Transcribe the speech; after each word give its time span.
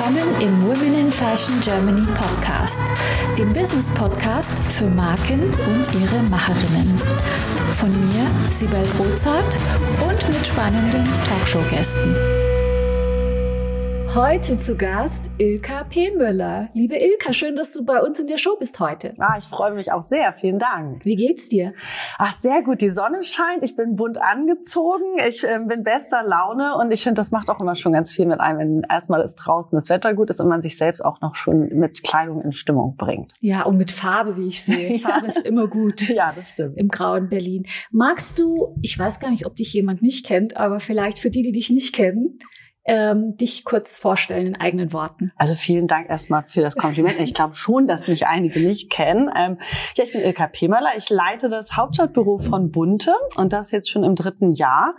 willkommen 0.00 0.40
im 0.40 0.62
Women 0.66 0.94
in 0.94 1.12
Fashion 1.12 1.60
Germany 1.60 2.06
Podcast, 2.14 2.80
dem 3.36 3.52
Business 3.52 3.90
Podcast 3.90 4.50
für 4.70 4.86
Marken 4.86 5.42
und 5.42 6.00
ihre 6.00 6.22
Macherinnen. 6.22 6.96
Von 7.72 7.90
mir, 7.90 8.26
Sibel 8.50 8.82
Rozart 8.98 9.58
und 10.00 10.28
mit 10.28 10.46
spannenden 10.46 11.04
Talkshow-Gästen. 11.28 12.16
Heute 14.16 14.56
zu 14.56 14.74
Gast 14.74 15.30
Ilka 15.38 15.84
P. 15.84 16.10
Müller. 16.10 16.68
Liebe 16.74 16.96
Ilka, 16.96 17.32
schön, 17.32 17.54
dass 17.54 17.72
du 17.72 17.84
bei 17.84 18.02
uns 18.02 18.18
in 18.18 18.26
der 18.26 18.38
Show 18.38 18.56
bist 18.58 18.80
heute. 18.80 19.14
Ah, 19.18 19.36
ich 19.38 19.44
freue 19.44 19.72
mich 19.72 19.92
auch 19.92 20.02
sehr. 20.02 20.32
Vielen 20.32 20.58
Dank. 20.58 21.04
Wie 21.04 21.14
geht's 21.14 21.48
dir? 21.48 21.74
Ach, 22.18 22.36
sehr 22.36 22.62
gut. 22.62 22.80
Die 22.80 22.90
Sonne 22.90 23.22
scheint. 23.22 23.62
Ich 23.62 23.76
bin 23.76 23.94
bunt 23.94 24.20
angezogen. 24.20 25.04
Ich 25.28 25.44
äh, 25.44 25.60
bin 25.64 25.84
bester 25.84 26.24
Laune 26.24 26.74
und 26.76 26.90
ich 26.90 27.04
finde, 27.04 27.20
das 27.20 27.30
macht 27.30 27.48
auch 27.48 27.60
immer 27.60 27.76
schon 27.76 27.92
ganz 27.92 28.10
viel 28.10 28.26
mit 28.26 28.40
einem, 28.40 28.58
wenn 28.58 28.82
erstmal 28.90 29.20
ist 29.20 29.36
draußen 29.36 29.78
das 29.78 29.88
Wetter 29.88 30.12
gut 30.14 30.28
ist 30.28 30.40
und 30.40 30.48
man 30.48 30.60
sich 30.60 30.76
selbst 30.76 31.04
auch 31.04 31.20
noch 31.20 31.36
schon 31.36 31.68
mit 31.68 32.02
Kleidung 32.02 32.42
in 32.42 32.50
Stimmung 32.50 32.96
bringt. 32.96 33.34
Ja, 33.40 33.62
und 33.62 33.76
mit 33.76 33.92
Farbe, 33.92 34.36
wie 34.36 34.48
ich 34.48 34.60
sehe. 34.60 34.98
Farbe 34.98 35.28
ist 35.28 35.46
immer 35.46 35.68
gut. 35.68 36.08
Ja, 36.08 36.32
das 36.34 36.50
stimmt. 36.50 36.76
Im 36.76 36.88
grauen 36.88 37.28
Berlin. 37.28 37.64
Magst 37.92 38.40
du, 38.40 38.74
ich 38.82 38.98
weiß 38.98 39.20
gar 39.20 39.30
nicht, 39.30 39.46
ob 39.46 39.54
dich 39.54 39.72
jemand 39.72 40.02
nicht 40.02 40.26
kennt, 40.26 40.56
aber 40.56 40.80
vielleicht 40.80 41.20
für 41.20 41.30
die, 41.30 41.42
die 41.42 41.52
dich 41.52 41.70
nicht 41.70 41.94
kennen, 41.94 42.40
ähm, 42.84 43.36
dich 43.36 43.64
kurz 43.64 43.98
vorstellen 43.98 44.46
in 44.46 44.56
eigenen 44.56 44.92
Worten. 44.92 45.32
Also 45.36 45.54
vielen 45.54 45.86
Dank 45.86 46.08
erstmal 46.08 46.44
für 46.44 46.62
das 46.62 46.76
Kompliment. 46.76 47.20
Ich 47.20 47.34
glaube 47.34 47.54
schon, 47.54 47.86
dass 47.86 48.08
mich 48.08 48.26
einige 48.26 48.60
nicht 48.60 48.90
kennen. 48.90 49.30
Ähm, 49.36 49.58
ja, 49.96 50.04
ich 50.04 50.12
bin 50.12 50.22
Ilka 50.22 50.46
Pemmerler. 50.46 50.90
Ich 50.96 51.10
leite 51.10 51.48
das 51.48 51.76
Hauptstadtbüro 51.76 52.38
von 52.38 52.70
Bunte 52.70 53.14
und 53.36 53.52
das 53.52 53.70
jetzt 53.70 53.90
schon 53.90 54.02
im 54.02 54.14
dritten 54.14 54.52
Jahr 54.52 54.94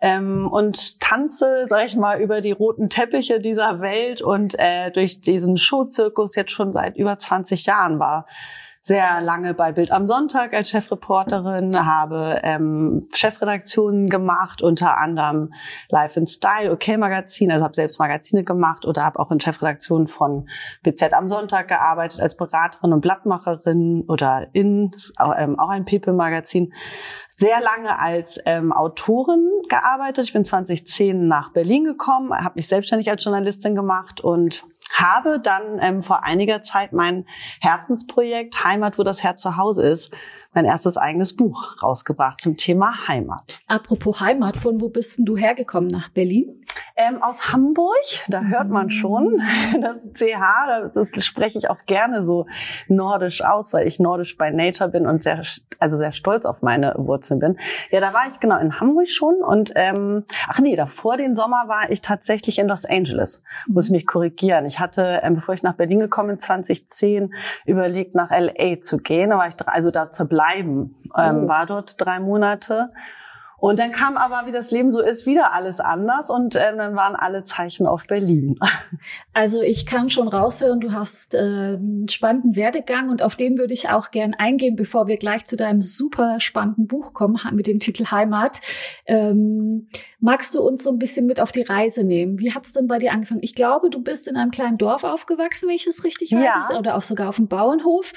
ähm, 0.00 0.48
und 0.50 1.00
tanze, 1.00 1.66
sage 1.68 1.86
ich 1.86 1.96
mal, 1.96 2.20
über 2.20 2.40
die 2.40 2.52
roten 2.52 2.88
Teppiche 2.88 3.40
dieser 3.40 3.80
Welt 3.80 4.22
und 4.22 4.58
äh, 4.58 4.90
durch 4.92 5.20
diesen 5.20 5.56
Showzirkus 5.56 6.36
jetzt 6.36 6.52
schon 6.52 6.72
seit 6.72 6.96
über 6.96 7.18
20 7.18 7.66
Jahren 7.66 7.98
war 7.98 8.26
sehr 8.86 9.22
lange 9.22 9.54
bei 9.54 9.72
Bild 9.72 9.90
am 9.90 10.06
Sonntag 10.06 10.52
als 10.52 10.68
Chefreporterin, 10.68 11.86
habe 11.86 12.40
ähm, 12.42 13.08
Chefredaktionen 13.14 14.10
gemacht, 14.10 14.60
unter 14.60 14.98
anderem 14.98 15.54
Life 15.88 16.20
in 16.20 16.26
Style, 16.26 16.70
OK 16.70 16.98
Magazin, 16.98 17.50
also 17.50 17.64
habe 17.64 17.74
selbst 17.74 17.98
Magazine 17.98 18.44
gemacht 18.44 18.84
oder 18.84 19.02
habe 19.02 19.18
auch 19.20 19.30
in 19.30 19.40
Chefredaktionen 19.40 20.06
von 20.06 20.50
BZ 20.82 21.14
am 21.14 21.28
Sonntag 21.28 21.68
gearbeitet 21.68 22.20
als 22.20 22.36
Beraterin 22.36 22.92
und 22.92 23.00
Blattmacherin 23.00 24.04
oder 24.06 24.48
in 24.52 24.90
ähm, 25.38 25.58
auch 25.58 25.70
ein 25.70 25.86
People-Magazin 25.86 26.74
sehr 27.36 27.62
lange 27.62 27.98
als 27.98 28.38
ähm, 28.44 28.70
Autorin 28.70 29.48
gearbeitet. 29.70 30.26
Ich 30.26 30.34
bin 30.34 30.44
2010 30.44 31.26
nach 31.26 31.52
Berlin 31.52 31.84
gekommen, 31.84 32.34
habe 32.34 32.56
mich 32.56 32.68
selbstständig 32.68 33.10
als 33.10 33.24
Journalistin 33.24 33.74
gemacht 33.74 34.20
und 34.20 34.62
habe 34.92 35.40
dann 35.40 35.78
ähm, 35.80 36.02
vor 36.02 36.24
einiger 36.24 36.62
Zeit 36.62 36.92
mein 36.92 37.26
Herzensprojekt 37.60 38.64
Heimat, 38.64 38.98
wo 38.98 39.02
das 39.02 39.22
Herz 39.22 39.42
zu 39.42 39.56
Hause 39.56 39.82
ist, 39.82 40.12
mein 40.54 40.64
erstes 40.64 40.96
eigenes 40.96 41.36
Buch 41.36 41.82
rausgebracht 41.82 42.40
zum 42.40 42.56
Thema 42.56 43.08
Heimat. 43.08 43.60
Apropos 43.66 44.20
Heimat, 44.20 44.56
von 44.56 44.80
wo 44.80 44.88
bist 44.88 45.18
denn 45.18 45.24
du 45.24 45.36
hergekommen 45.36 45.88
nach 45.88 46.08
Berlin? 46.08 46.64
Ähm, 46.96 47.22
aus 47.22 47.52
Hamburg, 47.52 47.94
da 48.28 48.42
hört 48.42 48.68
man 48.68 48.90
schon 48.90 49.40
das 49.80 50.12
CH, 50.12 50.92
das, 50.94 51.10
das 51.10 51.24
spreche 51.24 51.58
ich 51.58 51.70
auch 51.70 51.82
gerne 51.86 52.24
so 52.24 52.46
nordisch 52.88 53.44
aus, 53.44 53.72
weil 53.72 53.86
ich 53.86 53.98
nordisch 53.98 54.36
by 54.36 54.50
nature 54.50 54.88
bin 54.88 55.06
und 55.06 55.22
sehr, 55.22 55.42
also 55.78 55.98
sehr 55.98 56.12
stolz 56.12 56.46
auf 56.46 56.62
meine 56.62 56.94
Wurzeln 56.96 57.40
bin. 57.40 57.58
Ja, 57.90 58.00
da 58.00 58.14
war 58.14 58.26
ich 58.30 58.40
genau 58.40 58.58
in 58.58 58.80
Hamburg 58.80 59.08
schon 59.08 59.42
und 59.42 59.72
ähm, 59.74 60.24
ach 60.48 60.60
nee, 60.60 60.76
davor 60.76 61.16
den 61.16 61.34
Sommer 61.34 61.64
war 61.66 61.90
ich 61.90 62.00
tatsächlich 62.00 62.58
in 62.58 62.68
Los 62.68 62.84
Angeles. 62.84 63.42
Muss 63.66 63.86
ich 63.86 63.92
mich 63.92 64.06
korrigieren. 64.06 64.66
Ich 64.66 64.80
hatte, 64.80 65.20
ähm, 65.22 65.34
bevor 65.34 65.54
ich 65.54 65.62
nach 65.62 65.74
Berlin 65.74 65.98
gekommen 65.98 66.28
bin, 66.28 66.38
2010 66.38 67.34
überlegt, 67.66 68.14
nach 68.14 68.30
LA 68.30 68.80
zu 68.80 68.98
gehen. 68.98 69.30
Da 69.30 69.38
war 69.38 69.48
ich 69.48 69.54
also 69.66 69.90
da 69.90 70.10
zu 70.10 70.26
bleiben. 70.44 70.94
Ähm, 71.16 71.44
oh. 71.44 71.48
War 71.48 71.66
dort 71.66 72.00
drei 72.00 72.20
Monate 72.20 72.90
und 73.58 73.78
dann 73.78 73.92
kam 73.92 74.16
aber, 74.16 74.46
wie 74.46 74.52
das 74.52 74.70
Leben 74.70 74.92
so 74.92 75.00
ist, 75.00 75.26
wieder 75.26 75.52
alles 75.52 75.80
anders 75.80 76.30
und 76.30 76.54
äh, 76.56 76.76
dann 76.76 76.96
waren 76.96 77.16
alle 77.16 77.44
Zeichen 77.44 77.86
auf 77.86 78.06
Berlin. 78.06 78.58
Also 79.32 79.60
ich 79.60 79.84
kann 79.84 80.10
schon 80.10 80.28
raushören, 80.28 80.80
du 80.80 80.92
hast 80.92 81.34
äh, 81.34 81.38
einen 81.38 82.08
spannenden 82.08 82.56
Werdegang 82.56 83.08
und 83.08 83.22
auf 83.22 83.36
den 83.36 83.58
würde 83.58 83.74
ich 83.74 83.90
auch 83.90 84.10
gern 84.12 84.32
eingehen, 84.32 84.76
bevor 84.76 85.08
wir 85.08 85.16
gleich 85.16 85.44
zu 85.44 85.56
deinem 85.56 85.82
super 85.82 86.38
spannenden 86.40 86.86
Buch 86.86 87.12
kommen 87.12 87.38
mit 87.52 87.66
dem 87.66 87.80
Titel 87.80 88.06
Heimat. 88.10 88.60
Ähm, 89.06 89.86
magst 90.20 90.54
du 90.54 90.62
uns 90.62 90.84
so 90.84 90.90
ein 90.90 90.98
bisschen 90.98 91.26
mit 91.26 91.40
auf 91.40 91.52
die 91.52 91.62
Reise 91.62 92.04
nehmen? 92.04 92.38
Wie 92.38 92.54
hat's 92.54 92.72
denn 92.72 92.86
bei 92.86 92.98
dir 92.98 93.12
angefangen? 93.12 93.40
Ich 93.42 93.54
glaube, 93.54 93.90
du 93.90 94.02
bist 94.02 94.28
in 94.28 94.36
einem 94.36 94.50
kleinen 94.50 94.78
Dorf 94.78 95.04
aufgewachsen, 95.04 95.68
wenn 95.68 95.76
ich 95.76 95.86
es 95.86 96.04
richtig 96.04 96.32
weiß, 96.32 96.70
ja. 96.70 96.78
oder 96.78 96.96
auch 96.96 97.02
sogar 97.02 97.28
auf 97.28 97.36
dem 97.36 97.48
Bauernhof. 97.48 98.12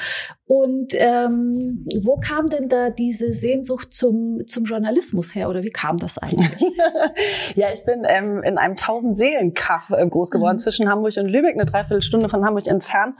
Und 0.46 0.94
ähm, 0.96 1.86
wo 2.02 2.18
kam 2.18 2.48
denn 2.48 2.70
da 2.70 2.90
diese 2.90 3.34
Sehnsucht 3.34 3.94
zum, 3.94 4.48
zum 4.48 4.64
Journalismus 4.64 5.27
her 5.36 5.50
oder 5.50 5.64
wie 5.64 5.70
kam 5.70 5.98
das 5.98 6.18
eigentlich? 6.18 6.62
ja, 7.56 7.68
ich 7.74 7.84
bin 7.84 8.04
ähm, 8.08 8.44
in 8.44 8.58
einem 8.58 8.76
Tausend-Seelen-Kaff 8.76 9.92
äh, 9.92 10.08
groß 10.08 10.32
geworden 10.32 10.56
mhm. 10.56 10.62
zwischen 10.62 10.90
Hamburg 10.90 11.18
und 11.18 11.28
Lübeck, 11.28 11.54
eine 11.54 11.66
Dreiviertelstunde 11.66 12.30
von 12.30 12.46
Hamburg 12.46 12.68
entfernt. 12.68 13.16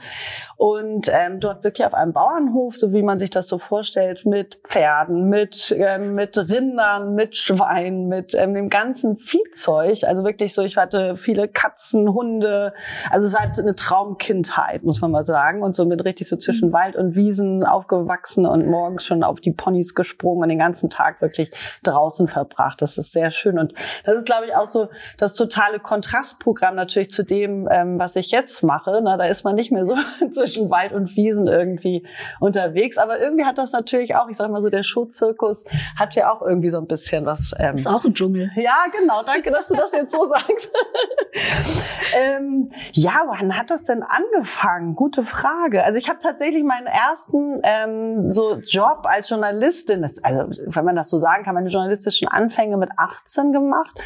Und 0.56 1.08
ähm, 1.12 1.40
dort 1.40 1.64
wirklich 1.64 1.86
auf 1.86 1.94
einem 1.94 2.12
Bauernhof, 2.12 2.76
so 2.76 2.92
wie 2.92 3.02
man 3.02 3.18
sich 3.18 3.30
das 3.30 3.48
so 3.48 3.58
vorstellt, 3.58 4.26
mit 4.26 4.58
Pferden, 4.64 5.28
mit, 5.28 5.74
ähm, 5.78 6.14
mit 6.14 6.36
Rindern, 6.36 7.14
mit 7.14 7.36
Schweinen, 7.36 8.08
mit 8.08 8.34
ähm, 8.34 8.54
dem 8.54 8.68
ganzen 8.68 9.16
Viehzeug. 9.16 10.04
Also 10.04 10.24
wirklich 10.24 10.54
so, 10.54 10.62
ich 10.62 10.76
hatte 10.76 11.16
viele 11.16 11.48
Katzen, 11.48 12.12
Hunde. 12.12 12.72
Also 13.10 13.26
es 13.26 13.34
war 13.34 13.42
halt 13.42 13.58
eine 13.58 13.76
Traumkindheit, 13.76 14.82
muss 14.82 15.00
man 15.00 15.10
mal 15.10 15.24
sagen. 15.24 15.62
Und 15.62 15.76
so 15.76 15.84
mit 15.84 16.04
richtig 16.04 16.28
so 16.28 16.36
zwischen 16.36 16.68
mhm. 16.68 16.72
Wald 16.72 16.96
und 16.96 17.14
Wiesen 17.14 17.64
aufgewachsen 17.64 18.46
und 18.46 18.66
morgens 18.66 19.04
schon 19.04 19.22
auf 19.22 19.40
die 19.40 19.52
Ponys 19.52 19.94
gesprungen 19.94 20.42
und 20.42 20.48
den 20.48 20.58
ganzen 20.58 20.90
Tag 20.90 21.20
wirklich 21.20 21.52
draußen 21.82 21.97
draußen 21.98 22.28
verbracht. 22.28 22.80
Das 22.80 22.98
ist 22.98 23.12
sehr 23.12 23.30
schön. 23.30 23.58
Und 23.58 23.74
das 24.04 24.16
ist, 24.16 24.26
glaube 24.26 24.46
ich, 24.46 24.54
auch 24.54 24.66
so 24.66 24.88
das 25.16 25.34
totale 25.34 25.80
Kontrastprogramm 25.80 26.74
natürlich 26.74 27.10
zu 27.10 27.24
dem, 27.24 27.68
ähm, 27.70 27.98
was 27.98 28.16
ich 28.16 28.30
jetzt 28.30 28.62
mache. 28.62 29.00
Na, 29.02 29.16
da 29.16 29.24
ist 29.24 29.44
man 29.44 29.54
nicht 29.54 29.72
mehr 29.72 29.84
so 29.86 29.96
zwischen 30.30 30.70
Wald 30.70 30.92
und 30.92 31.16
Wiesen 31.16 31.46
irgendwie 31.46 32.06
unterwegs. 32.40 32.98
Aber 32.98 33.20
irgendwie 33.20 33.44
hat 33.44 33.58
das 33.58 33.72
natürlich 33.72 34.14
auch, 34.14 34.28
ich 34.28 34.36
sage 34.36 34.52
mal 34.52 34.62
so, 34.62 34.70
der 34.70 34.82
Schuhzirkus 34.82 35.64
hat 35.98 36.14
ja 36.14 36.32
auch 36.32 36.42
irgendwie 36.42 36.70
so 36.70 36.78
ein 36.78 36.86
bisschen 36.86 37.26
was. 37.26 37.54
Ähm, 37.58 37.74
ist 37.74 37.86
auch 37.86 38.04
ein 38.04 38.14
Dschungel. 38.14 38.50
Ja, 38.56 38.84
genau. 38.98 39.22
Danke, 39.24 39.50
dass 39.50 39.68
du 39.68 39.74
das 39.74 39.92
jetzt 39.92 40.12
so 40.12 40.28
sagst. 40.28 40.70
ähm, 42.18 42.72
ja, 42.92 43.22
wann 43.26 43.56
hat 43.56 43.70
das 43.70 43.84
denn 43.84 44.02
angefangen? 44.02 44.96
Gute 44.96 45.22
Frage. 45.22 45.84
Also 45.84 45.98
ich 45.98 46.08
habe 46.08 46.18
tatsächlich 46.20 46.64
meinen 46.64 46.86
ersten 46.86 47.60
ähm, 47.62 48.32
so 48.32 48.56
Job 48.56 49.04
als 49.04 49.28
Journalistin, 49.28 50.02
das, 50.02 50.22
also 50.24 50.50
wenn 50.66 50.84
man 50.84 50.96
das 50.96 51.10
so 51.10 51.18
sagen 51.18 51.44
kann, 51.44 51.54
meine 51.54 51.68
journalistischen 51.68 52.26
Anfänge 52.26 52.76
mit 52.76 52.90
18 52.96 53.52
gemacht. 53.52 54.00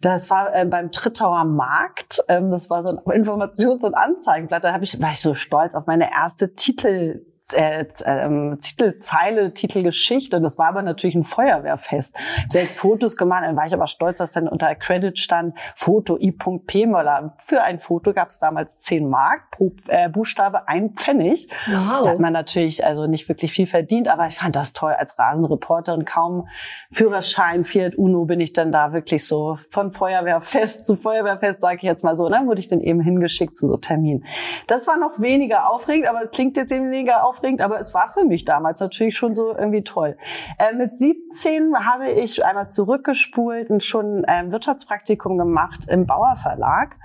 Das 0.00 0.28
war 0.30 0.54
äh, 0.54 0.64
beim 0.64 0.90
Trittauer 0.90 1.44
Markt. 1.44 2.24
Ähm, 2.28 2.50
das 2.50 2.70
war 2.70 2.82
so 2.82 2.90
ein 2.90 2.98
Informations- 2.98 3.84
und 3.84 3.94
Anzeigenblatt. 3.94 4.64
Da 4.64 4.72
hab 4.72 4.82
ich, 4.82 5.00
war 5.00 5.12
ich 5.12 5.20
so 5.20 5.34
stolz 5.34 5.74
auf 5.74 5.86
meine 5.86 6.10
erste 6.10 6.54
Titel 6.54 7.24
äh, 7.52 7.82
äh, 7.82 8.56
Titelzeile, 8.56 9.52
Titelgeschichte. 9.52 10.40
Das 10.40 10.58
war 10.58 10.68
aber 10.68 10.82
natürlich 10.82 11.14
ein 11.14 11.24
Feuerwehrfest. 11.24 12.16
Selbst 12.48 12.78
Fotos 12.78 13.16
gemacht, 13.16 13.44
dann 13.44 13.56
war 13.56 13.66
ich 13.66 13.74
aber 13.74 13.86
stolz, 13.86 14.18
dass 14.18 14.32
dann 14.32 14.48
unter 14.48 14.74
Credit 14.74 15.18
stand 15.18 15.54
Foto 15.74 16.18
I.P. 16.18 16.86
Möller. 16.86 17.34
Für 17.38 17.62
ein 17.62 17.78
Foto 17.78 18.12
gab 18.12 18.30
es 18.30 18.38
damals 18.38 18.80
10 18.80 19.08
Mark, 19.08 19.50
pro 19.50 19.72
äh, 19.88 20.08
Buchstabe 20.08 20.68
ein 20.68 20.94
Pfennig. 20.94 21.48
Wow. 21.66 22.04
Da 22.04 22.10
hat 22.10 22.18
man 22.18 22.32
natürlich 22.32 22.84
also 22.84 23.06
nicht 23.06 23.28
wirklich 23.28 23.52
viel 23.52 23.66
verdient, 23.66 24.08
aber 24.08 24.26
ich 24.26 24.38
fand 24.38 24.56
das 24.56 24.72
toll 24.72 24.92
als 24.92 25.18
Rasenreporterin. 25.18 26.04
Kaum 26.04 26.48
Führerschein, 26.90 27.64
Fiat 27.64 27.96
Uno 27.96 28.24
bin 28.24 28.40
ich 28.40 28.52
dann 28.52 28.72
da 28.72 28.92
wirklich 28.92 29.26
so 29.26 29.58
von 29.68 29.92
Feuerwehrfest 29.92 30.84
zu 30.86 30.96
Feuerwehrfest, 30.96 31.60
sage 31.60 31.76
ich 31.76 31.82
jetzt 31.82 32.04
mal 32.04 32.16
so. 32.16 32.28
Dann 32.28 32.46
wurde 32.46 32.60
ich 32.60 32.68
dann 32.68 32.80
eben 32.80 33.00
hingeschickt 33.00 33.56
zu 33.56 33.68
so 33.68 33.76
Terminen. 33.76 34.24
Das 34.66 34.86
war 34.86 34.96
noch 34.96 35.20
weniger 35.20 35.70
aufregend, 35.70 36.08
aber 36.08 36.22
es 36.22 36.30
klingt 36.30 36.56
jetzt 36.56 36.72
eben 36.72 36.90
weniger 36.90 37.24
aufregend 37.24 37.34
aufregend, 37.44 37.60
aber 37.60 37.78
es 37.78 37.94
war 37.94 38.12
für 38.12 38.24
mich 38.24 38.44
damals 38.44 38.80
natürlich 38.80 39.16
schon 39.16 39.34
so 39.34 39.54
irgendwie 39.56 39.84
toll. 39.84 40.16
Äh, 40.58 40.74
mit 40.74 40.98
17 40.98 41.74
habe 41.76 42.10
ich 42.10 42.44
einmal 42.44 42.70
zurückgespult 42.70 43.70
und 43.70 43.82
schon 43.82 44.24
ein 44.24 44.52
Wirtschaftspraktikum 44.52 45.38
gemacht 45.38 45.86
im 45.88 46.06
Bauer 46.06 46.36
Verlag. 46.36 46.96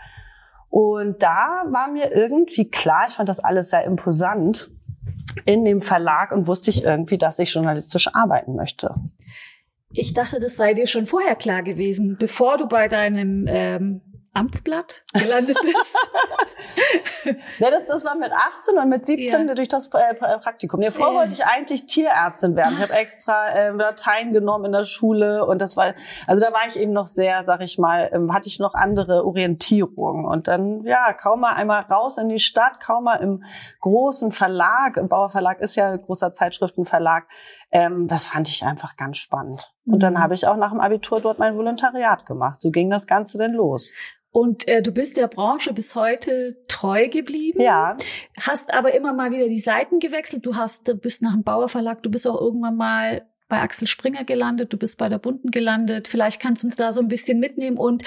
Und 0.70 1.22
da 1.22 1.64
war 1.70 1.90
mir 1.90 2.14
irgendwie 2.14 2.70
klar, 2.70 3.06
ich 3.08 3.16
fand 3.16 3.28
das 3.28 3.40
alles 3.40 3.70
sehr 3.70 3.84
imposant 3.86 4.70
in 5.46 5.66
dem 5.66 5.82
Verlag 5.82 6.32
und 6.32 6.48
wusste 6.48 6.70
ich 6.70 6.84
irgendwie, 6.84 7.18
dass 7.18 7.40
ich 7.40 7.54
journalistisch 7.54 8.08
arbeiten 8.14 8.56
möchte. 8.56 8.96
Ich 9.92 10.14
dachte, 10.14 10.40
das 10.40 10.56
sei 10.56 10.76
dir 10.76 10.86
schon 10.86 11.08
vorher 11.08 11.36
klar 11.36 11.64
gewesen, 11.64 12.16
bevor 12.20 12.58
du 12.58 12.68
bei 12.68 12.88
deinem 12.88 13.46
ähm, 13.48 14.02
Amtsblatt 14.34 15.04
gelandet 15.14 15.58
bist? 15.62 15.98
ja, 17.60 17.72
das, 17.72 17.88
das 17.88 18.06
war 18.06 18.16
mit 18.16 18.32
18 18.32 18.78
und 18.78 18.90
mit 18.90 19.06
17 19.06 19.48
ja. 19.48 19.56
durch 19.56 19.68
das 19.68 19.88
äh, 19.88 20.14
Praktikum. 20.14 20.80
Nee, 20.80 20.92
vorher 20.92 21.14
ja. 21.14 21.20
wollte 21.22 21.34
ich 21.34 21.46
eigentlich 21.46 21.86
Tierärztin 21.86 22.56
werden. 22.56 22.76
Ich 22.76 22.82
habe 22.82 22.94
extra 22.94 23.50
äh, 23.50 23.70
Latein 23.72 24.32
genommen 24.32 24.66
in 24.66 24.72
der 24.72 24.84
Schule 24.84 25.46
und 25.46 25.60
das 25.60 25.78
war, 25.78 25.94
also 26.28 26.46
da 26.46 26.54
war 26.54 26.68
ich 26.68 26.78
eben 26.78 26.94
noch 26.94 27.08
sehr, 27.08 27.44
sag 27.46 27.62
ich 27.62 27.78
mal, 27.78 28.10
ähm, 28.14 28.34
hatte 28.34 28.48
ich 28.48 28.60
noch 28.60 28.74
andere 28.74 29.26
Orientierung. 29.26 30.26
Und 30.26 30.48
dann, 30.48 30.84
ja, 30.84 31.14
kaum 31.14 31.42
mal 31.42 31.54
einmal 31.54 31.82
raus 31.84 32.18
in 32.18 32.30
die 32.30 32.40
Stadt, 32.40 32.80
kaum 32.80 33.06
mal 33.06 33.16
im 33.16 33.44
großen 33.82 34.32
Verlag, 34.32 34.98
im 34.98 35.08
Bauer 35.08 35.30
Verlag 35.30 35.60
ist 35.60 35.76
ja 35.76 35.92
ein 35.92 36.02
großer 36.02 36.34
Zeitschriftenverlag, 36.34 37.26
ähm, 37.72 38.08
das 38.08 38.28
fand 38.28 38.50
ich 38.50 38.64
einfach 38.64 38.96
ganz 38.96 39.18
spannend. 39.18 39.74
Und 39.86 40.02
dann 40.02 40.14
mhm. 40.14 40.20
habe 40.20 40.34
ich 40.34 40.48
auch 40.48 40.58
nach 40.58 40.72
dem 40.72 40.80
Abitur 40.80 41.22
dort 41.22 41.40
mein 41.40 41.56
Volontariat 41.56 42.26
gemacht. 42.26 42.62
So 42.62 42.72
ging 42.72 42.90
das 42.90 43.08
Ganze 43.08 43.38
denn 43.38 43.54
los. 43.54 43.94
Und 44.32 44.68
äh, 44.68 44.82
du 44.82 44.92
bist 44.92 45.18
der 45.18 45.28
Branche 45.28 45.74
bis 45.74 45.96
heute 45.96 46.58
treu 46.68 47.10
geblieben. 47.10 47.62
Ja. 47.62 47.98
Hast 48.40 48.74
aber 48.74 48.94
immer 48.94 49.14
mal 49.14 49.32
wieder 49.32 49.48
die 49.48 49.60
Seiten 49.60 50.00
gewechselt. 50.00 50.46
Du 50.46 50.56
hast, 50.56 51.02
bist 51.02 51.22
nach 51.22 51.34
dem 51.34 51.44
Bauer 51.44 51.68
Verlag, 51.68 52.04
du 52.04 52.12
bist 52.12 52.28
auch 52.28 52.40
irgendwann 52.40 52.76
mal 52.76 53.28
bei 53.48 53.60
Axel 53.62 53.88
Springer 53.88 54.24
gelandet, 54.24 54.72
du 54.72 54.78
bist 54.78 55.00
bei 55.00 55.10
der 55.10 55.18
Bunten 55.18 55.50
gelandet. 55.50 56.08
Vielleicht 56.08 56.40
kannst 56.40 56.64
du 56.64 56.68
uns 56.68 56.76
da 56.76 56.92
so 56.92 57.02
ein 57.02 57.08
bisschen 57.08 57.40
mitnehmen 57.40 57.78
und 57.78 58.04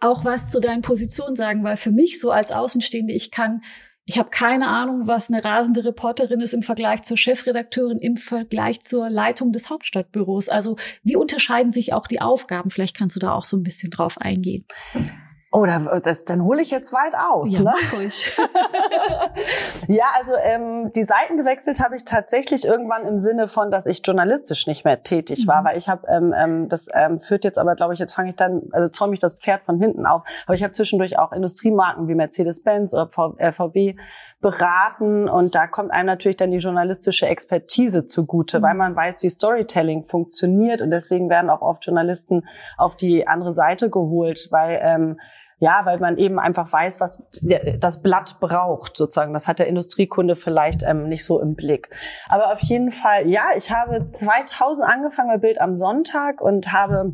auch 0.00 0.24
was 0.24 0.50
zu 0.50 0.60
deinen 0.60 0.82
Positionen 0.82 1.36
sagen, 1.36 1.62
weil 1.62 1.76
für 1.76 1.92
mich 1.92 2.18
so 2.18 2.32
als 2.32 2.50
Außenstehende, 2.50 3.12
ich 3.12 3.30
kann 3.30 3.62
ich 4.10 4.18
habe 4.18 4.30
keine 4.30 4.66
Ahnung, 4.66 5.06
was 5.06 5.30
eine 5.30 5.44
rasende 5.44 5.84
Reporterin 5.84 6.40
ist 6.40 6.52
im 6.52 6.64
Vergleich 6.64 7.02
zur 7.02 7.16
Chefredakteurin, 7.16 8.00
im 8.00 8.16
Vergleich 8.16 8.80
zur 8.80 9.08
Leitung 9.08 9.52
des 9.52 9.70
Hauptstadtbüros. 9.70 10.48
Also 10.48 10.74
wie 11.04 11.14
unterscheiden 11.14 11.70
sich 11.70 11.92
auch 11.92 12.08
die 12.08 12.20
Aufgaben? 12.20 12.70
Vielleicht 12.70 12.96
kannst 12.96 13.14
du 13.14 13.20
da 13.20 13.32
auch 13.32 13.44
so 13.44 13.56
ein 13.56 13.62
bisschen 13.62 13.92
drauf 13.92 14.18
eingehen. 14.18 14.64
Oh, 15.52 15.66
das, 15.66 16.24
dann 16.24 16.44
hole 16.44 16.62
ich 16.62 16.70
jetzt 16.70 16.92
weit 16.92 17.12
aus. 17.28 17.58
Ja, 17.58 17.64
ne? 17.64 17.72
ruhig. 17.92 18.38
ja, 19.88 20.04
also 20.16 20.32
ähm, 20.40 20.92
die 20.94 21.02
Seiten 21.02 21.36
gewechselt 21.36 21.80
habe 21.80 21.96
ich 21.96 22.04
tatsächlich 22.04 22.64
irgendwann 22.64 23.04
im 23.04 23.18
Sinne 23.18 23.48
von, 23.48 23.72
dass 23.72 23.86
ich 23.86 24.00
journalistisch 24.04 24.68
nicht 24.68 24.84
mehr 24.84 25.02
tätig 25.02 25.48
war, 25.48 25.62
mhm. 25.62 25.64
weil 25.66 25.76
ich 25.76 25.88
habe, 25.88 26.06
ähm, 26.06 26.32
ähm, 26.38 26.68
das 26.68 26.86
ähm, 26.94 27.18
führt 27.18 27.42
jetzt 27.42 27.58
aber, 27.58 27.74
glaube 27.74 27.94
ich, 27.94 27.98
jetzt 27.98 28.14
fange 28.14 28.28
ich 28.28 28.36
dann, 28.36 28.62
also 28.70 28.90
zäume 28.90 29.14
ich 29.14 29.18
das 29.18 29.34
Pferd 29.34 29.64
von 29.64 29.80
hinten 29.80 30.06
auf. 30.06 30.22
Aber 30.46 30.54
ich 30.54 30.62
habe 30.62 30.70
zwischendurch 30.70 31.18
auch 31.18 31.32
Industriemarken 31.32 32.06
wie 32.06 32.14
Mercedes-Benz 32.14 32.94
oder 32.94 33.08
VW 33.08 33.88
äh, 33.88 33.96
beraten 34.40 35.28
und 35.28 35.56
da 35.56 35.66
kommt 35.66 35.90
einem 35.90 36.06
natürlich 36.06 36.36
dann 36.36 36.52
die 36.52 36.58
journalistische 36.58 37.26
Expertise 37.26 38.06
zugute, 38.06 38.60
mhm. 38.60 38.62
weil 38.62 38.74
man 38.74 38.94
weiß, 38.94 39.24
wie 39.24 39.28
Storytelling 39.28 40.04
funktioniert 40.04 40.80
und 40.80 40.92
deswegen 40.92 41.28
werden 41.28 41.50
auch 41.50 41.60
oft 41.60 41.84
Journalisten 41.84 42.46
auf 42.76 42.96
die 42.96 43.26
andere 43.26 43.52
Seite 43.52 43.90
geholt, 43.90 44.46
weil 44.52 44.78
ähm, 44.80 45.18
ja, 45.60 45.82
weil 45.84 45.98
man 45.98 46.16
eben 46.16 46.38
einfach 46.38 46.72
weiß, 46.72 47.00
was 47.00 47.22
das 47.78 48.02
Blatt 48.02 48.38
braucht, 48.40 48.96
sozusagen. 48.96 49.34
Das 49.34 49.46
hat 49.46 49.58
der 49.58 49.66
Industriekunde 49.66 50.34
vielleicht 50.34 50.82
ähm, 50.82 51.06
nicht 51.06 51.24
so 51.24 51.38
im 51.38 51.54
Blick. 51.54 51.90
Aber 52.28 52.52
auf 52.52 52.60
jeden 52.60 52.90
Fall, 52.90 53.28
ja, 53.28 53.50
ich 53.54 53.70
habe 53.70 54.08
2000 54.08 54.86
angefangen 54.86 55.28
bei 55.28 55.36
Bild 55.36 55.60
am 55.60 55.76
Sonntag 55.76 56.40
und 56.40 56.72
habe 56.72 57.12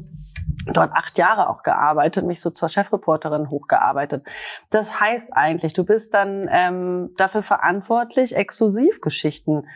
dort 0.72 0.92
acht 0.92 1.18
Jahre 1.18 1.50
auch 1.50 1.64
gearbeitet, 1.64 2.24
mich 2.24 2.40
so 2.40 2.50
zur 2.50 2.68
Chefreporterin 2.68 3.50
hochgearbeitet. 3.50 4.24
Das 4.70 5.00
heißt 5.00 5.36
eigentlich, 5.36 5.72
du 5.72 5.84
bist 5.84 6.14
dann 6.14 6.46
ähm, 6.48 7.10
dafür 7.16 7.42
verantwortlich, 7.42 8.36
Exklusivgeschichten 8.36 9.66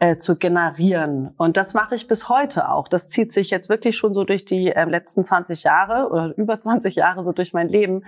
äh, 0.00 0.16
zu 0.16 0.36
generieren. 0.36 1.34
Und 1.36 1.56
das 1.58 1.74
mache 1.74 1.94
ich 1.94 2.08
bis 2.08 2.28
heute 2.28 2.70
auch. 2.70 2.88
Das 2.88 3.10
zieht 3.10 3.32
sich 3.32 3.50
jetzt 3.50 3.68
wirklich 3.68 3.96
schon 3.96 4.14
so 4.14 4.24
durch 4.24 4.46
die 4.46 4.72
äh, 4.72 4.84
letzten 4.84 5.22
20 5.22 5.62
Jahre 5.62 6.08
oder 6.10 6.34
über 6.36 6.58
20 6.58 6.96
Jahre 6.96 7.22
so 7.22 7.32
durch 7.32 7.52
mein 7.52 7.68
Leben. 7.68 8.02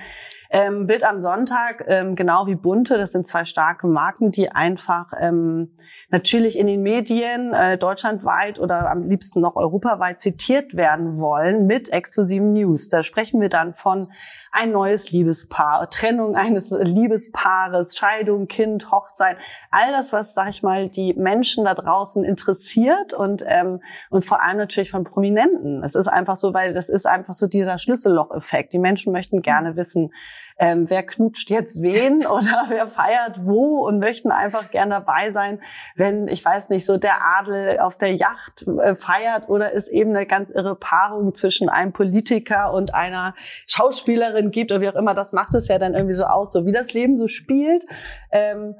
Ähm, 0.50 0.86
Bild 0.86 1.04
am 1.04 1.20
Sonntag, 1.20 1.84
ähm, 1.86 2.14
genau 2.14 2.46
wie 2.46 2.56
Bunte, 2.56 2.98
das 2.98 3.12
sind 3.12 3.26
zwei 3.26 3.44
starke 3.44 3.86
Marken, 3.86 4.32
die 4.32 4.50
einfach 4.50 5.12
ähm, 5.18 5.76
natürlich 6.10 6.58
in 6.58 6.66
den 6.66 6.82
Medien 6.82 7.54
äh, 7.54 7.78
deutschlandweit 7.78 8.58
oder 8.58 8.90
am 8.90 9.08
liebsten 9.08 9.40
noch 9.40 9.56
europaweit 9.56 10.20
zitiert 10.20 10.74
werden 10.76 11.18
wollen 11.18 11.66
mit 11.66 11.90
exklusiven 11.90 12.52
News. 12.52 12.88
Da 12.88 13.02
sprechen 13.02 13.40
wir 13.40 13.48
dann 13.48 13.72
von 13.72 14.08
ein 14.52 14.70
neues 14.70 15.10
Liebespaar, 15.10 15.88
Trennung 15.88 16.36
eines 16.36 16.70
Liebespaares, 16.70 17.96
Scheidung, 17.96 18.48
Kind, 18.48 18.90
Hochzeit, 18.90 19.38
all 19.70 19.92
das, 19.92 20.12
was, 20.12 20.34
sag 20.34 20.50
ich 20.50 20.62
mal, 20.62 20.90
die 20.90 21.14
Menschen 21.14 21.64
da 21.64 21.74
draußen 21.74 22.22
interessiert 22.22 23.14
und, 23.14 23.42
ähm, 23.46 23.80
und 24.10 24.26
vor 24.26 24.42
allem 24.42 24.58
natürlich 24.58 24.90
von 24.90 25.04
Prominenten. 25.04 25.82
Es 25.82 25.94
ist 25.94 26.06
einfach 26.06 26.36
so, 26.36 26.52
weil 26.52 26.74
das 26.74 26.90
ist 26.90 27.06
einfach 27.06 27.32
so 27.32 27.46
dieser 27.46 27.78
Schlüsselloch-Effekt. 27.78 28.74
Die 28.74 28.78
Menschen 28.78 29.12
möchten 29.12 29.40
gerne 29.40 29.74
wissen, 29.76 30.12
ähm, 30.58 30.88
wer 30.88 31.02
knutscht 31.02 31.50
jetzt 31.50 31.82
wen 31.82 32.26
oder 32.26 32.64
wer 32.68 32.86
feiert 32.86 33.40
wo 33.44 33.86
und 33.86 33.98
möchten 33.98 34.30
einfach 34.30 34.70
gern 34.70 34.90
dabei 34.90 35.30
sein, 35.30 35.60
wenn, 35.96 36.28
ich 36.28 36.44
weiß 36.44 36.68
nicht, 36.68 36.86
so 36.86 36.98
der 36.98 37.22
Adel 37.38 37.80
auf 37.80 37.96
der 37.96 38.14
Yacht 38.14 38.66
äh, 38.66 38.94
feiert 38.94 39.48
oder 39.48 39.74
es 39.74 39.88
eben 39.88 40.10
eine 40.10 40.26
ganz 40.26 40.50
irre 40.50 40.76
Paarung 40.76 41.34
zwischen 41.34 41.68
einem 41.68 41.92
Politiker 41.92 42.72
und 42.72 42.94
einer 42.94 43.34
Schauspielerin 43.66 44.41
gibt 44.50 44.72
oder 44.72 44.80
wie 44.80 44.88
auch 44.88 44.94
immer, 44.94 45.14
das 45.14 45.32
macht 45.32 45.54
es 45.54 45.68
ja 45.68 45.78
dann 45.78 45.94
irgendwie 45.94 46.14
so 46.14 46.24
aus, 46.24 46.52
so 46.52 46.66
wie 46.66 46.72
das 46.72 46.92
Leben 46.92 47.16
so 47.16 47.28
spielt. 47.28 47.84
Ähm, 48.30 48.76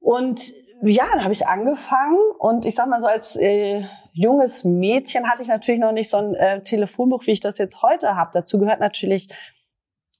und 0.00 0.52
ja, 0.82 1.04
dann 1.12 1.22
habe 1.22 1.32
ich 1.32 1.46
angefangen 1.46 2.18
und 2.38 2.64
ich 2.64 2.74
sag 2.74 2.88
mal 2.88 3.00
so 3.00 3.06
als 3.06 3.36
äh, 3.36 3.84
junges 4.12 4.64
Mädchen 4.64 5.28
hatte 5.28 5.42
ich 5.42 5.48
natürlich 5.48 5.80
noch 5.80 5.92
nicht 5.92 6.10
so 6.10 6.16
ein 6.16 6.34
äh, 6.34 6.62
Telefonbuch, 6.62 7.26
wie 7.26 7.32
ich 7.32 7.40
das 7.40 7.58
jetzt 7.58 7.82
heute 7.82 8.16
habe. 8.16 8.30
Dazu 8.32 8.58
gehört 8.58 8.80
natürlich 8.80 9.28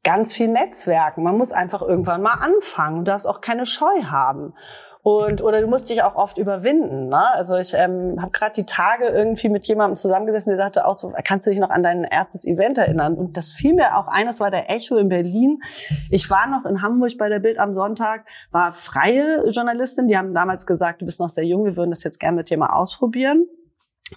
ganz 0.03 0.35
viel 0.35 0.49
Netzwerken. 0.49 1.23
Man 1.23 1.39
muss 1.39 1.53
einfach 1.53 1.83
irgendwann 1.83 2.23
mal 2.23 2.39
anfangen. 2.41 2.99
Du 2.99 3.05
darfst 3.05 3.27
auch 3.27 3.41
keine 3.41 3.67
Scheu 3.67 4.03
haben. 4.05 4.55
Und 5.03 5.43
oder 5.43 5.63
du 5.63 5.67
musst 5.67 5.89
dich 5.89 6.03
auch 6.03 6.15
oft 6.15 6.37
überwinden. 6.37 7.09
Ne? 7.09 7.33
Also 7.33 7.57
ich 7.57 7.73
ähm, 7.73 8.21
habe 8.21 8.33
gerade 8.33 8.53
die 8.55 8.67
Tage 8.67 9.07
irgendwie 9.07 9.49
mit 9.49 9.67
jemandem 9.67 9.97
zusammengesessen, 9.97 10.51
der 10.51 10.59
sagte 10.59 10.87
auch 10.87 10.95
so, 10.95 11.13
kannst 11.25 11.47
du 11.47 11.51
dich 11.51 11.59
noch 11.59 11.71
an 11.71 11.83
dein 11.83 12.05
erstes 12.05 12.45
Event 12.45 12.77
erinnern? 12.77 13.15
Und 13.15 13.37
das 13.39 13.51
fiel 13.51 13.75
mir 13.75 13.97
auch 13.97 14.09
ein, 14.09 14.27
das 14.27 14.41
war 14.41 14.51
der 14.51 14.71
Echo 14.71 14.97
in 14.97 15.09
Berlin. 15.09 15.63
Ich 16.11 16.29
war 16.29 16.47
noch 16.47 16.67
in 16.67 16.83
Hamburg 16.83 17.17
bei 17.17 17.31
der 17.31 17.39
Bild 17.39 17.59
am 17.59 17.73
Sonntag, 17.73 18.27
war 18.51 18.73
freie 18.75 19.49
Journalistin, 19.49 20.07
die 20.07 20.19
haben 20.19 20.35
damals 20.35 20.67
gesagt, 20.67 21.01
du 21.01 21.07
bist 21.07 21.19
noch 21.19 21.29
sehr 21.29 21.45
jung, 21.45 21.65
wir 21.65 21.77
würden 21.77 21.91
das 21.91 22.05
jetzt 22.05 22.21
gerne 22.21 22.37
mit 22.37 22.51
dir 22.51 22.59
mal 22.59 22.75
ausprobieren. 22.75 23.47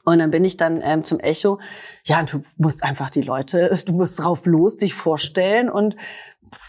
Und 0.03 0.19
dann 0.19 0.31
bin 0.31 0.43
ich 0.43 0.57
dann 0.57 0.81
ähm, 0.83 1.03
zum 1.03 1.19
Echo. 1.19 1.59
Ja, 2.03 2.23
du 2.23 2.41
musst 2.57 2.83
einfach 2.83 3.09
die 3.09 3.21
Leute, 3.21 3.71
du 3.85 3.93
musst 3.93 4.19
drauf 4.19 4.45
los, 4.45 4.77
dich 4.77 4.95
vorstellen 4.95 5.69
und 5.69 5.95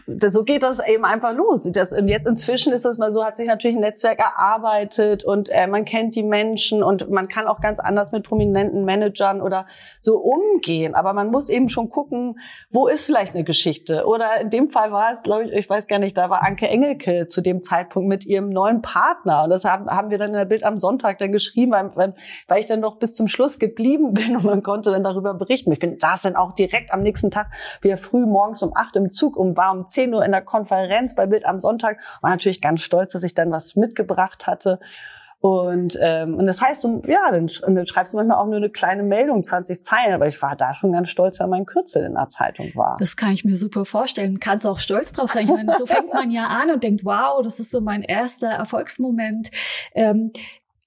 so 0.07 0.45
geht 0.45 0.63
das 0.63 0.81
eben 0.87 1.05
einfach 1.05 1.35
los. 1.35 1.69
Das, 1.73 1.93
und 1.93 2.09
jetzt 2.09 2.27
inzwischen 2.27 2.73
ist 2.73 2.85
das 2.85 2.99
mal 2.99 3.13
so, 3.13 3.25
hat 3.25 3.37
sich 3.37 3.47
natürlich 3.47 3.77
ein 3.77 3.81
Netzwerk 3.81 4.19
erarbeitet 4.19 5.25
und 5.25 5.49
äh, 5.51 5.67
man 5.67 5.85
kennt 5.85 6.15
die 6.15 6.23
Menschen 6.23 6.83
und 6.83 7.11
man 7.11 7.29
kann 7.29 7.47
auch 7.47 7.61
ganz 7.61 7.81
anders 7.81 8.13
mit 8.13 8.25
prominenten 8.25 8.85
Managern 8.85 9.41
oder 9.41 9.67
so 10.01 10.19
umgehen. 10.19 10.95
Aber 10.95 11.13
man 11.13 11.31
muss 11.31 11.49
eben 11.49 11.69
schon 11.69 11.89
gucken, 11.89 12.39
wo 12.71 12.87
ist 12.87 13.07
vielleicht 13.07 13.35
eine 13.35 13.45
Geschichte. 13.45 14.07
Oder 14.07 14.41
in 14.41 14.51
dem 14.51 14.69
Fall 14.71 14.93
war 14.93 15.13
es, 15.13 15.23
glaube 15.23 15.45
ich, 15.45 15.53
ich 15.53 15.69
weiß 15.69 15.87
gar 15.87 15.99
nicht, 15.99 16.17
da 16.17 16.31
war 16.31 16.43
Anke 16.43 16.69
Engelke 16.69 17.29
zu 17.29 17.41
dem 17.41 17.63
Zeitpunkt 17.63 18.09
mit 18.09 18.27
ihrem 18.27 18.51
neuen 18.51 18.83
Partner. 18.83 19.45
Und 19.45 19.51
das 19.51 19.65
haben, 19.65 19.89
haben 19.89 20.11
wir 20.11 20.19
dann 20.19 20.29
in 20.29 20.35
der 20.35 20.45
Bild 20.45 20.65
am 20.65 20.79
Sonntag 20.79 21.19
dann 21.19 21.33
geschrieben, 21.33 21.73
weil, 21.73 22.15
weil 22.49 22.61
ich 22.61 22.67
dann 22.67 22.81
noch 22.81 22.99
bis 22.99 23.15
zum 23.15 23.29
Schluss 23.29 23.59
geblieben 23.59 24.13
bin 24.15 24.37
und 24.37 24.45
man 24.45 24.63
konnte 24.63 24.91
dann 24.91 25.05
darüber 25.05 25.35
berichten. 25.35 25.73
Ich 25.73 25.79
bin 25.79 25.99
saß 25.99 26.23
dann 26.23 26.37
auch 26.37 26.53
direkt 26.53 26.93
am 26.93 27.03
nächsten 27.03 27.31
Tag 27.31 27.49
wieder 27.81 27.97
früh 27.97 28.27
morgens 28.27 28.63
um 28.63 28.73
acht 28.75 28.97
im 28.97 29.13
Zug 29.13 29.37
um 29.37 29.57
war 29.57 29.74
um 29.75 29.87
10 29.87 30.15
Uhr 30.15 30.25
in 30.25 30.33
der 30.33 30.43
Konferenz 30.43 31.15
bei 31.15 31.27
Bild 31.27 31.45
am 31.45 31.61
Sonntag. 31.61 31.99
War 32.21 32.31
natürlich 32.31 32.61
ganz 32.61 32.83
stolz, 32.83 33.13
dass 33.13 33.23
ich 33.23 33.35
dann 33.35 33.51
was 33.51 33.77
mitgebracht 33.77 34.47
hatte. 34.47 34.81
Und, 35.45 35.99
ähm, 36.01 36.37
und 36.37 36.47
das 36.47 36.63
heißt, 36.63 36.85
ja, 37.07 37.31
dann, 37.31 37.51
dann 37.67 37.87
schreibst 37.87 38.15
du 38.15 38.17
manchmal 38.17 38.39
auch 38.39 38.47
nur 38.47 38.57
eine 38.57 38.71
kleine 38.71 39.03
Meldung, 39.03 39.45
20 39.45 39.85
Zeilen, 39.85 40.15
aber 40.15 40.27
ich 40.27 40.41
war 40.41 40.57
da 40.57 40.73
schon 40.73 40.93
ganz 40.93 41.11
stolz, 41.11 41.39
weil 41.39 41.49
mein 41.49 41.67
Kürzel 41.67 42.03
in 42.03 42.15
der 42.15 42.31
Zeitung 42.31 42.71
war. 42.75 42.97
Das 42.99 43.15
kann 43.15 43.33
ich 43.33 43.45
mir 43.45 43.59
super 43.59 43.85
vorstellen. 43.85 44.41
Kannst 44.41 44.67
auch 44.67 44.79
stolz 44.79 45.13
drauf 45.13 45.33
sein. 45.33 45.45
Ich 45.45 45.51
meine, 45.51 45.77
so 45.77 45.85
fängt 45.85 46.15
man 46.15 46.31
ja 46.31 46.47
an 46.47 46.71
und 46.71 46.83
denkt, 46.83 47.05
wow, 47.05 47.43
das 47.43 47.61
ist 47.61 47.71
so 47.71 47.83
mein 47.83 48.01
erster 48.01 48.49
Erfolgsmoment. 48.49 49.51
Ähm, 49.95 50.33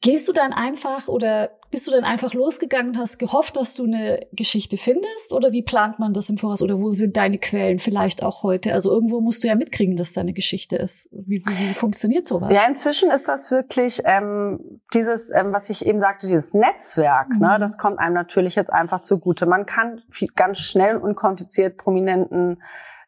Gehst 0.01 0.27
du 0.27 0.31
dann 0.31 0.53
einfach 0.53 1.07
oder 1.07 1.49
bist 1.71 1.87
du 1.87 1.91
dann 1.91 2.03
einfach 2.03 2.33
losgegangen 2.33 2.89
und 2.89 2.97
hast 2.97 3.17
gehofft, 3.17 3.57
dass 3.57 3.73
du 3.73 3.83
eine 3.83 4.25
Geschichte 4.31 4.77
findest? 4.77 5.33
Oder 5.33 5.51
wie 5.51 5.63
plant 5.63 5.97
man 5.99 6.13
das 6.13 6.29
im 6.29 6.37
Voraus? 6.37 6.61
Oder 6.61 6.79
wo 6.79 6.93
sind 6.93 7.17
deine 7.17 7.39
Quellen 7.39 7.79
vielleicht 7.79 8.23
auch 8.23 8.43
heute? 8.43 8.73
Also 8.73 8.91
irgendwo 8.91 9.21
musst 9.21 9.43
du 9.43 9.47
ja 9.47 9.55
mitkriegen, 9.55 9.95
dass 9.95 10.13
da 10.13 10.21
eine 10.21 10.33
Geschichte 10.33 10.75
ist. 10.75 11.09
Wie, 11.11 11.43
wie, 11.45 11.57
wie 11.57 11.73
funktioniert 11.73 12.27
sowas? 12.27 12.53
Ja, 12.53 12.65
inzwischen 12.67 13.09
ist 13.09 13.27
das 13.27 13.49
wirklich 13.49 14.01
ähm, 14.05 14.81
dieses, 14.93 15.31
ähm, 15.31 15.51
was 15.51 15.69
ich 15.69 15.85
eben 15.85 15.99
sagte, 15.99 16.27
dieses 16.27 16.53
Netzwerk. 16.53 17.29
Ne? 17.29 17.35
Mhm. 17.35 17.41
Ne, 17.41 17.57
das 17.59 17.77
kommt 17.77 17.99
einem 17.99 18.13
natürlich 18.13 18.55
jetzt 18.55 18.71
einfach 18.71 19.01
zugute. 19.01 19.45
Man 19.45 19.65
kann 19.65 20.01
viel, 20.09 20.29
ganz 20.35 20.59
schnell 20.59 20.95
und 20.95 21.01
unkompliziert 21.01 21.77
Prominenten 21.77 22.61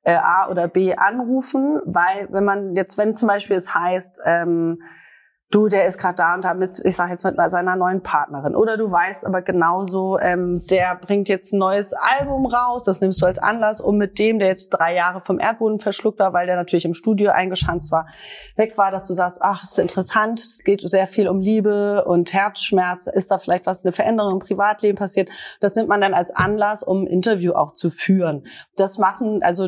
äh, 0.04 0.16
A 0.16 0.50
oder 0.50 0.68
B 0.68 0.96
anrufen, 0.96 1.82
weil 1.86 2.28
wenn 2.32 2.44
man 2.44 2.76
jetzt, 2.76 2.98
wenn 2.98 3.14
zum 3.14 3.28
Beispiel 3.28 3.56
es 3.56 3.74
heißt, 3.74 4.22
ähm, 4.26 4.82
du, 5.52 5.68
der 5.68 5.86
ist 5.86 5.98
gerade 5.98 6.16
da 6.16 6.36
und 6.36 6.44
da 6.44 6.54
mit, 6.54 6.80
ich 6.84 6.96
sage 6.96 7.12
jetzt 7.12 7.24
mit 7.24 7.36
seiner 7.36 7.76
neuen 7.76 8.04
Partnerin. 8.04 8.56
Oder 8.56 8.78
du 8.78 8.92
weißt 8.92 9.26
aber 9.26 9.42
genauso, 9.42 10.20
ähm, 10.20 10.66
der 10.68 10.96
bringt 10.96 11.28
jetzt 11.28 11.54
ein 11.54 11.60
neues 11.60 11.94
Album 11.94 12.46
raus, 12.46 12.84
das 12.84 13.02
nimmst 13.02 13.22
du 13.22 13.26
als 13.26 13.40
Anlass, 13.40 13.82
um 13.82 13.98
mit 13.98 14.20
dem, 14.20 14.38
der 14.38 14.48
jetzt 14.50 14.70
drei 14.70 14.96
Jahre 14.96 15.22
vom 15.22 15.40
Erdboden 15.40 15.80
verschluckt 15.80 16.20
war, 16.20 16.34
weil 16.34 16.46
der 16.46 16.56
natürlich 16.56 16.86
im 16.86 16.94
Studio 16.94 17.32
eingeschanzt 17.32 17.92
war, 17.92 18.08
weg 18.56 18.78
war, 18.78 18.92
dass 18.92 19.08
du 19.08 19.14
sagst, 19.14 19.42
ach, 19.42 19.64
ist 19.64 19.80
interessant, 19.80 20.40
es 20.40 20.64
geht 20.64 20.82
sehr 20.82 21.08
viel 21.08 21.28
um 21.28 21.40
Liebe 21.40 22.06
und 22.06 22.32
Herzschmerz, 22.32 23.08
ist 23.08 23.32
da 23.32 23.40
vielleicht 23.40 23.66
was, 23.66 23.84
eine 23.84 23.92
Veränderung 23.92 24.34
im 24.34 24.40
Privatleben 24.40 24.98
passiert. 24.98 25.30
Das 25.62 25.76
nimmt 25.76 25.90
man 25.90 26.02
dann 26.02 26.14
als 26.14 26.32
Anlass, 26.32 26.84
um 26.84 27.04
ein 27.04 27.08
Interview 27.08 27.54
auch 27.54 27.74
zu 27.74 27.90
führen. 27.90 28.46
Das 28.76 29.00
machen, 29.00 29.42
also 29.42 29.68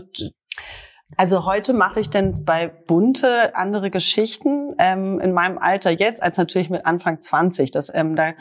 also 1.18 1.46
heute 1.46 1.74
mache 1.74 2.00
ich 2.00 2.10
denn 2.10 2.46
bei 2.46 2.68
Bunte 2.68 3.56
andere 3.56 3.92
Geschichten 3.92 4.76
ähm, 4.78 5.20
in 5.20 5.34
meinem 5.34 5.58
Alter 5.58 5.92
jetzt 5.92 6.22
als 6.24 6.38
natürlich 6.38 6.70
mit 6.70 6.86
Anfang 6.86 7.22
20. 7.22 7.72
Das, 7.72 7.92
ähm, 7.94 8.16
da, 8.16 8.34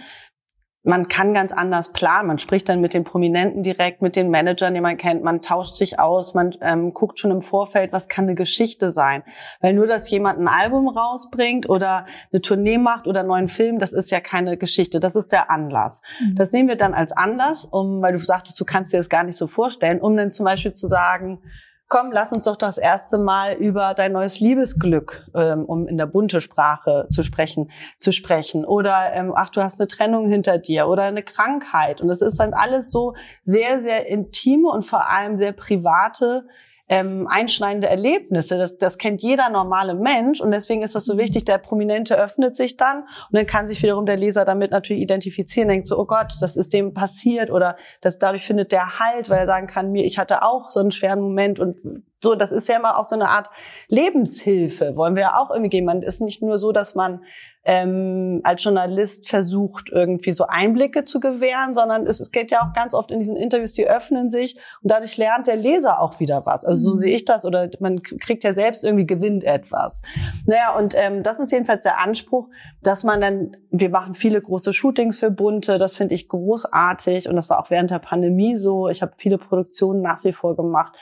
man 0.83 1.09
kann 1.09 1.35
ganz 1.35 1.53
anders 1.53 1.93
planen. 1.93 2.29
Man 2.29 2.39
spricht 2.39 2.69
dann 2.69 2.81
mit 2.81 2.95
den 2.95 3.05
Prominenten 3.05 3.63
direkt, 3.63 4.01
mit 4.01 4.17
den 4.17 4.31
Managern, 4.31 4.73
die 4.73 4.81
man 4.81 4.97
kennt. 4.97 5.23
Man 5.23 5.43
tauscht 5.43 5.75
sich 5.75 5.99
aus. 5.99 6.33
Man 6.33 6.57
ähm, 6.63 6.95
guckt 6.95 7.19
schon 7.19 7.31
im 7.31 7.43
Vorfeld, 7.43 7.93
was 7.93 8.09
kann 8.09 8.25
eine 8.25 8.35
Geschichte 8.35 8.91
sein. 8.93 9.23
Weil 9.61 9.75
nur, 9.75 9.87
dass 9.87 10.09
jemand 10.09 10.39
ein 10.39 10.49
Album 10.49 10.89
rausbringt 10.89 11.69
oder 11.69 12.07
eine 12.33 12.41
Tournee 12.41 12.79
macht 12.79 13.07
oder 13.07 13.21
einen 13.21 13.29
neuen 13.29 13.49
Film, 13.49 13.79
das 13.79 13.93
ist 13.93 14.11
ja 14.11 14.21
keine 14.21 14.57
Geschichte. 14.57 15.01
Das 15.01 15.17
ist 15.17 15.33
der 15.33 15.51
Anlass. 15.51 16.01
Mhm. 16.21 16.37
Das 16.37 16.53
nehmen 16.53 16.71
wir 16.71 16.77
dann 16.77 16.95
als 16.95 17.13
Anlass, 17.13 17.67
um, 17.67 18.01
weil 18.01 18.15
du 18.15 18.19
sagtest, 18.21 18.59
du 18.59 18.65
kannst 18.65 18.93
dir 18.93 18.99
das 18.99 19.11
gar 19.11 19.25
nicht 19.25 19.37
so 19.37 19.49
vorstellen, 19.49 20.01
um 20.01 20.17
dann 20.17 20.31
zum 20.31 20.47
Beispiel 20.47 20.73
zu 20.73 20.87
sagen, 20.87 21.43
komm, 21.91 22.13
lass 22.13 22.33
uns 22.33 22.45
doch 22.45 22.57
das 22.57 22.79
erste 22.79 23.19
Mal 23.19 23.55
über 23.55 23.95
dein 23.95 24.13
neues 24.13 24.39
Liebesglück, 24.39 25.27
ähm, 25.35 25.65
um 25.65 25.89
in 25.89 25.99
der 25.99 26.07
bunte 26.07 26.41
Sprache 26.41 27.07
zu 27.11 27.25
sprechen, 27.25 27.71
zu 27.99 28.13
sprechen. 28.13 28.65
Oder 28.65 29.13
ähm, 29.13 29.33
ach, 29.35 29.51
du 29.51 29.61
hast 29.61 29.81
eine 29.81 29.89
Trennung 29.89 30.29
hinter 30.29 30.57
dir 30.57 30.87
oder 30.87 31.03
eine 31.03 31.25
Krankheit. 31.25 32.01
Und 32.01 32.07
das 32.07 32.23
ist 32.23 32.39
dann 32.39 32.55
alles 32.55 32.93
so 32.93 33.15
sehr, 33.43 33.83
sehr 33.83 34.07
intime 34.07 34.71
und 34.71 34.85
vor 34.85 35.11
allem 35.11 35.37
sehr 35.37 35.53
private 35.53 36.47
ähm, 36.91 37.29
einschneidende 37.31 37.89
Erlebnisse. 37.89 38.59
Das, 38.59 38.77
das 38.77 38.99
kennt 38.99 39.23
jeder 39.23 39.49
normale 39.49 39.95
Mensch 39.95 40.41
und 40.41 40.51
deswegen 40.51 40.83
ist 40.83 40.97
das 40.97 41.05
so 41.05 41.15
mhm. 41.15 41.19
wichtig. 41.19 41.45
Der 41.45 41.59
Prominente 41.59 42.19
öffnet 42.19 42.57
sich 42.57 42.77
dann 42.77 43.03
und 43.03 43.33
dann 43.33 43.47
kann 43.47 43.69
sich 43.69 43.81
wiederum 43.81 44.07
der 44.07 44.17
Leser 44.17 44.45
damit 44.45 44.73
natürlich 44.73 45.01
identifizieren, 45.01 45.69
denkt 45.69 45.87
so, 45.87 45.97
oh 45.97 46.05
Gott, 46.05 46.35
das 46.41 46.57
ist 46.57 46.73
dem 46.73 46.93
passiert 46.93 47.51
oder 47.51 47.77
das 48.01 48.19
dadurch 48.19 48.45
findet 48.45 48.73
der 48.73 48.99
Halt, 48.99 49.31
weil 49.31 49.39
er 49.39 49.47
sagen 49.47 49.69
kann, 49.69 49.93
mir, 49.93 50.05
ich 50.05 50.19
hatte 50.19 50.43
auch 50.43 50.71
so 50.71 50.81
einen 50.81 50.91
schweren 50.91 51.21
Moment 51.21 51.61
und 51.61 51.79
so, 52.23 52.35
das 52.35 52.51
ist 52.51 52.69
ja 52.69 52.77
immer 52.77 52.99
auch 52.99 53.07
so 53.07 53.15
eine 53.15 53.29
Art 53.29 53.49
Lebenshilfe, 53.89 54.97
wollen 54.97 55.15
wir 55.15 55.23
ja 55.23 55.39
auch 55.39 55.51
irgendwie 55.51 55.71
geben. 55.71 55.87
Man 55.87 56.03
ist 56.03 56.21
nicht 56.21 56.43
nur 56.43 56.59
so, 56.59 56.73
dass 56.73 56.97
man 56.97 57.23
ähm, 57.65 58.41
als 58.43 58.65
Journalist 58.65 59.29
versucht, 59.29 59.91
irgendwie 59.91 60.33
so 60.33 60.47
Einblicke 60.47 61.05
zu 61.05 61.21
gewähren, 61.21 61.75
sondern 61.75 62.07
es, 62.07 62.19
es 62.19 62.31
geht 62.31 62.51
ja 62.51 62.63
auch 62.63 62.73
ganz 62.73 62.95
oft 62.95 63.11
in 63.11 63.19
diesen 63.19 63.37
Interviews, 63.37 63.73
die 63.73 63.87
öffnen 63.87 64.31
sich 64.31 64.57
und 64.83 64.91
dadurch 64.91 65.19
lernt 65.19 65.47
der 65.47 65.57
Leser 65.57 66.01
auch 66.01 66.21
wieder 66.21 66.47
was. 66.47 66.65
Also 66.65 66.83
so 66.83 66.91
mhm. 66.93 66.99
sehe 66.99 67.15
ich 67.15 67.27
das 67.27 67.45
oder 67.45 67.69
man 67.81 68.03
kriegt 68.03 68.45
ja 68.45 68.55
selbst 68.55 68.83
irgendwie 68.83 69.07
gewinnt 69.07 69.45
etwas. 69.45 70.01
Naja, 70.47 70.75
und 70.77 70.95
ähm, 70.97 71.23
das 71.23 71.39
ist 71.39 71.53
jedenfalls 71.53 71.83
der 71.83 72.01
Anspruch, 72.01 72.49
dass 72.83 73.05
man 73.05 73.21
dann, 73.21 73.57
wir 73.71 73.91
machen 73.91 74.15
viele 74.15 74.41
große 74.41 74.73
Shootings 74.73 75.19
für 75.19 75.31
Bunte, 75.31 75.77
das 75.77 75.97
finde 75.97 76.15
ich 76.15 76.29
großartig 76.29 77.29
und 77.29 77.37
das 77.37 77.51
war 77.51 77.61
auch 77.61 77.69
während 77.71 77.91
der 77.91 77.99
Pandemie 77.99 78.57
so. 78.57 78.89
Ich 78.89 79.03
habe 79.03 79.13
viele 79.17 79.37
Produktionen 79.37 80.01
nach 80.01 80.25
wie 80.25 80.33
vor 80.33 80.57
gemacht 80.57 80.95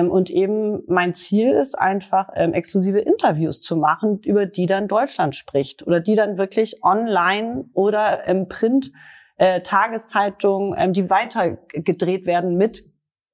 und 0.00 0.30
eben 0.30 0.82
mein 0.86 1.14
Ziel 1.14 1.50
ist 1.52 1.78
einfach, 1.78 2.30
ähm, 2.34 2.54
exklusive 2.54 2.98
Interviews 2.98 3.60
zu 3.60 3.76
machen, 3.76 4.20
über 4.24 4.46
die 4.46 4.66
dann 4.66 4.88
Deutschland 4.88 5.36
spricht 5.36 5.86
oder 5.86 6.00
die 6.00 6.14
dann 6.14 6.38
wirklich 6.38 6.82
online 6.82 7.66
oder 7.74 8.26
im 8.26 8.48
Print 8.48 8.92
äh, 9.36 9.60
Tageszeitungen, 9.60 10.74
ähm, 10.78 10.92
die 10.92 11.10
weitergedreht 11.10 12.26
werden 12.26 12.56
mit 12.56 12.84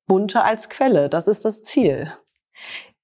Bunte 0.07 0.43
als 0.43 0.69
Quelle. 0.69 1.09
Das 1.09 1.29
ist 1.29 1.45
das 1.45 1.62
Ziel. 1.62 2.12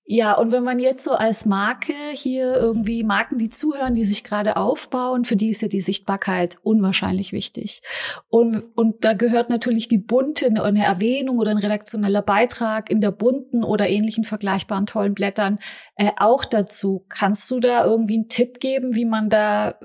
Ja, 0.07 0.35
und 0.35 0.53
wenn 0.53 0.65
man 0.65 0.79
jetzt 0.81 1.03
so 1.03 1.13
als 1.13 1.47
Marke 1.47 1.95
hier 2.13 2.55
irgendwie 2.57 3.05
Marken, 3.05 3.39
die 3.39 3.49
zuhören, 3.49 3.95
die 3.95 4.05
sich 4.05 4.23
gerade 4.23 4.59
aufbauen, 4.59 5.25
für 5.25 5.35
die 5.35 5.49
ist 5.49 5.63
ja 5.63 5.69
die 5.69 5.81
Sichtbarkeit 5.81 6.59
unwahrscheinlich 6.63 7.33
wichtig. 7.33 7.81
Und, 8.29 8.63
und 8.77 9.07
da 9.07 9.15
gehört 9.15 9.49
natürlich 9.49 9.89
die 9.89 9.97
bunte, 9.97 10.47
eine 10.47 10.85
Erwähnung 10.85 11.39
oder 11.39 11.53
ein 11.53 11.59
redaktioneller 11.59 12.21
Beitrag 12.21 12.91
in 12.91 13.01
der 13.01 13.13
bunten 13.13 13.65
oder 13.65 13.89
ähnlichen 13.89 14.25
vergleichbaren 14.25 14.85
tollen 14.85 15.15
Blättern 15.15 15.59
äh, 15.97 16.11
auch 16.19 16.45
dazu. 16.45 17.07
Kannst 17.09 17.51
du 17.51 17.59
da 17.59 17.87
irgendwie 17.87 18.17
einen 18.17 18.29
Tipp 18.29 18.61
geben, 18.61 18.95
wie 18.95 19.07
man 19.07 19.31
da 19.31 19.79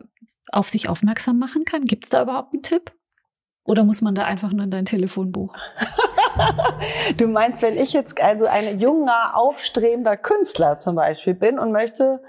auf 0.52 0.68
sich 0.68 0.90
aufmerksam 0.90 1.40
machen 1.40 1.64
kann? 1.64 1.86
Gibt 1.86 2.04
es 2.04 2.10
da 2.10 2.24
überhaupt 2.24 2.54
einen 2.54 2.64
Tipp? 2.64 2.92
Oder 3.70 3.84
muss 3.84 4.02
man 4.02 4.16
da 4.16 4.24
einfach 4.24 4.52
nur 4.52 4.64
in 4.64 4.72
dein 4.72 4.86
Telefonbuch? 4.86 5.56
du 7.18 7.28
meinst, 7.28 7.62
wenn 7.62 7.78
ich 7.78 7.94
jetzt 7.94 8.20
also 8.20 8.48
ein 8.48 8.80
junger, 8.80 9.36
aufstrebender 9.36 10.18
Künstler 10.18 10.80
zum 10.80 10.96
Beispiel 10.96 11.36
bin 11.36 11.60
und 11.60 11.72
möchte 11.72 12.20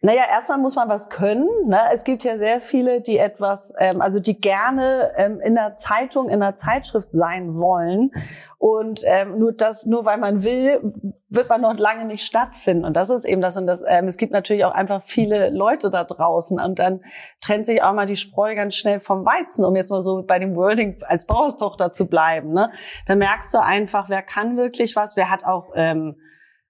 naja, 0.00 0.22
erstmal 0.30 0.58
muss 0.58 0.76
man 0.76 0.88
was 0.88 1.08
können. 1.08 1.48
Ne? 1.66 1.80
Es 1.92 2.04
gibt 2.04 2.24
ja 2.24 2.38
sehr 2.38 2.60
viele, 2.60 3.00
die 3.00 3.18
etwas, 3.18 3.72
ähm, 3.78 4.00
also 4.00 4.20
die 4.20 4.40
gerne 4.40 5.12
ähm, 5.16 5.40
in 5.40 5.54
der 5.54 5.76
Zeitung, 5.76 6.28
in 6.28 6.40
der 6.40 6.54
Zeitschrift 6.54 7.12
sein 7.12 7.54
wollen. 7.54 8.10
Und 8.58 9.02
ähm, 9.04 9.38
nur 9.38 9.52
das, 9.52 9.84
nur 9.84 10.06
weil 10.06 10.16
man 10.16 10.42
will, 10.42 10.92
wird 11.28 11.50
man 11.50 11.60
noch 11.60 11.76
lange 11.76 12.06
nicht 12.06 12.24
stattfinden. 12.24 12.84
Und 12.84 12.96
das 12.96 13.10
ist 13.10 13.26
eben 13.26 13.42
das. 13.42 13.58
Und 13.58 13.66
das, 13.66 13.82
ähm, 13.86 14.08
es 14.08 14.16
gibt 14.16 14.32
natürlich 14.32 14.64
auch 14.64 14.72
einfach 14.72 15.02
viele 15.04 15.50
Leute 15.50 15.90
da 15.90 16.04
draußen. 16.04 16.58
Und 16.58 16.78
dann 16.78 17.00
trennt 17.42 17.66
sich 17.66 17.82
auch 17.82 17.92
mal 17.92 18.06
die 18.06 18.16
Spreu 18.16 18.54
ganz 18.54 18.74
schnell 18.74 19.00
vom 19.00 19.26
Weizen, 19.26 19.66
um 19.66 19.76
jetzt 19.76 19.90
mal 19.90 20.00
so 20.00 20.22
bei 20.22 20.38
dem 20.38 20.56
Wording 20.56 20.96
als 21.06 21.26
Bauerstochter 21.26 21.92
zu 21.92 22.06
bleiben. 22.06 22.54
Ne? 22.54 22.70
Da 23.06 23.16
merkst 23.16 23.52
du 23.52 23.58
einfach, 23.58 24.08
wer 24.08 24.22
kann 24.22 24.56
wirklich 24.56 24.96
was, 24.96 25.14
wer 25.14 25.30
hat 25.30 25.44
auch 25.44 25.72
ähm, 25.74 26.16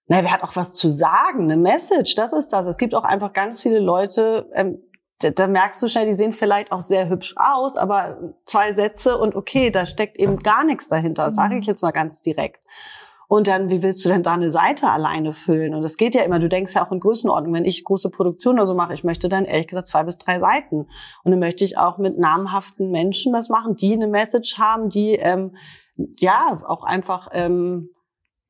na, 0.07 0.23
wer 0.23 0.33
hat 0.33 0.43
auch 0.43 0.57
was 0.57 0.75
zu 0.75 0.89
sagen, 0.89 1.45
eine 1.45 1.57
Message, 1.57 2.15
das 2.15 2.33
ist 2.33 2.49
das. 2.49 2.67
Es 2.67 2.77
gibt 2.77 2.95
auch 2.95 3.05
einfach 3.05 3.33
ganz 3.33 3.63
viele 3.63 3.79
Leute, 3.79 4.51
ähm, 4.53 4.79
da, 5.21 5.31
da 5.31 5.47
merkst 5.47 5.83
du 5.83 5.89
schnell, 5.89 6.07
die 6.07 6.15
sehen 6.15 6.33
vielleicht 6.33 6.73
auch 6.73 6.81
sehr 6.81 7.09
hübsch 7.09 7.35
aus, 7.37 7.77
aber 7.77 8.35
zwei 8.45 8.75
Sätze 8.75 9.17
und 9.17 9.35
okay, 9.35 9.71
da 9.71 9.87
steckt 9.87 10.17
eben 10.19 10.39
gar 10.39 10.65
nichts 10.65 10.89
dahinter. 10.89 11.25
Das 11.25 11.37
sage 11.37 11.55
ich 11.55 11.67
mhm. 11.67 11.71
jetzt 11.71 11.83
mal 11.83 11.93
ganz 11.93 12.21
direkt. 12.21 12.61
Und 13.27 13.47
dann, 13.47 13.71
wie 13.71 13.83
willst 13.83 14.05
du 14.05 14.11
denn 14.11 14.23
da 14.23 14.35
eine 14.35 14.51
Seite 14.51 14.91
alleine 14.91 15.33
füllen? 15.33 15.75
Und 15.75 15.83
das 15.83 15.97
geht 15.97 16.15
ja 16.15 16.23
immer, 16.23 16.39
du 16.39 16.49
denkst 16.49 16.75
ja 16.75 16.87
auch 16.87 16.93
in 16.93 17.01
Größenordnung. 17.01 17.55
Wenn 17.55 17.65
ich 17.65 17.83
große 17.83 18.11
Produktion 18.11 18.57
oder 18.57 18.67
so 18.67 18.75
mache, 18.75 18.93
ich 18.93 19.03
möchte 19.03 19.31
dann 19.31 19.47
ehrlich 19.47 19.67
gesagt 19.67 19.89
zwei 19.89 20.03
bis 20.03 20.19
drei 20.19 20.39
Seiten. 20.39 20.89
Und 21.25 21.31
dann 21.31 21.39
möchte 21.39 21.65
ich 21.65 21.79
auch 21.79 21.97
mit 21.97 22.19
namhaften 22.19 22.91
Menschen 22.91 23.33
das 23.33 23.49
machen, 23.49 23.77
die 23.77 23.95
eine 23.95 24.09
Message 24.09 24.59
haben, 24.59 24.91
die 24.91 25.15
ähm, 25.15 25.57
ja 26.19 26.63
auch 26.67 26.85
einfach 26.85 27.29
ähm, 27.33 27.94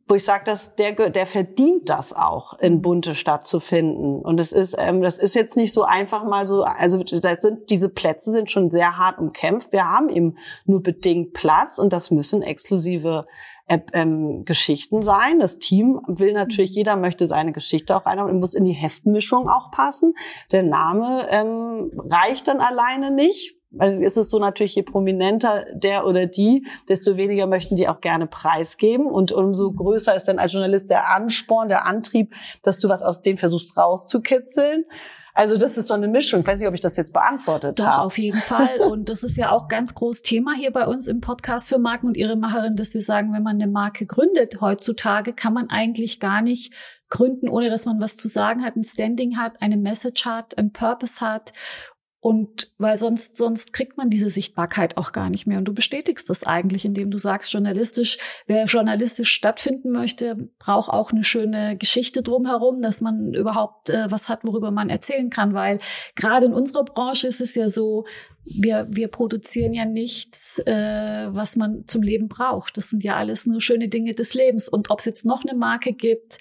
wo 0.06 0.14
ich 0.14 0.24
sage, 0.24 0.44
dass 0.44 0.74
der 0.76 0.92
der 0.92 1.26
verdient 1.26 1.88
das 1.88 2.12
auch 2.12 2.58
in 2.58 2.82
bunte 2.82 3.14
Stadt 3.14 3.46
zu 3.46 3.60
finden 3.60 4.20
und 4.20 4.38
es 4.38 4.52
ist 4.52 4.76
ähm, 4.78 5.02
das 5.02 5.18
ist 5.18 5.34
jetzt 5.34 5.56
nicht 5.56 5.72
so 5.72 5.84
einfach 5.84 6.24
mal 6.24 6.46
so 6.46 6.62
also 6.62 7.02
das 7.02 7.42
sind 7.42 7.70
diese 7.70 7.88
Plätze 7.88 8.30
sind 8.30 8.50
schon 8.50 8.70
sehr 8.70 8.98
hart 8.98 9.18
umkämpft 9.18 9.72
wir 9.72 9.90
haben 9.90 10.08
eben 10.08 10.36
nur 10.66 10.82
bedingt 10.82 11.32
Platz 11.32 11.78
und 11.78 11.92
das 11.92 12.10
müssen 12.10 12.42
exklusive 12.42 13.26
äh, 13.66 13.78
ähm, 13.94 14.44
Geschichten 14.44 15.00
sein. 15.00 15.40
Das 15.40 15.58
Team 15.58 15.98
will 16.06 16.34
natürlich, 16.34 16.72
mhm. 16.72 16.76
jeder 16.76 16.96
möchte 16.96 17.26
seine 17.26 17.52
Geschichte 17.52 17.96
auch 17.96 18.04
einhaben, 18.04 18.38
muss 18.38 18.52
in 18.52 18.64
die 18.64 18.72
Heftmischung 18.72 19.48
auch 19.48 19.70
passen. 19.70 20.14
Der 20.52 20.62
Name 20.62 21.26
ähm, 21.30 21.90
reicht 21.96 22.46
dann 22.48 22.60
alleine 22.60 23.10
nicht 23.10 23.56
also 23.78 24.00
ist 24.00 24.16
es 24.16 24.30
so 24.30 24.38
natürlich, 24.38 24.74
je 24.74 24.82
prominenter 24.82 25.66
der 25.72 26.06
oder 26.06 26.26
die, 26.26 26.66
desto 26.88 27.16
weniger 27.16 27.46
möchten 27.46 27.76
die 27.76 27.88
auch 27.88 28.00
gerne 28.00 28.26
preisgeben. 28.26 29.06
Und 29.06 29.32
umso 29.32 29.72
größer 29.72 30.14
ist 30.14 30.24
dann 30.24 30.38
als 30.38 30.52
Journalist 30.52 30.90
der 30.90 31.14
Ansporn, 31.14 31.68
der 31.68 31.86
Antrieb, 31.86 32.34
dass 32.62 32.78
du 32.78 32.88
was 32.88 33.02
aus 33.02 33.22
dem 33.22 33.38
versuchst 33.38 33.76
rauszukitzeln. 33.76 34.84
Also 35.36 35.58
das 35.58 35.76
ist 35.76 35.88
so 35.88 35.94
eine 35.94 36.06
Mischung. 36.06 36.40
Ich 36.40 36.46
weiß 36.46 36.60
nicht, 36.60 36.68
ob 36.68 36.74
ich 36.74 36.80
das 36.80 36.96
jetzt 36.96 37.12
beantwortet 37.12 37.80
Doch, 37.80 37.86
habe. 37.86 38.02
auf 38.02 38.18
jeden 38.18 38.40
Fall. 38.40 38.78
Und 38.88 39.08
das 39.08 39.24
ist 39.24 39.36
ja 39.36 39.50
auch 39.50 39.66
ganz 39.66 39.94
groß 39.94 40.22
Thema 40.22 40.54
hier 40.54 40.70
bei 40.70 40.86
uns 40.86 41.08
im 41.08 41.20
Podcast 41.20 41.68
für 41.68 41.78
Marken 41.78 42.06
und 42.06 42.16
ihre 42.16 42.36
Macherin, 42.36 42.76
dass 42.76 42.94
wir 42.94 43.02
sagen, 43.02 43.32
wenn 43.32 43.42
man 43.42 43.60
eine 43.60 43.70
Marke 43.70 44.06
gründet 44.06 44.60
heutzutage, 44.60 45.32
kann 45.32 45.52
man 45.52 45.70
eigentlich 45.70 46.20
gar 46.20 46.40
nicht 46.40 46.72
gründen, 47.08 47.48
ohne 47.48 47.68
dass 47.68 47.84
man 47.84 48.00
was 48.00 48.16
zu 48.16 48.28
sagen 48.28 48.64
hat, 48.64 48.76
ein 48.76 48.84
Standing 48.84 49.36
hat, 49.36 49.60
eine 49.60 49.76
Message 49.76 50.24
hat, 50.24 50.56
ein 50.56 50.72
Purpose 50.72 51.20
hat. 51.20 51.52
Und 52.24 52.72
weil 52.78 52.96
sonst, 52.96 53.36
sonst 53.36 53.74
kriegt 53.74 53.98
man 53.98 54.08
diese 54.08 54.30
Sichtbarkeit 54.30 54.96
auch 54.96 55.12
gar 55.12 55.28
nicht 55.28 55.46
mehr. 55.46 55.58
Und 55.58 55.66
du 55.66 55.74
bestätigst 55.74 56.30
das 56.30 56.42
eigentlich, 56.42 56.86
indem 56.86 57.10
du 57.10 57.18
sagst, 57.18 57.52
journalistisch, 57.52 58.16
wer 58.46 58.64
journalistisch 58.64 59.30
stattfinden 59.30 59.90
möchte, 59.90 60.38
braucht 60.58 60.88
auch 60.88 61.12
eine 61.12 61.22
schöne 61.22 61.76
Geschichte 61.76 62.22
drumherum, 62.22 62.80
dass 62.80 63.02
man 63.02 63.34
überhaupt 63.34 63.90
äh, 63.90 64.06
was 64.10 64.30
hat, 64.30 64.42
worüber 64.42 64.70
man 64.70 64.88
erzählen 64.88 65.28
kann. 65.28 65.52
Weil 65.52 65.80
gerade 66.16 66.46
in 66.46 66.54
unserer 66.54 66.86
Branche 66.86 67.26
ist 67.26 67.42
es 67.42 67.54
ja 67.56 67.68
so, 67.68 68.06
wir, 68.46 68.86
wir 68.88 69.08
produzieren 69.08 69.74
ja 69.74 69.84
nichts, 69.84 70.60
äh, 70.60 71.28
was 71.28 71.56
man 71.56 71.86
zum 71.86 72.02
Leben 72.02 72.28
braucht. 72.28 72.78
Das 72.78 72.88
sind 72.88 73.04
ja 73.04 73.16
alles 73.16 73.44
nur 73.44 73.60
schöne 73.60 73.88
Dinge 73.88 74.14
des 74.14 74.32
Lebens. 74.32 74.70
Und 74.70 74.90
ob 74.90 75.00
es 75.00 75.04
jetzt 75.04 75.26
noch 75.26 75.44
eine 75.44 75.58
Marke 75.58 75.92
gibt, 75.92 76.38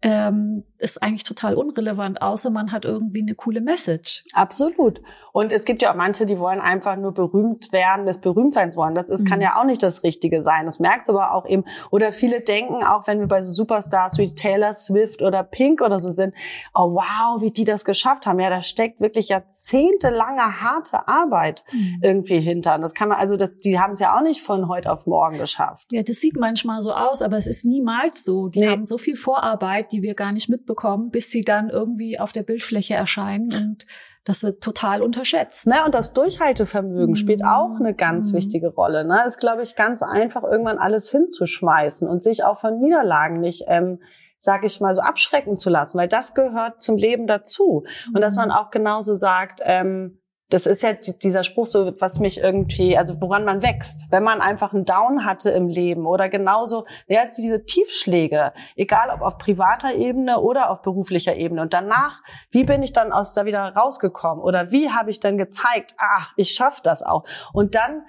ähm, 0.00 0.64
ist 0.78 1.02
eigentlich 1.02 1.24
total 1.24 1.54
unrelevant, 1.54 2.22
außer 2.22 2.50
man 2.50 2.72
hat 2.72 2.84
irgendwie 2.84 3.22
eine 3.22 3.34
coole 3.34 3.60
Message. 3.60 4.24
Absolut. 4.32 5.00
Und 5.36 5.52
es 5.52 5.66
gibt 5.66 5.82
ja 5.82 5.90
auch 5.90 5.96
manche, 5.96 6.24
die 6.24 6.38
wollen 6.38 6.60
einfach 6.60 6.96
nur 6.96 7.12
berühmt 7.12 7.70
werden, 7.70 8.06
des 8.06 8.22
Berühmtseins 8.22 8.74
wollen. 8.74 8.94
Das 8.94 9.10
ist, 9.10 9.24
mhm. 9.24 9.28
kann 9.28 9.40
ja 9.42 9.60
auch 9.60 9.64
nicht 9.64 9.82
das 9.82 10.02
Richtige 10.02 10.40
sein. 10.40 10.64
Das 10.64 10.80
merkst 10.80 11.08
du 11.08 11.12
aber 11.12 11.34
auch 11.34 11.46
eben. 11.46 11.64
Oder 11.90 12.12
viele 12.12 12.40
denken, 12.40 12.82
auch 12.82 13.06
wenn 13.06 13.20
wir 13.20 13.26
bei 13.26 13.42
so 13.42 13.52
Superstars 13.52 14.16
wie 14.16 14.34
Taylor 14.34 14.72
Swift 14.72 15.20
oder 15.20 15.42
Pink 15.42 15.82
oder 15.82 16.00
so 16.00 16.10
sind, 16.10 16.34
oh 16.74 16.94
wow, 16.94 17.42
wie 17.42 17.50
die 17.50 17.64
das 17.64 17.84
geschafft 17.84 18.24
haben. 18.24 18.40
Ja, 18.40 18.48
da 18.48 18.62
steckt 18.62 19.00
wirklich 19.02 19.28
jahrzehntelange 19.28 20.62
harte 20.62 21.06
Arbeit 21.06 21.64
mhm. 21.70 22.00
irgendwie 22.02 22.40
hinter. 22.40 22.74
Und 22.76 22.80
das 22.80 22.94
kann 22.94 23.10
man, 23.10 23.18
also 23.18 23.36
das, 23.36 23.58
die 23.58 23.78
haben 23.78 23.92
es 23.92 23.98
ja 23.98 24.16
auch 24.16 24.22
nicht 24.22 24.40
von 24.42 24.68
heute 24.68 24.90
auf 24.90 25.04
morgen 25.04 25.36
geschafft. 25.36 25.86
Ja, 25.90 26.02
das 26.02 26.16
sieht 26.16 26.38
manchmal 26.38 26.80
so 26.80 26.92
aus, 26.92 27.20
aber 27.20 27.36
es 27.36 27.46
ist 27.46 27.66
niemals 27.66 28.24
so. 28.24 28.48
Die 28.48 28.60
nee. 28.60 28.70
haben 28.70 28.86
so 28.86 28.96
viel 28.96 29.16
Vorarbeit, 29.16 29.92
die 29.92 30.02
wir 30.02 30.14
gar 30.14 30.32
nicht 30.32 30.48
mitbekommen, 30.66 31.10
bis 31.10 31.30
sie 31.30 31.42
dann 31.42 31.70
irgendwie 31.70 32.18
auf 32.18 32.32
der 32.32 32.42
Bildfläche 32.42 32.94
erscheinen 32.94 33.52
und 33.52 33.86
das 34.24 34.42
wird 34.42 34.60
total 34.60 35.02
unterschätzt. 35.02 35.68
Ne, 35.68 35.84
und 35.84 35.94
das 35.94 36.12
Durchhaltevermögen 36.12 37.10
mhm. 37.10 37.14
spielt 37.14 37.44
auch 37.44 37.78
eine 37.78 37.94
ganz 37.94 38.32
mhm. 38.32 38.38
wichtige 38.38 38.68
Rolle. 38.68 39.04
Ne? 39.04 39.22
Ist, 39.24 39.38
glaube 39.38 39.62
ich, 39.62 39.76
ganz 39.76 40.02
einfach, 40.02 40.42
irgendwann 40.42 40.78
alles 40.78 41.10
hinzuschmeißen 41.10 42.08
und 42.08 42.24
sich 42.24 42.42
auch 42.42 42.58
von 42.58 42.80
Niederlagen 42.80 43.40
nicht, 43.40 43.66
ähm, 43.68 44.00
sage 44.40 44.66
ich 44.66 44.80
mal, 44.80 44.94
so 44.94 45.00
abschrecken 45.00 45.58
zu 45.58 45.70
lassen, 45.70 45.96
weil 45.96 46.08
das 46.08 46.34
gehört 46.34 46.82
zum 46.82 46.96
Leben 46.96 47.28
dazu. 47.28 47.84
Und 48.12 48.20
dass 48.20 48.34
man 48.34 48.48
mhm. 48.48 48.54
auch 48.56 48.70
genauso 48.72 49.14
sagt, 49.14 49.60
ähm, 49.62 50.18
das 50.48 50.66
ist 50.66 50.82
ja 50.82 50.92
dieser 50.92 51.42
Spruch 51.42 51.66
so, 51.66 51.92
was 52.00 52.20
mich 52.20 52.40
irgendwie, 52.40 52.96
also 52.96 53.20
woran 53.20 53.44
man 53.44 53.62
wächst. 53.62 54.06
Wenn 54.10 54.22
man 54.22 54.40
einfach 54.40 54.72
einen 54.72 54.84
Down 54.84 55.24
hatte 55.24 55.50
im 55.50 55.66
Leben 55.66 56.06
oder 56.06 56.28
genauso, 56.28 56.86
ja, 57.08 57.22
diese 57.26 57.64
Tiefschläge, 57.64 58.52
egal 58.76 59.10
ob 59.10 59.22
auf 59.22 59.38
privater 59.38 59.94
Ebene 59.94 60.40
oder 60.40 60.70
auf 60.70 60.82
beruflicher 60.82 61.34
Ebene. 61.36 61.62
Und 61.62 61.72
danach, 61.72 62.22
wie 62.50 62.62
bin 62.62 62.82
ich 62.84 62.92
dann 62.92 63.12
aus 63.12 63.32
da 63.32 63.44
wieder 63.44 63.60
rausgekommen? 63.74 64.42
Oder 64.42 64.70
wie 64.70 64.90
habe 64.90 65.10
ich 65.10 65.18
dann 65.18 65.36
gezeigt, 65.36 65.94
ah, 65.98 66.26
ich 66.36 66.50
schaffe 66.50 66.80
das 66.84 67.02
auch. 67.02 67.24
Und 67.52 67.74
dann 67.74 68.04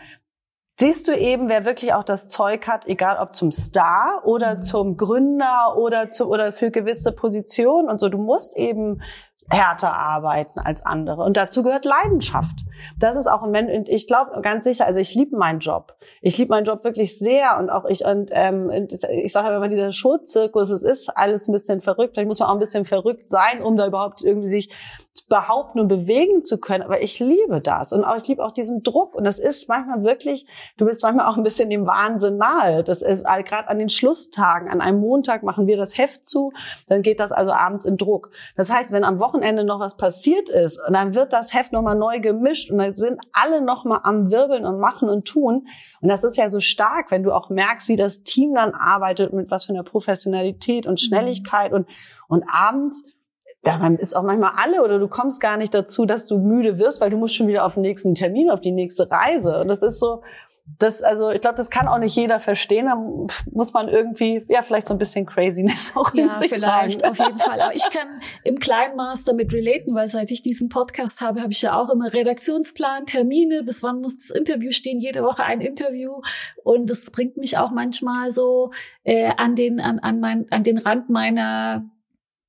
siehst 0.79 1.07
du 1.07 1.17
eben, 1.17 1.49
wer 1.49 1.65
wirklich 1.65 1.93
auch 1.93 2.03
das 2.03 2.27
Zeug 2.27 2.67
hat, 2.67 2.85
egal 2.85 3.17
ob 3.17 3.33
zum 3.33 3.51
Star 3.51 4.21
oder 4.25 4.55
mhm. 4.55 4.61
zum 4.61 4.97
Gründer 4.97 5.75
oder 5.75 6.09
zu, 6.09 6.29
oder 6.29 6.53
für 6.53 6.69
gewisse 6.69 7.11
Positionen 7.11 7.89
und 7.89 7.99
so. 7.99 8.09
Du 8.09 8.19
musst 8.19 8.55
eben 8.55 9.01
härter 9.49 9.93
arbeiten 9.93 10.59
als 10.59 10.85
andere. 10.85 11.23
Und 11.23 11.37
dazu 11.37 11.63
gehört 11.63 11.85
Leidenschaft. 11.85 12.65
Das 12.99 13.15
ist 13.15 13.27
auch 13.27 13.43
ein 13.43 13.51
Mensch, 13.51 13.71
und 13.73 13.89
ich 13.89 14.05
glaube 14.05 14.41
ganz 14.41 14.65
sicher, 14.65 14.85
also 14.85 14.99
ich 14.99 15.15
liebe 15.15 15.37
meinen 15.37 15.59
Job. 15.59 15.95
Ich 16.21 16.37
liebe 16.37 16.49
meinen 16.49 16.65
Job 16.65 16.83
wirklich 16.83 17.17
sehr 17.17 17.57
und 17.57 17.69
auch 17.69 17.85
ich, 17.85 18.05
und 18.05 18.29
ähm, 18.33 18.69
ich 18.69 19.31
sage 19.31 19.55
immer, 19.55 19.69
dieser 19.69 19.93
Schutzirkus, 19.93 20.69
es 20.69 20.83
ist 20.83 21.09
alles 21.09 21.47
ein 21.47 21.53
bisschen 21.53 21.81
verrückt. 21.81 22.15
Vielleicht 22.15 22.27
muss 22.27 22.39
man 22.39 22.49
auch 22.49 22.53
ein 22.53 22.59
bisschen 22.59 22.85
verrückt 22.85 23.29
sein, 23.29 23.61
um 23.61 23.77
da 23.77 23.87
überhaupt 23.87 24.21
irgendwie 24.21 24.49
sich 24.49 24.69
behaupten 25.23 25.79
und 25.79 25.87
bewegen 25.87 26.43
zu 26.43 26.57
können. 26.57 26.83
Aber 26.83 27.01
ich 27.01 27.19
liebe 27.19 27.61
das. 27.61 27.93
Und 27.93 28.03
auch 28.03 28.17
ich 28.17 28.27
liebe 28.27 28.43
auch 28.43 28.51
diesen 28.51 28.83
Druck. 28.83 29.15
Und 29.15 29.23
das 29.23 29.39
ist 29.39 29.67
manchmal 29.67 30.03
wirklich, 30.03 30.45
du 30.77 30.85
bist 30.85 31.03
manchmal 31.03 31.27
auch 31.27 31.37
ein 31.37 31.43
bisschen 31.43 31.69
dem 31.69 31.85
Wahnsinn 31.85 32.37
nahe. 32.37 32.83
Das 32.83 33.01
ist 33.01 33.23
äh, 33.25 33.43
gerade 33.43 33.67
an 33.67 33.79
den 33.79 33.89
Schlusstagen, 33.89 34.69
an 34.69 34.81
einem 34.81 34.99
Montag 34.99 35.43
machen 35.43 35.67
wir 35.67 35.77
das 35.77 35.97
Heft 35.97 36.27
zu, 36.27 36.51
dann 36.87 37.01
geht 37.01 37.19
das 37.19 37.31
also 37.31 37.51
abends 37.51 37.85
in 37.85 37.97
Druck. 37.97 38.31
Das 38.55 38.71
heißt, 38.71 38.91
wenn 38.91 39.03
am 39.03 39.19
Wochenende 39.19 39.63
noch 39.63 39.79
was 39.79 39.97
passiert 39.97 40.49
ist 40.49 40.79
und 40.85 40.93
dann 40.93 41.15
wird 41.15 41.33
das 41.33 41.53
Heft 41.53 41.73
nochmal 41.73 41.97
neu 41.97 42.19
gemischt 42.19 42.71
und 42.71 42.77
dann 42.77 42.93
sind 42.93 43.19
alle 43.33 43.61
nochmal 43.61 44.01
am 44.03 44.31
Wirbeln 44.31 44.65
und 44.65 44.79
machen 44.79 45.09
und 45.09 45.25
tun. 45.25 45.67
Und 46.01 46.09
das 46.09 46.23
ist 46.23 46.37
ja 46.37 46.49
so 46.49 46.59
stark, 46.59 47.11
wenn 47.11 47.23
du 47.23 47.31
auch 47.31 47.49
merkst, 47.49 47.87
wie 47.87 47.95
das 47.95 48.23
Team 48.23 48.53
dann 48.53 48.73
arbeitet, 48.73 49.33
mit 49.33 49.51
was 49.51 49.65
für 49.65 49.73
einer 49.73 49.83
Professionalität 49.83 50.85
und 50.85 50.93
mhm. 50.93 50.97
Schnelligkeit 50.97 51.73
und, 51.73 51.87
und 52.27 52.43
abends 52.47 53.05
ja, 53.63 53.77
man 53.77 53.97
ist 53.97 54.15
auch 54.15 54.23
manchmal 54.23 54.51
alle 54.61 54.83
oder 54.83 54.99
du 54.99 55.07
kommst 55.07 55.41
gar 55.41 55.57
nicht 55.57 55.73
dazu, 55.73 56.05
dass 56.05 56.25
du 56.25 56.37
müde 56.37 56.79
wirst, 56.79 57.01
weil 57.01 57.09
du 57.09 57.17
musst 57.17 57.35
schon 57.35 57.47
wieder 57.47 57.65
auf 57.65 57.73
den 57.73 57.81
nächsten 57.81 58.15
Termin, 58.15 58.49
auf 58.49 58.61
die 58.61 58.71
nächste 58.71 59.09
Reise. 59.09 59.59
Und 59.59 59.67
das 59.67 59.81
ist 59.81 59.99
so, 59.99 60.21
das, 60.79 61.01
also 61.01 61.31
ich 61.31 61.41
glaube, 61.41 61.55
das 61.55 61.69
kann 61.69 61.87
auch 61.87 61.97
nicht 61.97 62.15
jeder 62.15 62.39
verstehen. 62.39 62.87
Da 62.87 62.95
muss 63.51 63.73
man 63.73 63.87
irgendwie, 63.87 64.45
ja, 64.49 64.61
vielleicht 64.61 64.87
so 64.87 64.93
ein 64.93 64.97
bisschen 64.97 65.25
Craziness 65.25 65.91
auch 65.95 66.13
Ja, 66.13 66.37
vielleicht, 66.39 67.01
tragen. 67.01 67.11
auf 67.11 67.19
jeden 67.19 67.37
Fall. 67.39 67.61
Aber 67.61 67.75
ich 67.75 67.89
kann 67.91 68.21
im 68.43 68.55
kleinen 68.57 68.95
Maß 68.95 69.25
damit 69.25 69.53
relaten, 69.53 69.95
weil 69.95 70.07
seit 70.07 70.29
ich 70.29 70.41
diesen 70.41 70.69
Podcast 70.69 71.21
habe, 71.21 71.41
habe 71.41 71.51
ich 71.51 71.61
ja 71.61 71.79
auch 71.79 71.89
immer 71.89 72.13
Redaktionsplan, 72.13 73.05
Termine, 73.05 73.63
bis 73.63 73.81
wann 73.81 74.01
muss 74.01 74.27
das 74.27 74.29
Interview 74.29 74.71
stehen, 74.71 74.99
jede 74.99 75.23
Woche 75.23 75.43
ein 75.43 75.61
Interview. 75.61 76.21
Und 76.63 76.89
das 76.89 77.09
bringt 77.11 77.37
mich 77.37 77.57
auch 77.57 77.71
manchmal 77.71 78.29
so 78.29 78.71
äh, 79.03 79.31
an 79.37 79.55
den, 79.55 79.79
an, 79.79 79.99
an, 79.99 80.19
mein, 80.19 80.45
an 80.51 80.63
den 80.63 80.77
Rand 80.77 81.09
meiner 81.09 81.89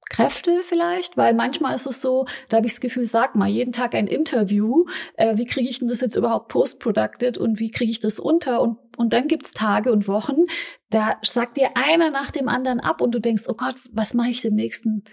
Kräfte 0.08 0.60
vielleicht, 0.62 1.16
weil 1.16 1.34
manchmal 1.34 1.74
ist 1.74 1.86
es 1.86 2.00
so, 2.00 2.26
da 2.48 2.58
habe 2.58 2.66
ich 2.66 2.72
das 2.72 2.80
Gefühl, 2.80 3.06
sag 3.06 3.36
mal, 3.36 3.48
jeden 3.48 3.72
Tag 3.72 3.94
ein 3.94 4.06
Interview, 4.06 4.86
äh, 5.14 5.36
wie 5.36 5.46
kriege 5.46 5.68
ich 5.68 5.78
denn 5.78 5.88
das 5.88 6.00
jetzt 6.00 6.16
überhaupt 6.16 6.48
post-producted 6.48 7.38
und 7.38 7.60
wie 7.60 7.70
kriege 7.70 7.90
ich 7.90 8.00
das 8.00 8.18
unter? 8.20 8.60
Und 8.60 8.78
und 8.98 9.12
dann 9.12 9.28
gibt's 9.28 9.52
Tage 9.52 9.92
und 9.92 10.08
Wochen, 10.08 10.46
da 10.90 11.18
sagt 11.22 11.56
dir 11.56 11.76
einer 11.76 12.10
nach 12.10 12.32
dem 12.32 12.48
anderen 12.48 12.80
ab 12.80 13.00
und 13.00 13.14
du 13.14 13.20
denkst, 13.20 13.44
oh 13.46 13.54
Gott, 13.54 13.76
was 13.92 14.12
mache 14.12 14.30
ich 14.30 14.40
den 14.40 14.56
nächsten 14.56 15.04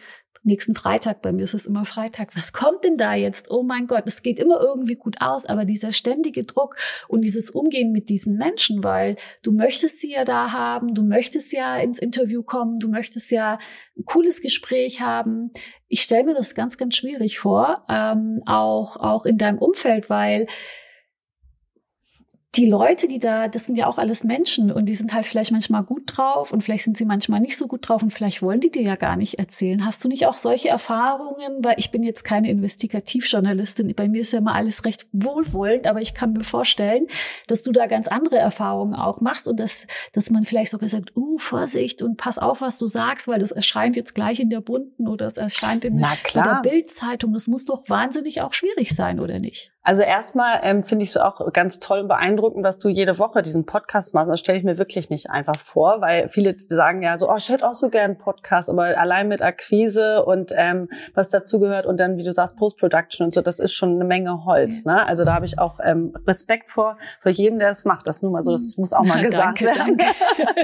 nächsten 0.46 0.76
Freitag, 0.76 1.22
bei 1.22 1.32
mir 1.32 1.44
ist 1.44 1.54
es 1.54 1.66
immer 1.66 1.86
Freitag, 1.86 2.36
was 2.36 2.54
kommt 2.54 2.84
denn 2.84 2.98
da 2.98 3.14
jetzt? 3.14 3.52
Oh 3.52 3.64
mein 3.64 3.88
Gott, 3.88 4.04
es 4.06 4.24
geht 4.24 4.40
immer 4.40 4.62
irgendwie 4.62 4.96
gut 4.96 5.18
aus, 5.20 5.46
aber 5.46 5.66
dieser 5.66 5.92
ständige 5.92 6.44
Druck 6.44 6.76
und 7.08 7.22
dieses 7.22 7.50
Umgehen 7.50 7.92
mit 7.92 8.10
diesen 8.10 8.38
Menschen, 8.38 8.84
weil 8.84 9.16
du 9.42 9.52
möchtest 9.52 10.00
sie 10.00 10.12
ja 10.12 10.24
da 10.24 10.52
haben, 10.52 10.94
du 10.94 11.04
möchtest 11.04 11.52
ja 11.52 11.78
ins 11.78 12.00
Interview 12.00 12.44
kommen, 12.44 12.76
du 12.80 12.88
möchtest 12.88 13.32
ja 13.32 13.60
ein 13.98 14.06
cooles 14.06 14.42
Gespräch 14.42 15.02
haben. 15.02 15.52
Ich 15.88 16.02
stelle 16.02 16.24
mir 16.24 16.36
das 16.36 16.56
ganz, 16.56 16.78
ganz 16.78 16.96
schwierig 16.96 17.40
vor, 17.40 17.86
ähm, 17.90 18.42
auch, 18.46 18.98
auch 18.98 19.26
in 19.26 19.38
deinem 19.38 19.58
Umfeld, 19.58 20.10
weil 20.10 20.48
die 22.56 22.70
Leute, 22.70 23.08
die 23.08 23.20
da, 23.20 23.48
das 23.48 23.65
sind 23.65 23.78
ja 23.78 23.88
auch 23.88 23.98
alles 23.98 24.24
Menschen 24.24 24.72
und 24.72 24.86
die 24.86 24.96
sind 24.96 25.13
halt 25.13 25.26
vielleicht 25.26 25.52
manchmal 25.52 25.84
gut 25.84 26.04
drauf 26.06 26.54
und 26.54 26.63
vielleicht 26.63 26.84
sind 26.84 26.98
sie 26.98 27.06
manchmal 27.06 27.39
nicht 27.39 27.58
so 27.58 27.68
gut 27.68 27.88
drauf 27.88 28.02
und 28.02 28.12
vielleicht 28.12 28.41
wollen 28.41 28.60
die 28.60 28.72
dir 28.72 28.84
ja 28.84 28.96
gar 28.96 29.18
nicht 29.18 29.39
erzählen. 29.39 29.86
Hast 29.86 30.04
du 30.04 30.08
nicht 30.08 30.26
auch 30.26 30.38
solche 30.38 30.70
Erfahrungen? 30.70 31.63
Weil 31.63 31.76
ich 31.78 31.91
bin 31.91 32.04
jetzt 32.04 32.24
keine 32.24 32.50
Investigativjournalistin. 32.50 33.94
Bei 33.96 34.08
mir 34.08 34.22
ist 34.22 34.32
ja 34.32 34.39
immer 34.39 34.56
alles 34.56 34.86
recht 34.86 35.08
wohlwollend, 35.12 35.88
aber 35.88 36.02
ich 36.02 36.13
kann 36.13 36.34
mir 36.34 36.44
vorstellen, 36.44 37.08
dass 37.48 37.63
du 37.63 37.72
da 37.72 37.88
ganz 37.88 38.08
andere 38.08 38.38
Erfahrungen 38.38 38.96
auch 38.96 39.22
machst 39.22 39.48
und 39.48 39.60
dass, 39.60 39.88
dass 40.13 40.30
man 40.30 40.46
vielleicht 40.46 40.72
sogar 40.72 40.89
sagt, 40.89 41.15
uh, 41.15 41.38
Vorsicht 41.38 42.02
und 42.02 42.18
pass 42.18 42.38
auf, 42.38 42.62
was 42.62 42.80
du 42.80 42.86
sagst, 42.86 43.28
weil 43.28 43.39
das 43.39 43.52
erscheint 43.52 43.96
jetzt 43.96 44.15
gleich 44.15 44.39
in 44.39 44.50
der 44.50 44.62
bunten 44.62 45.08
oder 45.08 45.26
es 45.26 45.38
erscheint 45.38 45.84
in 45.84 45.98
der 45.98 46.62
Bildzeitung. 46.63 47.34
Das 47.34 47.48
muss 47.48 47.65
doch 47.65 47.89
wahnsinnig 47.89 48.41
auch 48.41 48.54
schwierig 48.54 48.96
sein, 48.96 49.20
oder 49.20 49.39
nicht? 49.39 49.75
Also 49.86 50.02
erstmal 50.02 50.62
ähm, 50.63 50.84
finde 50.84 51.04
ich 51.04 51.12
es 51.12 51.17
auch 51.17 51.54
ganz 51.54 51.80
toll 51.80 52.00
und 52.00 52.08
beeindruckend, 52.08 52.65
dass 52.65 52.80
du 52.80 52.89
jede 52.89 53.19
Woche 53.19 53.43
diesen 53.43 53.67
Podcast 53.67 54.15
machst. 54.15 54.32
Das 54.32 54.39
stelle 54.39 54.58
ich 54.58 54.63
mir 54.63 54.80
wirklich 54.80 55.12
nicht 55.12 55.30
einfach 55.30 55.58
vor, 55.58 56.02
weil 56.02 56.28
viele 56.28 56.56
sagen 56.67 57.04
ja 57.04 57.19
so, 57.19 57.30
oh, 57.30 57.36
ich 57.38 57.50
hätte 57.50 57.67
auch 57.69 57.76
so 57.76 57.89
gern 57.89 58.06
einen 58.06 58.17
Podcast, 58.17 58.67
aber 58.67 58.98
allein 58.98 59.28
mit 59.28 59.43
Akquise 59.43 60.26
und 60.26 60.52
ähm, 60.58 60.89
was 61.13 61.30
dazugehört 61.30 61.86
und 61.86 62.00
dann, 62.00 62.17
wie 62.17 62.24
du 62.24 62.32
sagst, 62.32 62.58
Post-Production 62.58 63.26
und 63.26 63.36
so, 63.36 63.41
das 63.41 63.60
ist 63.60 63.74
schon 63.74 63.93
eine 63.93 64.06
Menge 64.06 64.43
Holz. 64.43 64.86
Ne? 64.86 65.06
Also 65.06 65.24
da 65.24 65.36
habe 65.36 65.45
ich 65.45 65.60
auch 65.60 65.80
ähm, 65.84 66.17
Respekt 66.26 66.71
vor 66.71 66.98
für 67.21 67.30
jeden, 67.30 67.60
der 67.60 67.69
es 67.69 67.86
macht. 67.86 68.08
Das 68.08 68.24
nur 68.24 68.32
mal 68.32 68.43
so, 68.43 68.54
das 68.54 68.78
muss 68.78 68.91
auch 68.91 69.06
mal 69.06 69.21
gesagt 69.24 69.62
danke, 69.62 69.65
werden. 69.65 69.98
Danke. 69.98 70.12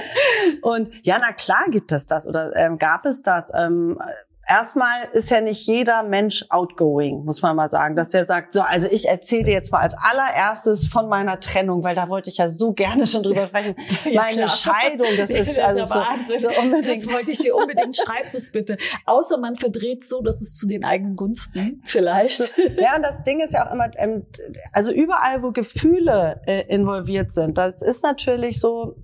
und 0.64 0.90
ja, 1.06 1.18
na 1.20 1.32
klar 1.32 1.66
gibt 1.70 1.92
es 1.92 2.08
das 2.08 2.28
oder 2.28 2.56
ähm, 2.56 2.80
gab 2.80 3.06
es 3.06 3.22
das. 3.22 3.52
Ähm, 3.54 4.00
erstmal 4.48 5.08
ist 5.14 5.30
ja 5.30 5.42
nicht 5.42 5.66
jeder 5.66 6.04
Mensch 6.04 6.46
outgoing, 6.50 7.24
muss 7.26 7.42
man 7.42 7.56
mal 7.56 7.70
sagen, 7.70 7.96
dass 7.96 8.10
der 8.10 8.26
sagt, 8.26 8.54
so, 8.54 8.62
also 8.62 8.88
ich 8.90 9.08
erzähle 9.08 9.44
dir 9.44 9.54
jetzt 9.54 9.72
mal 9.72 9.80
als 9.80 9.96
allererstes 9.98 10.88
von 10.88 11.08
meiner 11.08 11.40
Trennung, 11.40 11.84
weil 11.84 11.96
da 11.96 12.10
wollte 12.10 12.30
ich 12.30 12.38
ja 12.38 12.50
so 12.50 12.74
gerne 12.74 13.08
schon 13.08 13.24
drüber 13.24 13.48
sprechen. 13.48 13.76
ja, 14.06 14.22
Meine 14.22 14.36
klar. 14.36 14.48
Scheidung, 14.48 15.08
das 15.18 15.30
ist 15.30 15.58
das 15.58 15.60
also 15.60 15.82
ist 15.82 16.42
so, 16.42 16.50
so, 16.50 16.62
unbedingt. 16.62 17.06
Das 17.06 17.14
wollte 17.14 17.32
ich 17.32 17.40
dir 17.40 17.56
unbedingt, 17.56 17.96
schreib 17.96 18.32
das 18.32 18.52
bitte. 18.52 18.78
Außer 19.06 19.38
man 19.38 19.56
verdreht 19.56 20.06
so, 20.06 20.22
dass 20.22 20.42
es 20.42 20.58
zu 20.58 20.68
den 20.68 20.84
eigenen 20.84 21.16
Gunsten 21.16 21.82
vielleicht. 21.84 22.54
ja, 22.78 22.96
und 22.96 23.04
das 23.04 23.24
Ding 23.24 23.40
ist 23.40 23.54
ja 23.54 23.68
auch 23.68 23.74
immer, 23.74 23.90
ähm, 23.98 24.26
also 24.74 24.92
überall, 24.92 25.44
wo 25.44 25.52
Gefühle 25.52 26.42
äh, 26.46 26.64
involviert 26.68 27.34
sind, 27.34 27.58
das 27.58 27.82
ist 27.82 28.04
natürlich 28.04 28.60
so, 28.60 28.96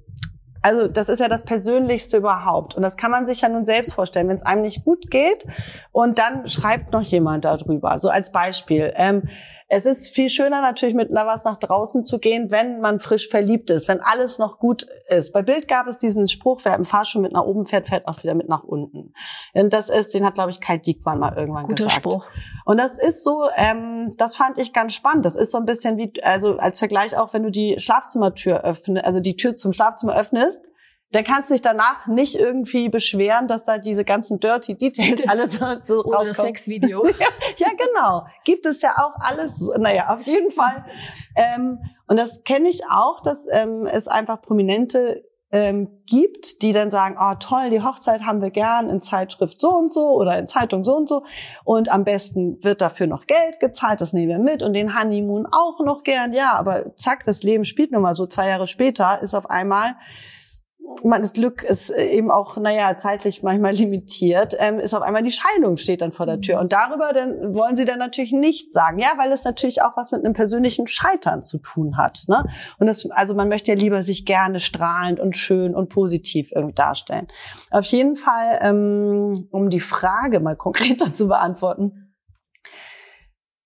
also 0.67 0.89
das 0.89 1.07
ist 1.07 1.19
ja 1.19 1.29
das 1.29 1.43
Persönlichste 1.43 2.17
überhaupt. 2.17 2.75
Und 2.75 2.81
das 2.81 2.97
kann 2.97 3.09
man 3.09 3.25
sich 3.25 3.39
ja 3.39 3.47
nun 3.47 3.63
selbst 3.63 3.93
vorstellen, 3.93 4.27
wenn 4.27 4.35
es 4.35 4.45
einem 4.45 4.63
nicht 4.63 4.83
gut 4.83 5.09
geht 5.09 5.45
und 5.93 6.19
dann 6.19 6.45
schreibt 6.49 6.91
noch 6.91 7.03
jemand 7.03 7.45
darüber. 7.45 7.97
So 7.97 8.09
als 8.09 8.33
Beispiel. 8.33 8.91
Ähm, 8.97 9.23
es 9.69 9.85
ist 9.85 10.09
viel 10.09 10.29
schöner 10.29 10.61
natürlich 10.61 10.95
mit 10.95 11.09
einer 11.09 11.25
was 11.25 11.43
nach 11.43 11.57
draußen 11.57 12.05
zu 12.05 12.19
gehen, 12.19 12.51
wenn 12.51 12.79
man 12.79 13.01
frisch 13.01 13.27
verliebt 13.27 13.69
ist, 13.69 13.89
wenn 13.89 13.99
alles 13.99 14.39
noch 14.39 14.59
gut 14.59 14.87
ist. 15.09 15.33
Bei 15.33 15.41
Bild 15.41 15.67
gab 15.67 15.87
es 15.87 15.97
diesen 15.97 16.25
Spruch, 16.27 16.61
wer 16.63 16.75
im 16.75 16.85
Fahrstuhl 16.85 17.21
mit 17.21 17.33
nach 17.33 17.43
oben 17.43 17.65
fährt, 17.65 17.87
fährt 17.87 18.07
auch 18.07 18.23
wieder 18.23 18.33
mit 18.33 18.47
nach 18.47 18.63
unten. 18.63 19.13
Und 19.53 19.73
das 19.73 19.89
ist, 19.89 20.13
den 20.13 20.25
hat, 20.25 20.35
glaube 20.35 20.51
ich, 20.51 20.61
Kai 20.61 20.77
Diekmann 20.77 21.19
mal 21.19 21.35
irgendwann 21.35 21.65
Guter 21.65 21.85
gesagt. 21.85 22.05
Spruch. 22.05 22.25
Und 22.63 22.77
das 22.77 22.97
ist 22.97 23.25
so, 23.25 23.49
ähm, 23.57 24.13
das 24.17 24.37
fand 24.37 24.57
ich 24.57 24.71
ganz 24.71 24.93
spannend. 24.93 25.25
Das 25.25 25.35
ist 25.35 25.51
so 25.51 25.57
ein 25.57 25.65
bisschen 25.65 25.97
wie, 25.97 26.13
also 26.23 26.57
als 26.57 26.79
Vergleich 26.79 27.17
auch, 27.17 27.33
wenn 27.33 27.43
du 27.43 27.51
die 27.51 27.75
Schlafzimmertür 27.77 28.63
öffnest, 28.63 29.05
also 29.05 29.19
die 29.19 29.35
Tür 29.35 29.57
zum 29.57 29.73
Schlafzimmer 29.73 30.15
öffnest, 30.15 30.61
dann 31.11 31.23
kannst 31.23 31.49
du 31.49 31.53
dich 31.53 31.61
danach 31.61 32.07
nicht 32.07 32.35
irgendwie 32.35 32.89
beschweren, 32.89 33.47
dass 33.47 33.63
da 33.63 33.77
diese 33.77 34.03
ganzen 34.03 34.39
dirty 34.39 34.75
Details 34.75 35.27
alle 35.27 35.49
so, 35.49 35.65
so 35.85 36.03
Oder 36.05 36.25
das 36.25 36.37
Sexvideo. 36.37 37.05
ja, 37.19 37.27
ja, 37.57 37.67
genau. 37.69 38.25
Gibt 38.43 38.65
es 38.65 38.81
ja 38.81 38.91
auch 38.97 39.13
alles. 39.19 39.61
Naja, 39.77 40.13
auf 40.13 40.23
jeden 40.23 40.51
Fall. 40.51 40.85
Ähm, 41.35 41.79
und 42.07 42.17
das 42.17 42.43
kenne 42.43 42.67
ich 42.67 42.81
auch, 42.89 43.21
dass 43.21 43.45
ähm, 43.51 43.85
es 43.85 44.07
einfach 44.07 44.41
Prominente 44.41 45.23
ähm, 45.49 45.87
gibt, 46.05 46.61
die 46.61 46.73
dann 46.73 46.91
sagen, 46.91 47.15
oh 47.19 47.35
toll, 47.39 47.69
die 47.69 47.81
Hochzeit 47.81 48.23
haben 48.25 48.41
wir 48.41 48.51
gern 48.51 48.89
in 48.89 48.99
Zeitschrift 48.99 49.61
so 49.61 49.69
und 49.69 49.93
so 49.93 50.09
oder 50.09 50.37
in 50.37 50.47
Zeitung 50.49 50.83
so 50.83 50.93
und 50.93 51.07
so 51.07 51.23
und 51.63 51.89
am 51.89 52.03
besten 52.03 52.61
wird 52.63 52.81
dafür 52.81 53.07
noch 53.07 53.27
Geld 53.27 53.61
gezahlt, 53.61 54.01
das 54.01 54.11
nehmen 54.11 54.27
wir 54.27 54.39
mit 54.39 54.61
und 54.61 54.73
den 54.73 54.99
Honeymoon 54.99 55.47
auch 55.49 55.79
noch 55.79 56.03
gern, 56.03 56.33
ja, 56.33 56.53
aber 56.57 56.97
zack, 56.97 57.23
das 57.23 57.43
Leben 57.43 57.63
spielt 57.63 57.93
nun 57.93 58.01
mal 58.01 58.13
so, 58.13 58.27
zwei 58.27 58.49
Jahre 58.49 58.67
später 58.67 59.21
ist 59.21 59.35
auf 59.35 59.49
einmal 59.49 59.95
man, 61.03 61.21
das 61.21 61.33
Glück 61.33 61.63
ist 61.63 61.89
äh, 61.89 62.07
eben 62.07 62.31
auch, 62.31 62.57
naja, 62.57 62.97
zeitlich 62.97 63.43
manchmal 63.43 63.73
limitiert, 63.75 64.55
ähm, 64.59 64.79
ist 64.79 64.93
auf 64.93 65.01
einmal 65.01 65.23
die 65.23 65.31
Scheidung 65.31 65.77
steht 65.77 66.01
dann 66.01 66.11
vor 66.11 66.25
der 66.25 66.41
Tür. 66.41 66.55
Mhm. 66.55 66.61
Und 66.61 66.73
darüber 66.73 67.11
dann 67.13 67.53
wollen 67.53 67.75
sie 67.75 67.85
dann 67.85 67.99
natürlich 67.99 68.31
nicht 68.31 68.71
sagen. 68.71 68.99
Ja, 68.99 69.09
weil 69.17 69.31
es 69.31 69.43
natürlich 69.43 69.81
auch 69.81 69.95
was 69.95 70.11
mit 70.11 70.23
einem 70.23 70.33
persönlichen 70.33 70.87
Scheitern 70.87 71.43
zu 71.43 71.57
tun 71.57 71.97
hat. 71.97 72.23
Ne? 72.27 72.45
Und 72.79 72.87
das, 72.87 73.09
also 73.11 73.35
man 73.35 73.49
möchte 73.49 73.71
ja 73.71 73.77
lieber 73.77 74.01
sich 74.03 74.25
gerne 74.25 74.59
strahlend 74.59 75.19
und 75.19 75.35
schön 75.35 75.75
und 75.75 75.89
positiv 75.89 76.51
irgendwie 76.53 76.75
darstellen. 76.75 77.27
Auf 77.71 77.85
jeden 77.85 78.15
Fall, 78.15 78.59
ähm, 78.61 79.47
um 79.51 79.69
die 79.69 79.79
Frage 79.79 80.39
mal 80.39 80.55
konkreter 80.57 81.13
zu 81.13 81.27
beantworten. 81.27 82.13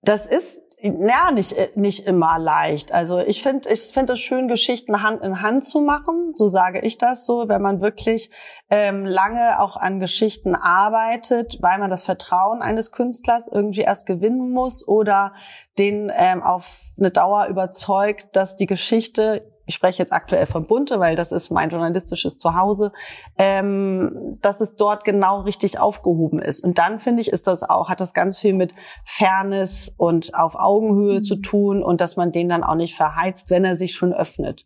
Das 0.04 0.26
ist 0.26 0.62
ja, 0.84 1.32
nicht, 1.32 1.54
äh, 1.54 1.70
nicht 1.76 2.08
immer 2.08 2.40
leicht. 2.40 2.92
Also 2.92 3.20
ich 3.20 3.44
finde 3.44 3.70
ich 3.70 3.82
finde 3.94 4.14
es 4.14 4.20
schön, 4.20 4.48
Geschichten 4.48 5.04
Hand 5.04 5.22
in 5.22 5.42
Hand 5.42 5.64
zu 5.64 5.80
machen. 5.82 6.34
So 6.36 6.48
sage 6.48 6.80
ich 6.80 6.98
das 6.98 7.26
so, 7.26 7.48
wenn 7.48 7.62
man 7.62 7.82
wirklich 7.82 8.32
ähm, 8.70 9.06
lange 9.06 9.60
auch 9.60 9.78
an 9.78 10.00
Geschichten 10.00 10.56
arbeitet, 10.56 11.60
weil 11.62 11.78
man 11.78 11.92
das 11.92 12.02
Vertrauen 12.02 12.64
eines 12.64 12.92
Künstlers 12.92 13.48
irgendwie 13.48 13.82
erst 13.82 14.08
gewinnen 14.08 14.52
muss 14.52 14.88
oder 14.88 15.34
den 15.78 16.12
ähm, 16.16 16.42
auf 16.42 16.82
eine 16.98 17.12
Dauer 17.12 17.46
überzeugt, 17.46 18.36
dass 18.36 18.56
die 18.56 18.66
Geschichte 18.66 19.51
ich 19.66 19.76
spreche 19.76 20.00
jetzt 20.00 20.14
aktuell 20.14 20.46
von 20.46 20.66
Bunte, 20.66 21.00
weil 21.00 21.16
das 21.16 21.32
ist 21.32 21.50
mein 21.52 21.70
journalistisches 21.70 22.38
Zuhause, 22.38 22.92
ähm, 23.38 24.38
dass 24.42 24.62
es 24.62 24.76
dort 24.76 25.04
genau 25.04 25.42
richtig 25.42 25.80
aufgehoben 25.80 26.40
ist. 26.40 26.64
Und 26.64 26.78
dann 26.78 27.00
finde 27.00 27.22
ich, 27.22 27.30
ist 27.30 27.48
das 27.48 27.64
auch, 27.64 27.90
hat 27.90 28.02
das 28.02 28.14
ganz 28.14 28.38
viel 28.38 28.54
mit 28.54 28.74
Fairness 29.06 29.94
und 29.98 30.34
auf 30.36 30.56
Augenhöhe 30.56 31.20
mhm. 31.20 31.24
zu 31.24 31.36
tun 31.38 31.84
und 31.84 32.02
dass 32.02 32.18
man 32.18 32.32
den 32.32 32.50
dann 32.50 32.64
auch 32.64 32.76
nicht 32.76 32.96
verheizt, 32.96 33.50
wenn 33.50 33.66
er 33.66 33.78
sich 33.78 33.94
schon 33.94 34.14
öffnet. 34.14 34.66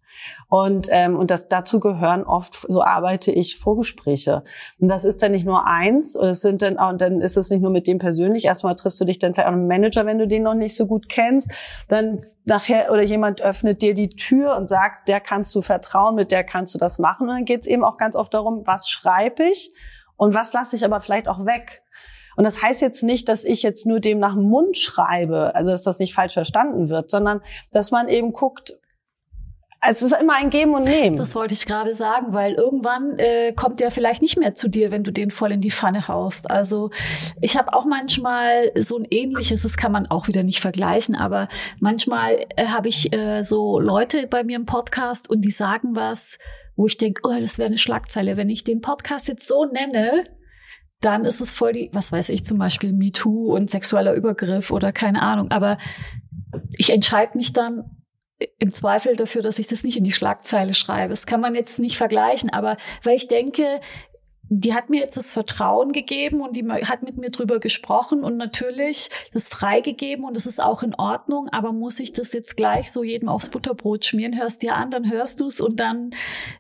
Und, 0.50 0.88
ähm, 0.92 1.18
und 1.18 1.32
das 1.32 1.50
dazu 1.50 1.80
gehören 1.80 2.24
oft, 2.24 2.54
so 2.54 2.82
arbeite 2.82 3.32
ich, 3.32 3.58
Vorgespräche. 3.58 4.44
Und 4.80 4.88
das 4.88 5.06
ist 5.06 5.22
dann 5.22 5.32
nicht 5.32 5.46
nur 5.46 5.68
eins, 5.68 6.16
und 6.16 6.28
es 6.28 6.42
sind 6.42 6.62
dann 6.62 6.78
auch, 6.78 6.90
und 6.90 7.02
dann 7.02 7.22
ist 7.22 7.38
es 7.38 7.50
nicht 7.50 7.62
nur 7.62 7.72
mit 7.72 7.88
dem 7.88 8.00
persönlich. 8.00 8.46
Erstmal 8.46 8.76
triffst 8.76 9.00
du 9.02 9.06
dich 9.06 9.20
dann 9.20 9.34
vielleicht 9.34 9.48
auch 9.48 9.54
einen 9.54 9.68
Manager, 9.68 10.06
wenn 10.06 10.20
du 10.20 10.28
den 10.28 10.44
noch 10.44 10.54
nicht 10.54 10.76
so 10.76 10.88
gut 10.88 11.10
kennst. 11.10 11.50
Dann 11.88 12.22
nachher 12.46 12.92
oder 12.92 13.02
jemand 13.02 13.42
öffnet 13.42 13.82
dir 13.82 13.94
die 13.94 14.10
Tür 14.10 14.56
und 14.56 14.68
sagt, 14.68 14.85
der 15.08 15.20
kannst 15.20 15.54
du 15.56 15.62
vertrauen, 15.62 16.16
mit 16.16 16.32
der 16.32 16.44
kannst 16.44 16.74
du 16.74 16.78
das 16.78 17.00
machen. 17.00 17.30
Und 17.30 17.36
dann 17.36 17.46
geht 17.46 17.62
es 17.62 17.68
eben 17.68 17.84
auch 17.84 17.98
ganz 17.98 18.16
oft 18.16 18.34
darum, 18.34 18.66
was 18.66 18.90
schreibe 18.90 19.44
ich 19.44 19.72
und 20.18 20.34
was 20.34 20.54
lasse 20.54 20.76
ich 20.76 20.86
aber 20.86 21.02
vielleicht 21.02 21.28
auch 21.28 21.46
weg. 21.46 21.84
Und 22.36 22.44
das 22.44 22.62
heißt 22.62 22.82
jetzt 22.82 23.04
nicht, 23.04 23.30
dass 23.30 23.44
ich 23.44 23.64
jetzt 23.64 23.86
nur 23.86 24.00
dem 24.00 24.20
nach 24.20 24.34
dem 24.34 24.44
Mund 24.44 24.78
schreibe, 24.78 25.56
also 25.56 25.72
dass 25.72 25.84
das 25.84 26.00
nicht 26.00 26.14
falsch 26.14 26.34
verstanden 26.34 26.90
wird, 26.90 27.10
sondern 27.10 27.42
dass 27.72 27.92
man 27.92 28.10
eben 28.10 28.34
guckt, 28.34 28.78
es 29.82 30.02
ist 30.02 30.16
immer 30.20 30.36
ein 30.36 30.50
Geben 30.50 30.74
und 30.74 30.84
Nehmen. 30.84 31.18
Das 31.18 31.36
wollte 31.36 31.54
ich 31.54 31.66
gerade 31.66 31.94
sagen, 31.94 32.34
weil 32.34 32.54
irgendwann 32.54 33.18
äh, 33.20 33.54
kommt 33.54 33.80
der 33.80 33.92
vielleicht 33.92 34.22
nicht 34.22 34.38
mehr 34.38 34.56
zu 34.56 34.68
dir, 34.68 34.92
wenn 34.92 35.04
du 35.04 35.12
den 35.12 35.32
voll 35.32 35.52
in 35.52 35.62
die 35.62 35.72
Pfanne 35.72 36.08
haust. 36.08 36.50
Also 36.50 36.90
ich 37.42 37.58
habe 37.58 37.74
auch 37.74 37.86
manchmal 37.86 38.72
so 38.76 38.98
ein 38.98 39.06
ähnliches, 39.10 39.62
das 39.62 39.78
kann 39.78 39.92
man 39.92 40.08
auch 40.08 40.28
wieder 40.28 40.44
nicht 40.44 40.60
vergleichen, 40.60 41.16
aber 41.16 41.48
manchmal 41.80 42.46
äh, 42.56 42.68
habe 42.68 42.90
ich 42.90 43.14
äh, 43.14 43.44
so 43.44 43.80
Leute 43.80 44.28
bei 44.28 44.44
mir 44.44 44.56
im 44.56 44.66
Podcast 44.66 45.30
und 45.30 45.42
die 45.42 45.52
sagen 45.52 45.96
was, 45.96 46.38
wo 46.76 46.88
ich 46.88 46.98
denke, 46.98 47.22
oh, 47.24 47.40
das 47.40 47.58
wäre 47.58 47.68
eine 47.68 47.78
Schlagzeile. 47.78 48.38
Wenn 48.38 48.50
ich 48.50 48.64
den 48.64 48.82
Podcast 48.82 49.28
jetzt 49.28 49.48
so 49.48 49.66
nenne, 49.66 50.24
dann 51.02 51.26
ist 51.26 51.42
es 51.42 51.54
voll 51.54 51.74
die, 51.74 51.90
was 51.94 52.12
weiß 52.12 52.30
ich, 52.30 52.44
zum 52.44 52.58
Beispiel 52.58 52.92
MeToo 52.92 53.54
und 53.54 53.70
sexueller 53.70 54.14
Übergriff 54.14 54.72
oder 54.72 54.92
keine 54.92 55.22
Ahnung. 55.22 55.52
Aber 55.52 55.78
ich 56.78 56.92
entscheide 56.92 57.38
mich 57.38 57.54
dann, 57.54 57.95
im 58.60 58.74
Zweifel 58.74 59.16
dafür, 59.16 59.42
dass 59.42 59.60
ich 59.60 59.68
das 59.68 59.84
nicht 59.84 59.98
in 59.98 60.04
die 60.04 60.12
Schlagzeile 60.12 60.74
schreibe. 60.74 61.10
Das 61.10 61.26
kann 61.26 61.42
man 61.42 61.56
jetzt 61.56 61.80
nicht 61.80 61.98
vergleichen, 61.98 62.50
aber 62.52 62.78
weil 63.04 63.16
ich 63.16 63.28
denke, 63.28 63.82
die 64.50 64.74
hat 64.74 64.90
mir 64.90 65.00
jetzt 65.00 65.18
das 65.18 65.32
Vertrauen 65.32 65.92
gegeben 65.92 66.42
und 66.42 66.56
die 66.56 66.66
hat 66.68 67.02
mit 67.04 67.18
mir 67.18 67.32
drüber 67.32 67.60
gesprochen 67.60 68.24
und 68.24 68.38
natürlich 68.38 69.10
das 69.34 69.50
freigegeben 69.50 70.26
und 70.26 70.36
das 70.36 70.46
ist 70.46 70.62
auch 70.62 70.84
in 70.84 70.94
Ordnung, 70.96 71.50
aber 71.52 71.72
muss 71.72 72.00
ich 72.00 72.14
das 72.14 72.32
jetzt 72.34 72.56
gleich 72.56 72.92
so 72.92 73.04
jedem 73.04 73.28
aufs 73.28 73.50
Butterbrot 73.50 74.06
schmieren? 74.06 74.38
Hörst 74.38 74.62
dir 74.62 74.76
an, 74.76 74.92
dann 74.92 75.10
hörst 75.10 75.40
du 75.40 75.48
es 75.48 75.62
und 75.62 75.80
dann 75.80 76.12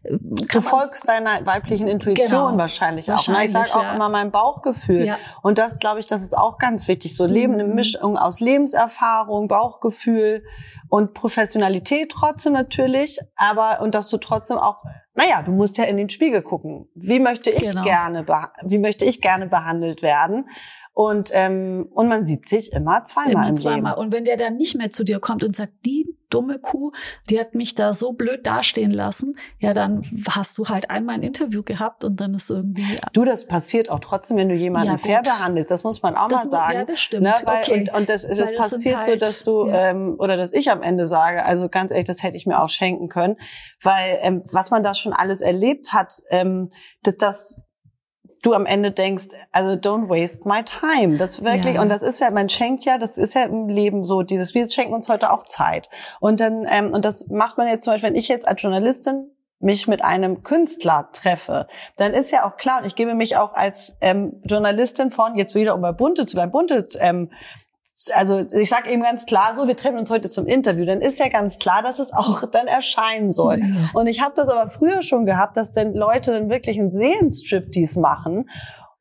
äh, 0.03 0.17
du 0.19 0.61
folgst 0.61 1.07
deiner 1.07 1.45
weiblichen 1.45 1.87
Intuition 1.87 2.27
genau, 2.27 2.57
wahrscheinlich, 2.57 3.07
wahrscheinlich, 3.07 3.55
auch. 3.55 3.61
Ich 3.61 3.67
sage 3.67 3.79
auch 3.79 3.89
ja. 3.89 3.95
immer 3.95 4.09
mein 4.09 4.31
Bauchgefühl 4.31 5.05
ja. 5.05 5.17
und 5.43 5.57
das 5.57 5.77
glaube 5.79 5.99
ich, 5.99 6.07
das 6.07 6.23
ist 6.23 6.35
auch 6.35 6.57
ganz 6.57 6.87
wichtig. 6.87 7.15
So 7.15 7.25
Leben, 7.25 7.53
eine 7.53 7.65
mhm. 7.65 7.75
Mischung 7.75 8.17
aus 8.17 8.39
Lebenserfahrung, 8.39 9.47
Bauchgefühl 9.47 10.43
und 10.89 11.13
Professionalität 11.13 12.11
trotzdem 12.11 12.53
natürlich, 12.53 13.19
aber 13.35 13.81
und 13.81 13.95
dass 13.95 14.09
du 14.09 14.17
trotzdem 14.17 14.57
auch, 14.57 14.83
naja, 15.13 15.41
du 15.41 15.51
musst 15.51 15.77
ja 15.77 15.85
in 15.85 15.97
den 15.97 16.09
Spiegel 16.09 16.41
gucken. 16.41 16.87
Wie 16.95 17.19
möchte 17.19 17.49
ich 17.49 17.71
genau. 17.71 17.83
gerne, 17.83 18.25
wie 18.63 18.79
möchte 18.79 19.05
ich 19.05 19.21
gerne 19.21 19.47
behandelt 19.47 20.01
werden? 20.01 20.47
Und, 20.97 21.29
ähm, 21.33 21.89
und 21.91 22.07
man 22.07 22.23
sieht 22.23 22.47
sich 22.47 22.71
immer 22.71 23.03
zweimal 23.03 23.31
immer 23.31 23.49
im 23.49 23.55
zweimal. 23.57 23.91
Leben. 23.91 24.01
Und 24.01 24.13
wenn 24.13 24.23
der 24.23 24.37
dann 24.37 24.55
nicht 24.55 24.77
mehr 24.77 24.89
zu 24.89 25.03
dir 25.03 25.19
kommt 25.19 25.43
und 25.43 25.53
sagt, 25.53 25.73
die 25.85 26.07
dumme 26.29 26.57
Kuh, 26.57 26.93
die 27.29 27.37
hat 27.37 27.53
mich 27.53 27.75
da 27.75 27.91
so 27.91 28.13
blöd 28.13 28.47
dastehen 28.47 28.91
lassen, 28.91 29.35
ja, 29.59 29.73
dann 29.73 30.03
hast 30.29 30.57
du 30.57 30.69
halt 30.69 30.89
einmal 30.89 31.15
ein 31.15 31.23
Interview 31.23 31.63
gehabt 31.63 32.05
und 32.05 32.21
dann 32.21 32.33
ist 32.33 32.49
irgendwie. 32.49 32.97
Du, 33.11 33.25
das 33.25 33.45
passiert 33.45 33.89
auch 33.89 33.99
trotzdem, 33.99 34.37
wenn 34.37 34.47
du 34.47 34.55
jemanden 34.55 34.87
ja, 34.87 34.97
fair 34.97 35.21
behandelst. 35.21 35.69
Das 35.69 35.83
muss 35.83 36.01
man 36.01 36.15
auch 36.15 36.29
das 36.29 36.45
mal 36.45 36.49
sagen. 36.49 36.79
Ja, 36.79 36.85
das 36.85 36.99
stimmt. 37.01 37.23
Ne? 37.23 37.35
Weil, 37.43 37.57
okay. 37.57 37.79
Und, 37.79 37.93
und 37.93 38.09
das, 38.09 38.21
das 38.25 38.37
Weil 38.39 38.55
passiert 38.55 38.95
das 38.95 39.05
so, 39.05 39.11
halt, 39.11 39.21
dass 39.21 39.43
du, 39.43 39.67
ja. 39.67 39.89
ähm, 39.89 40.15
oder 40.17 40.37
dass 40.37 40.53
ich 40.53 40.71
am 40.71 40.81
Ende 40.81 41.05
sage, 41.07 41.45
also 41.45 41.67
ganz 41.67 41.91
ehrlich, 41.91 42.07
das 42.07 42.23
hätte 42.23 42.37
ich 42.37 42.45
mir 42.45 42.61
auch 42.61 42.69
schenken 42.69 43.09
können. 43.09 43.35
Weil 43.81 44.19
ähm, 44.21 44.43
was 44.49 44.71
man 44.71 44.81
da 44.81 44.93
schon 44.93 45.11
alles 45.11 45.41
erlebt 45.41 45.91
hat, 45.91 46.21
ähm, 46.29 46.69
das, 47.03 47.17
das 47.17 47.64
du 48.45 48.53
am 48.53 48.65
Ende 48.65 48.91
denkst, 48.91 49.25
also 49.51 49.73
don't 49.73 50.09
waste 50.09 50.47
my 50.47 50.63
time. 50.63 51.17
Das 51.17 51.43
wirklich, 51.43 51.75
ja. 51.75 51.81
und 51.81 51.89
das 51.89 52.01
ist 52.01 52.19
ja, 52.19 52.31
man 52.31 52.49
schenkt 52.49 52.85
ja, 52.85 52.97
das 52.97 53.17
ist 53.17 53.33
ja 53.33 53.43
im 53.43 53.69
Leben 53.69 54.05
so, 54.05 54.21
dieses, 54.21 54.53
wir 54.53 54.67
schenken 54.69 54.93
uns 54.93 55.09
heute 55.09 55.31
auch 55.31 55.43
Zeit. 55.43 55.89
Und 56.19 56.39
dann, 56.39 56.67
ähm, 56.69 56.93
und 56.93 57.03
das 57.03 57.27
macht 57.29 57.57
man 57.57 57.67
jetzt 57.67 57.83
zum 57.83 57.93
Beispiel, 57.93 58.09
wenn 58.09 58.15
ich 58.15 58.27
jetzt 58.27 58.47
als 58.47 58.61
Journalistin 58.61 59.31
mich 59.59 59.87
mit 59.87 60.03
einem 60.03 60.43
Künstler 60.43 61.09
treffe, 61.11 61.67
dann 61.97 62.13
ist 62.13 62.31
ja 62.31 62.45
auch 62.45 62.57
klar, 62.57 62.81
und 62.81 62.85
ich 62.85 62.95
gebe 62.95 63.15
mich 63.15 63.37
auch 63.37 63.53
als 63.53 63.95
ähm, 64.01 64.41
Journalistin 64.43 65.11
von, 65.11 65.35
jetzt 65.35 65.55
wieder 65.55 65.73
um 65.73 65.81
bei 65.81 65.91
Bunte 65.91 66.25
zu 66.25 66.35
bleiben, 66.35 66.51
Bunte 66.51 66.87
ähm, 66.99 67.31
also 68.13 68.45
ich 68.51 68.69
sage 68.69 68.89
eben 68.89 69.01
ganz 69.01 69.25
klar, 69.25 69.53
so 69.55 69.67
wir 69.67 69.77
treffen 69.77 69.97
uns 69.97 70.09
heute 70.09 70.29
zum 70.29 70.47
Interview, 70.47 70.85
dann 70.85 71.01
ist 71.01 71.17
ja 71.19 71.29
ganz 71.29 71.59
klar, 71.59 71.81
dass 71.81 71.99
es 71.99 72.13
auch 72.13 72.45
dann 72.51 72.67
erscheinen 72.67 73.31
soll. 73.31 73.61
Und 73.93 74.07
ich 74.07 74.21
habe 74.21 74.33
das 74.35 74.49
aber 74.49 74.69
früher 74.69 75.01
schon 75.01 75.25
gehabt, 75.25 75.55
dass 75.57 75.71
dann 75.71 75.93
Leute 75.93 76.31
dann 76.31 76.49
wirklich 76.49 76.77
einen 76.77 76.91
Seelenstriptease 76.91 77.99
machen 77.99 78.49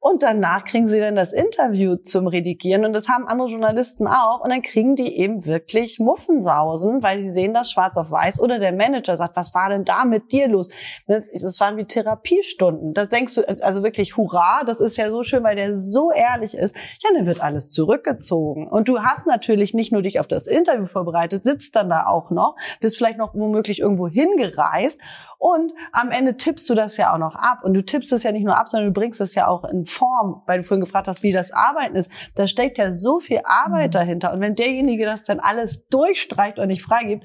und 0.06 0.22
danach 0.22 0.64
kriegen 0.64 0.86
sie 0.86 1.00
dann 1.00 1.14
das 1.14 1.32
Interview 1.32 1.96
zum 1.96 2.26
Redigieren. 2.26 2.84
Und 2.84 2.92
das 2.92 3.08
haben 3.08 3.26
andere 3.26 3.48
Journalisten 3.48 4.06
auch. 4.06 4.40
Und 4.40 4.50
dann 4.50 4.60
kriegen 4.60 4.96
die 4.96 5.16
eben 5.16 5.46
wirklich 5.46 5.98
Muffensausen, 5.98 7.02
weil 7.02 7.20
sie 7.20 7.30
sehen 7.30 7.54
das 7.54 7.70
schwarz 7.70 7.96
auf 7.96 8.10
weiß. 8.10 8.38
Oder 8.38 8.58
der 8.58 8.74
Manager 8.74 9.16
sagt, 9.16 9.34
was 9.34 9.54
war 9.54 9.70
denn 9.70 9.86
da 9.86 10.04
mit 10.04 10.30
dir 10.30 10.46
los? 10.48 10.68
Das 11.06 11.58
waren 11.58 11.78
wie 11.78 11.86
Therapiestunden. 11.86 12.92
Das 12.92 13.08
denkst 13.08 13.34
du, 13.34 13.48
also 13.64 13.82
wirklich, 13.82 14.18
hurra, 14.18 14.64
das 14.66 14.78
ist 14.78 14.98
ja 14.98 15.08
so 15.08 15.22
schön, 15.22 15.42
weil 15.42 15.56
der 15.56 15.74
so 15.74 16.12
ehrlich 16.12 16.54
ist. 16.54 16.74
Ja, 17.02 17.08
dann 17.16 17.24
wird 17.24 17.42
alles 17.42 17.70
zurückgezogen. 17.70 18.68
Und 18.68 18.88
du 18.88 18.98
hast 19.00 19.26
natürlich 19.26 19.72
nicht 19.72 19.90
nur 19.90 20.02
dich 20.02 20.20
auf 20.20 20.26
das 20.26 20.46
Interview 20.46 20.84
vorbereitet, 20.84 21.44
sitzt 21.44 21.76
dann 21.76 21.88
da 21.88 22.04
auch 22.04 22.30
noch, 22.30 22.56
bist 22.78 22.98
vielleicht 22.98 23.16
noch 23.16 23.32
womöglich 23.34 23.80
irgendwo 23.80 24.06
hingereist 24.06 25.00
und 25.38 25.72
am 25.92 26.10
Ende 26.10 26.36
tippst 26.36 26.68
du 26.70 26.74
das 26.74 26.96
ja 26.96 27.12
auch 27.12 27.18
noch 27.18 27.34
ab. 27.34 27.60
Und 27.62 27.74
du 27.74 27.84
tippst 27.84 28.12
es 28.12 28.22
ja 28.22 28.32
nicht 28.32 28.44
nur 28.44 28.56
ab, 28.56 28.68
sondern 28.68 28.92
du 28.92 28.98
bringst 28.98 29.20
es 29.20 29.34
ja 29.34 29.46
auch 29.46 29.64
in 29.64 29.86
Form, 29.86 30.42
weil 30.46 30.58
du 30.58 30.64
vorhin 30.64 30.84
gefragt 30.84 31.08
hast, 31.08 31.22
wie 31.22 31.32
das 31.32 31.52
Arbeiten 31.52 31.96
ist. 31.96 32.10
Da 32.34 32.46
steckt 32.46 32.78
ja 32.78 32.92
so 32.92 33.20
viel 33.20 33.40
Arbeit 33.44 33.88
mhm. 33.88 33.92
dahinter. 33.92 34.32
Und 34.32 34.40
wenn 34.40 34.54
derjenige 34.54 35.04
das 35.04 35.24
dann 35.24 35.40
alles 35.40 35.86
durchstreicht 35.88 36.58
und 36.58 36.68
nicht 36.68 36.82
freigibt, 36.82 37.24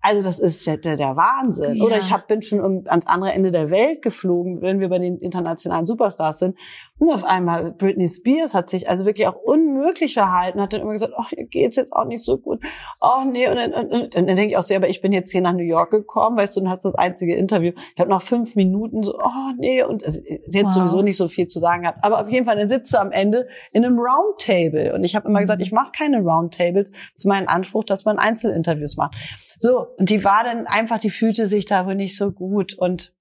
also 0.00 0.22
das 0.22 0.38
ist 0.38 0.64
ja 0.66 0.76
der, 0.76 0.96
der 0.96 1.16
Wahnsinn. 1.16 1.76
Ja. 1.76 1.84
Oder 1.84 1.98
ich 1.98 2.12
hab, 2.12 2.28
bin 2.28 2.42
schon 2.42 2.60
um, 2.60 2.84
ans 2.86 3.06
andere 3.06 3.32
Ende 3.32 3.50
der 3.50 3.70
Welt 3.70 4.02
geflogen, 4.02 4.62
wenn 4.62 4.80
wir 4.80 4.88
bei 4.88 4.98
den 4.98 5.18
internationalen 5.18 5.86
Superstars 5.86 6.38
sind. 6.38 6.56
Und 6.98 7.10
auf 7.10 7.24
einmal 7.24 7.72
Britney 7.72 8.08
Spears 8.08 8.54
hat 8.54 8.68
sich 8.68 8.88
also 8.88 9.04
wirklich 9.04 9.26
auch 9.26 9.36
unmöglich 9.36 10.14
verhalten, 10.14 10.60
hat 10.60 10.72
dann 10.72 10.80
immer 10.80 10.92
gesagt, 10.92 11.12
ach, 11.16 11.32
ihr 11.32 11.46
geht's 11.46 11.76
jetzt 11.76 11.92
auch 11.92 12.04
nicht 12.04 12.24
so 12.24 12.38
gut. 12.38 12.60
Ach 13.00 13.24
nee, 13.24 13.48
und 13.48 13.56
dann, 13.56 13.72
und, 13.72 13.90
und, 13.90 14.02
und 14.02 14.14
dann 14.14 14.26
denke 14.26 14.48
ich 14.48 14.56
auch 14.56 14.62
so, 14.62 14.74
ja, 14.74 14.80
aber 14.80 14.88
ich 14.88 15.00
bin 15.00 15.12
jetzt 15.12 15.30
hier 15.30 15.40
nach 15.40 15.52
New 15.52 15.62
York 15.62 15.90
gekommen, 15.90 16.36
weißt 16.36 16.56
du, 16.56 16.60
und 16.60 16.68
hast 16.68 16.84
das 16.84 16.94
einzige 16.94 17.36
Interview. 17.36 17.72
Ich 17.94 18.00
habe 18.00 18.10
noch 18.10 18.22
fünf 18.22 18.56
Minuten 18.56 19.02
so, 19.02 19.18
oh 19.18 19.52
nee, 19.58 19.82
und 19.82 20.04
also, 20.04 20.20
sie 20.20 20.58
hat 20.58 20.66
wow. 20.66 20.72
sowieso 20.72 21.02
nicht 21.02 21.16
so 21.16 21.28
viel 21.28 21.46
zu 21.46 21.60
sagen 21.60 21.82
gehabt. 21.82 21.98
Aber 22.02 22.20
auf 22.20 22.28
jeden 22.28 22.46
Fall, 22.46 22.56
dann 22.56 22.68
sitzt 22.68 22.92
du 22.92 22.98
am 22.98 23.12
Ende 23.12 23.48
in 23.72 23.84
einem 23.84 23.98
Roundtable. 23.98 24.94
Und 24.94 25.04
ich 25.04 25.14
habe 25.14 25.28
immer 25.28 25.40
gesagt, 25.40 25.60
mhm. 25.60 25.64
ich 25.64 25.72
mache 25.72 25.92
keine 25.96 26.20
Roundtables. 26.20 26.90
Das 26.90 27.00
ist 27.14 27.26
mein 27.26 27.48
Anspruch, 27.48 27.84
dass 27.84 28.04
man 28.04 28.18
Einzelinterviews 28.18 28.96
macht. 28.96 29.14
So, 29.58 29.86
und 29.96 30.10
die 30.10 30.24
war 30.24 30.44
dann 30.44 30.66
einfach, 30.66 30.98
die 30.98 31.10
fühlte 31.10 31.46
sich 31.46 31.66
da 31.66 31.86
wohl 31.86 31.94
nicht 31.94 32.16
so 32.16 32.32
gut. 32.32 32.74
Und 32.74 33.12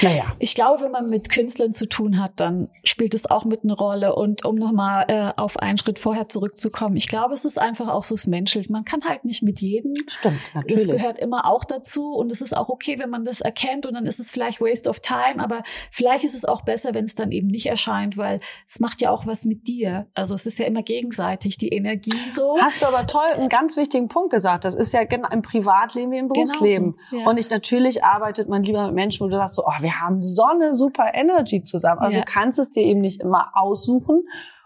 naja. 0.00 0.24
Ich 0.38 0.54
glaube, 0.54 0.82
wenn 0.82 0.90
man 0.90 1.06
mit 1.06 1.28
Künstlern 1.28 1.72
zu 1.72 1.88
tun 1.88 2.20
hat, 2.20 2.32
dann 2.36 2.70
spielt 2.84 3.14
es 3.14 3.30
auch 3.30 3.44
mit 3.44 3.64
eine 3.64 3.74
Rolle. 3.74 4.14
Und 4.14 4.44
um 4.44 4.54
nochmal 4.56 5.04
äh, 5.08 5.32
auf 5.36 5.58
einen 5.58 5.76
Schritt 5.76 5.98
vorher 5.98 6.28
zurückzukommen, 6.28 6.96
ich 6.96 7.08
glaube, 7.08 7.34
es 7.34 7.44
ist 7.44 7.58
einfach 7.58 7.88
auch 7.88 8.04
so, 8.04 8.14
es 8.14 8.26
menschelt. 8.26 8.70
Man 8.70 8.84
kann 8.84 9.04
halt 9.04 9.24
nicht 9.24 9.42
mit 9.42 9.60
jedem. 9.60 9.94
Stimmt, 10.08 10.40
natürlich. 10.54 10.86
Das 10.86 10.96
gehört 10.96 11.18
immer 11.18 11.46
auch 11.46 11.64
dazu. 11.64 12.14
Und 12.14 12.32
es 12.32 12.40
ist 12.40 12.56
auch 12.56 12.68
okay, 12.68 12.98
wenn 12.98 13.10
man 13.10 13.24
das 13.24 13.40
erkennt. 13.40 13.86
Und 13.86 13.94
dann 13.94 14.06
ist 14.06 14.18
es 14.18 14.30
vielleicht 14.30 14.60
Waste 14.60 14.88
of 14.88 15.00
Time. 15.00 15.38
Aber 15.38 15.62
vielleicht 15.90 16.24
ist 16.24 16.34
es 16.34 16.44
auch 16.44 16.62
besser, 16.62 16.94
wenn 16.94 17.04
es 17.04 17.14
dann 17.14 17.30
eben 17.32 17.48
nicht 17.48 17.66
erscheint, 17.66 18.16
weil 18.16 18.40
es 18.66 18.80
macht 18.80 19.02
ja 19.02 19.10
auch 19.10 19.26
was 19.26 19.44
mit 19.44 19.66
dir. 19.66 20.06
Also 20.14 20.34
es 20.34 20.46
ist 20.46 20.58
ja 20.58 20.66
immer 20.66 20.82
gegenseitig, 20.82 21.58
die 21.58 21.68
Energie 21.68 22.12
so. 22.28 22.56
Hast 22.60 22.82
du 22.82 22.86
aber 22.86 23.06
toll 23.06 23.22
einen 23.34 23.48
ganz 23.48 23.76
wichtigen 23.76 24.08
Punkt 24.08 24.30
gesagt. 24.30 24.64
Das 24.64 24.74
ist 24.74 24.92
ja 24.92 25.00
im 25.00 25.42
Privatleben 25.42 26.12
wie 26.12 26.18
im 26.18 26.28
Berufsleben. 26.28 26.92
Genau 26.92 27.06
so, 27.10 27.16
ja. 27.18 27.26
Und 27.26 27.38
ich 27.38 27.50
natürlich 27.50 28.04
arbeitet 28.04 28.48
man 28.48 28.62
lieber 28.62 28.86
mit 28.86 28.94
Menschen, 28.94 29.24
wo 29.24 29.28
du 29.28 29.36
sagst 29.36 29.54
so, 29.54 29.64
oh, 29.64 29.81
wir 29.82 30.00
haben 30.00 30.22
so 30.22 30.44
eine 30.44 30.74
super 30.74 31.12
Energy 31.14 31.62
zusammen. 31.62 32.00
Also 32.00 32.16
ja. 32.16 32.22
du 32.22 32.32
kannst 32.32 32.58
es 32.58 32.70
dir 32.70 32.82
eben 32.82 33.00
nicht 33.00 33.20
immer 33.20 33.50
aussuchen. 33.54 34.24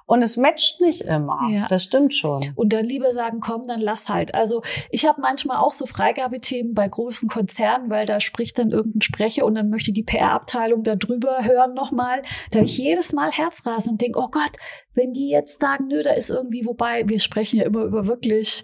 Und 0.09 0.23
es 0.23 0.37
matcht 0.37 0.81
nicht 0.81 1.03
immer. 1.03 1.49
Ja. 1.51 1.67
Das 1.67 1.83
stimmt 1.83 2.15
schon. 2.15 2.45
Und 2.55 2.73
dann 2.73 2.85
lieber 2.85 3.13
sagen, 3.13 3.41
komm, 3.41 3.65
dann 3.67 3.81
lass 3.81 4.09
halt. 4.09 4.37
Also 4.37 4.63
ich 4.91 5.05
habe 5.05 5.21
manchmal 5.21 5.57
auch 5.57 5.73
so 5.73 5.85
Freigabethemen 5.85 6.75
bei 6.75 6.89
großen 6.89 7.29
Konzernen, 7.29 7.91
weil 7.91 8.07
da 8.07 8.21
spricht 8.21 8.57
dann 8.59 8.71
irgendein 8.71 9.03
Sprecher 9.03 9.45
und 9.45 9.57
dann 9.57 9.69
möchte 9.69 9.93
die 9.93 10.05
PR-Abteilung 10.05 10.85
da 10.85 10.95
drüber 10.95 11.45
hören 11.45 11.75
nochmal. 11.75 12.23
Da 12.53 12.61
habe 12.61 12.67
ich 12.67 12.79
jedes 12.79 13.13
Mal 13.13 13.33
Herzrasen 13.33 13.95
und 13.95 14.01
denke, 14.01 14.21
oh 14.21 14.29
Gott, 14.31 14.53
wenn 14.95 15.13
die 15.13 15.29
jetzt 15.29 15.59
sagen, 15.59 15.89
nö, 15.89 16.01
da 16.05 16.13
ist 16.13 16.31
irgendwie, 16.31 16.65
wobei 16.67 17.09
wir 17.09 17.19
sprechen 17.19 17.59
ja 17.59 17.65
immer 17.65 17.83
über 17.83 18.07
wirklich 18.07 18.63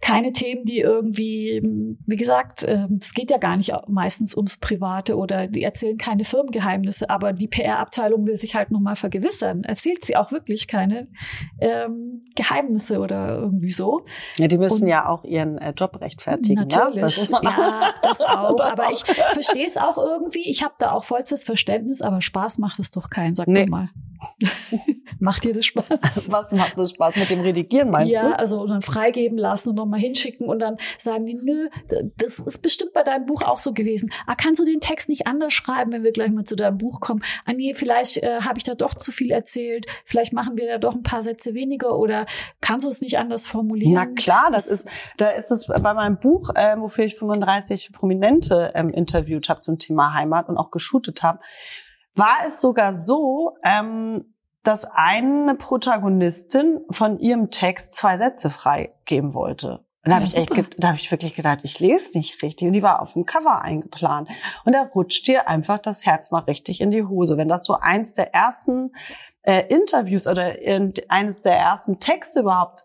keine 0.00 0.32
Themen, 0.32 0.64
die 0.64 0.78
irgendwie, 0.78 1.60
wie 2.06 2.16
gesagt, 2.16 2.64
ähm, 2.66 2.98
es 3.00 3.14
geht 3.14 3.30
ja 3.30 3.38
gar 3.38 3.56
nicht 3.56 3.72
meistens 3.88 4.36
ums 4.36 4.58
Private 4.58 5.16
oder 5.16 5.48
die 5.48 5.62
erzählen 5.62 5.98
keine 5.98 6.24
Firmengeheimnisse, 6.24 7.10
aber 7.10 7.32
die 7.32 7.48
PR-Abteilung 7.48 8.26
will 8.26 8.36
sich 8.36 8.54
halt 8.54 8.70
nochmal 8.70 8.96
vergewissern. 8.96 9.64
Erzählt 9.64 10.04
sie 10.04 10.16
auch 10.16 10.30
wirklich 10.30 10.68
keine 10.68 11.08
ähm, 11.60 12.22
Geheimnisse 12.36 13.00
oder 13.00 13.38
irgendwie 13.38 13.70
so. 13.70 14.04
Ja, 14.36 14.46
die 14.46 14.58
müssen 14.58 14.84
Und, 14.84 14.88
ja 14.88 15.08
auch 15.08 15.24
ihren 15.24 15.58
äh, 15.58 15.72
Job 15.76 16.00
rechtfertigen. 16.00 16.54
Natürlich, 16.54 17.30
ne? 17.30 17.40
das 17.40 17.42
ja, 17.42 17.94
das 18.02 18.20
auch. 18.26 18.56
das 18.56 18.66
aber 18.66 18.86
auch. 18.86 18.92
ich 18.92 19.04
verstehe 19.04 19.66
es 19.66 19.76
auch 19.76 19.98
irgendwie. 19.98 20.48
Ich 20.48 20.62
habe 20.62 20.74
da 20.78 20.92
auch 20.92 21.04
vollstes 21.04 21.44
Verständnis, 21.44 22.02
aber 22.02 22.20
Spaß 22.20 22.58
macht 22.58 22.78
es 22.78 22.90
doch 22.90 23.10
keinen, 23.10 23.34
sag 23.34 23.48
nee. 23.48 23.66
mal. 23.66 23.90
macht 25.20 25.44
dir 25.44 25.52
das 25.52 25.66
Spaß? 25.66 25.86
Was 26.30 26.52
macht 26.52 26.78
das 26.78 26.90
Spaß 26.90 27.16
mit 27.16 27.30
dem 27.30 27.40
Redigieren, 27.40 27.90
meinst 27.90 28.12
ja, 28.12 28.22
du? 28.22 28.28
Ja, 28.30 28.36
also 28.36 28.66
dann 28.66 28.82
freigeben 28.82 29.38
lassen 29.38 29.70
und 29.70 29.76
nochmal 29.76 30.00
hinschicken 30.00 30.48
und 30.48 30.60
dann 30.60 30.76
sagen 30.96 31.26
die, 31.26 31.34
nö, 31.34 31.68
das 32.16 32.38
ist 32.38 32.62
bestimmt 32.62 32.92
bei 32.92 33.02
deinem 33.02 33.26
Buch 33.26 33.42
auch 33.42 33.58
so 33.58 33.72
gewesen. 33.72 34.10
Ah, 34.26 34.34
kannst 34.34 34.60
du 34.60 34.64
den 34.64 34.80
Text 34.80 35.08
nicht 35.08 35.26
anders 35.26 35.52
schreiben, 35.52 35.92
wenn 35.92 36.04
wir 36.04 36.12
gleich 36.12 36.30
mal 36.30 36.44
zu 36.44 36.56
deinem 36.56 36.78
Buch 36.78 37.00
kommen? 37.00 37.22
Ah 37.44 37.52
nee, 37.52 37.74
vielleicht 37.74 38.18
äh, 38.18 38.40
habe 38.40 38.58
ich 38.58 38.64
da 38.64 38.74
doch 38.74 38.94
zu 38.94 39.12
viel 39.12 39.30
erzählt. 39.30 39.86
Vielleicht 40.04 40.32
machen 40.32 40.56
wir 40.56 40.66
da 40.68 40.78
doch 40.78 40.94
ein 40.94 41.02
paar 41.02 41.22
Sätze 41.22 41.54
weniger 41.54 41.98
oder 41.98 42.26
kannst 42.60 42.86
du 42.86 42.90
es 42.90 43.00
nicht 43.00 43.18
anders 43.18 43.46
formulieren? 43.46 43.94
Na 43.94 44.06
klar, 44.06 44.50
das, 44.50 44.68
das 44.68 44.80
ist, 44.80 44.88
da 45.16 45.30
ist 45.30 45.50
es 45.50 45.66
bei 45.66 45.94
meinem 45.94 46.18
Buch, 46.18 46.50
äh, 46.54 46.76
wofür 46.78 47.04
ich 47.04 47.16
35 47.16 47.92
Prominente 47.92 48.72
ähm, 48.74 48.90
interviewt 48.90 49.48
habe 49.48 49.60
zum 49.60 49.78
Thema 49.78 50.14
Heimat 50.14 50.48
und 50.48 50.56
auch 50.56 50.70
geshootet 50.70 51.22
habe 51.22 51.40
war 52.18 52.38
es 52.46 52.60
sogar 52.60 52.96
so, 52.96 53.56
ähm, 53.64 54.34
dass 54.62 54.84
eine 54.84 55.54
Protagonistin 55.54 56.80
von 56.90 57.18
ihrem 57.18 57.50
Text 57.50 57.94
zwei 57.94 58.16
Sätze 58.16 58.50
freigeben 58.50 59.32
wollte. 59.32 59.84
Da 60.04 60.16
habe 60.16 60.24
ich, 60.24 60.34
da 60.78 60.88
hab 60.88 60.96
ich 60.96 61.10
wirklich 61.10 61.34
gedacht, 61.34 61.60
ich 61.64 61.80
lese 61.80 62.16
nicht 62.16 62.42
richtig. 62.42 62.66
Und 62.66 62.72
die 62.72 62.82
war 62.82 63.02
auf 63.02 63.12
dem 63.12 63.26
Cover 63.26 63.62
eingeplant. 63.62 64.28
Und 64.64 64.74
da 64.74 64.82
rutscht 64.82 65.26
dir 65.26 65.48
einfach 65.48 65.78
das 65.78 66.06
Herz 66.06 66.30
mal 66.30 66.40
richtig 66.40 66.80
in 66.80 66.90
die 66.90 67.04
Hose. 67.04 67.36
Wenn 67.36 67.48
das 67.48 67.64
so 67.64 67.74
eins 67.74 68.14
der 68.14 68.34
ersten 68.34 68.92
äh, 69.42 69.66
Interviews 69.68 70.26
oder 70.26 70.54
eines 71.08 71.42
der 71.42 71.56
ersten 71.56 72.00
Texte 72.00 72.40
überhaupt 72.40 72.84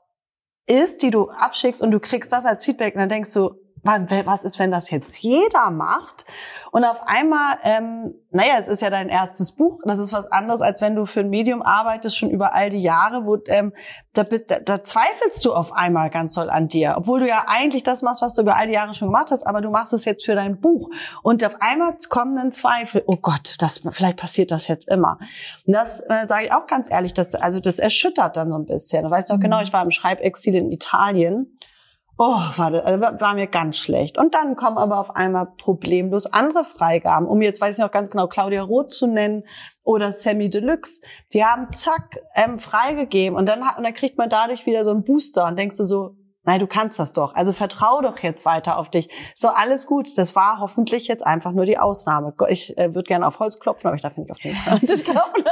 ist, 0.65 1.01
die 1.01 1.11
du 1.11 1.29
abschickst 1.29 1.81
und 1.81 1.91
du 1.91 1.99
kriegst 1.99 2.31
das 2.31 2.45
als 2.45 2.65
Feedback 2.65 2.95
und 2.95 3.01
dann 3.01 3.09
denkst 3.09 3.33
du, 3.33 3.55
was 3.83 4.43
ist, 4.43 4.59
wenn 4.59 4.71
das 4.71 4.89
jetzt 4.89 5.17
jeder 5.19 5.69
macht? 5.71 6.25
Und 6.71 6.85
auf 6.85 7.05
einmal, 7.05 7.57
ähm, 7.63 8.15
naja, 8.31 8.55
es 8.57 8.67
ist 8.67 8.81
ja 8.81 8.89
dein 8.89 9.09
erstes 9.09 9.51
Buch. 9.51 9.79
Das 9.85 9.99
ist 9.99 10.11
was 10.11 10.31
anderes, 10.31 10.61
als 10.61 10.81
wenn 10.81 10.95
du 10.95 11.05
für 11.05 11.19
ein 11.19 11.29
Medium 11.29 11.61
arbeitest, 11.61 12.17
schon 12.17 12.31
über 12.31 12.55
all 12.55 12.71
die 12.71 12.81
Jahre, 12.81 13.25
wo 13.25 13.37
ähm, 13.45 13.73
da, 14.13 14.23
da, 14.23 14.59
da 14.59 14.83
zweifelst 14.83 15.45
du 15.45 15.53
auf 15.53 15.71
einmal 15.73 16.09
ganz 16.09 16.33
doll 16.33 16.49
an 16.49 16.67
dir. 16.67 16.95
Obwohl 16.97 17.19
du 17.19 17.27
ja 17.27 17.45
eigentlich 17.47 17.83
das 17.83 18.01
machst, 18.01 18.23
was 18.23 18.33
du 18.33 18.41
über 18.41 18.55
all 18.55 18.65
die 18.65 18.73
Jahre 18.73 18.95
schon 18.95 19.09
gemacht 19.09 19.29
hast, 19.29 19.45
aber 19.45 19.61
du 19.61 19.69
machst 19.69 19.93
es 19.93 20.05
jetzt 20.05 20.25
für 20.25 20.33
dein 20.33 20.59
Buch. 20.59 20.89
Und 21.21 21.43
auf 21.45 21.61
einmal 21.61 21.93
kommen 22.09 22.37
dann 22.37 22.51
Zweifel. 22.51 23.03
Oh 23.05 23.17
Gott, 23.17 23.55
das, 23.59 23.81
vielleicht 23.91 24.17
passiert 24.17 24.49
das 24.49 24.67
jetzt 24.67 24.87
immer. 24.87 25.19
Und 25.67 25.73
das 25.73 25.99
äh, 25.99 26.25
sage 26.27 26.45
ich 26.45 26.53
auch 26.53 26.65
ganz 26.65 26.89
ehrlich, 26.89 27.13
das, 27.13 27.35
also 27.35 27.59
das 27.59 27.77
erschüttert 27.77 28.35
dann 28.35 28.49
so 28.49 28.55
ein 28.55 28.65
bisschen. 28.65 29.03
Du 29.03 29.11
weißt 29.11 29.29
doch 29.29 29.39
genau, 29.39 29.57
mhm. 29.57 29.63
ich 29.63 29.73
war 29.73 29.83
im 29.83 29.91
Schreibexil 29.91 30.55
in 30.55 30.71
Italien 30.71 31.55
Oh, 32.17 32.39
war, 32.57 32.69
das, 32.69 32.85
also 32.85 33.01
war 33.01 33.33
mir 33.33 33.47
ganz 33.47 33.77
schlecht. 33.77 34.19
Und 34.19 34.35
dann 34.35 34.55
kommen 34.55 34.77
aber 34.77 34.99
auf 34.99 35.15
einmal 35.15 35.47
problemlos 35.57 36.27
andere 36.27 36.63
Freigaben. 36.63 37.27
Um 37.27 37.41
jetzt 37.41 37.59
weiß 37.59 37.77
ich 37.77 37.83
noch 37.83 37.91
ganz 37.91 38.11
genau 38.11 38.27
Claudia 38.27 38.61
Roth 38.61 38.93
zu 38.93 39.07
nennen 39.07 39.43
oder 39.83 40.11
Sammy 40.11 40.49
Deluxe. 40.49 41.01
Die 41.33 41.43
haben 41.43 41.71
zack 41.71 42.19
ähm, 42.35 42.59
freigegeben 42.59 43.37
und 43.37 43.49
dann, 43.49 43.61
und 43.61 43.83
dann 43.83 43.93
kriegt 43.95 44.17
man 44.19 44.29
dadurch 44.29 44.65
wieder 44.67 44.83
so 44.83 44.91
einen 44.91 45.03
Booster 45.03 45.47
und 45.47 45.57
denkst 45.57 45.77
du 45.77 45.85
so, 45.85 46.15
Nein, 46.45 46.59
du 46.59 46.67
kannst 46.67 46.99
das 46.99 47.13
doch. 47.13 47.35
Also 47.35 47.53
vertrau 47.53 48.01
doch 48.01 48.19
jetzt 48.19 48.45
weiter 48.45 48.77
auf 48.77 48.89
dich. 48.89 49.09
So, 49.33 49.47
alles 49.47 49.87
gut. 49.87 50.17
Das 50.17 50.35
war 50.35 50.59
hoffentlich 50.59 51.07
jetzt 51.07 51.25
einfach 51.25 51.53
nur 51.53 51.65
die 51.65 51.77
Ausnahme. 51.77 52.33
Ich 52.49 52.77
äh, 52.77 52.93
würde 52.93 53.07
gerne 53.07 53.25
auf 53.25 53.39
Holz 53.39 53.59
klopfen, 53.59 53.87
aber 53.87 53.95
ich 53.95 54.01
darf 54.01 54.17
nicht 54.17 54.29
auf 54.29 54.37
den 54.39 54.53
Tisch 54.85 55.03
klopfen. 55.05 55.43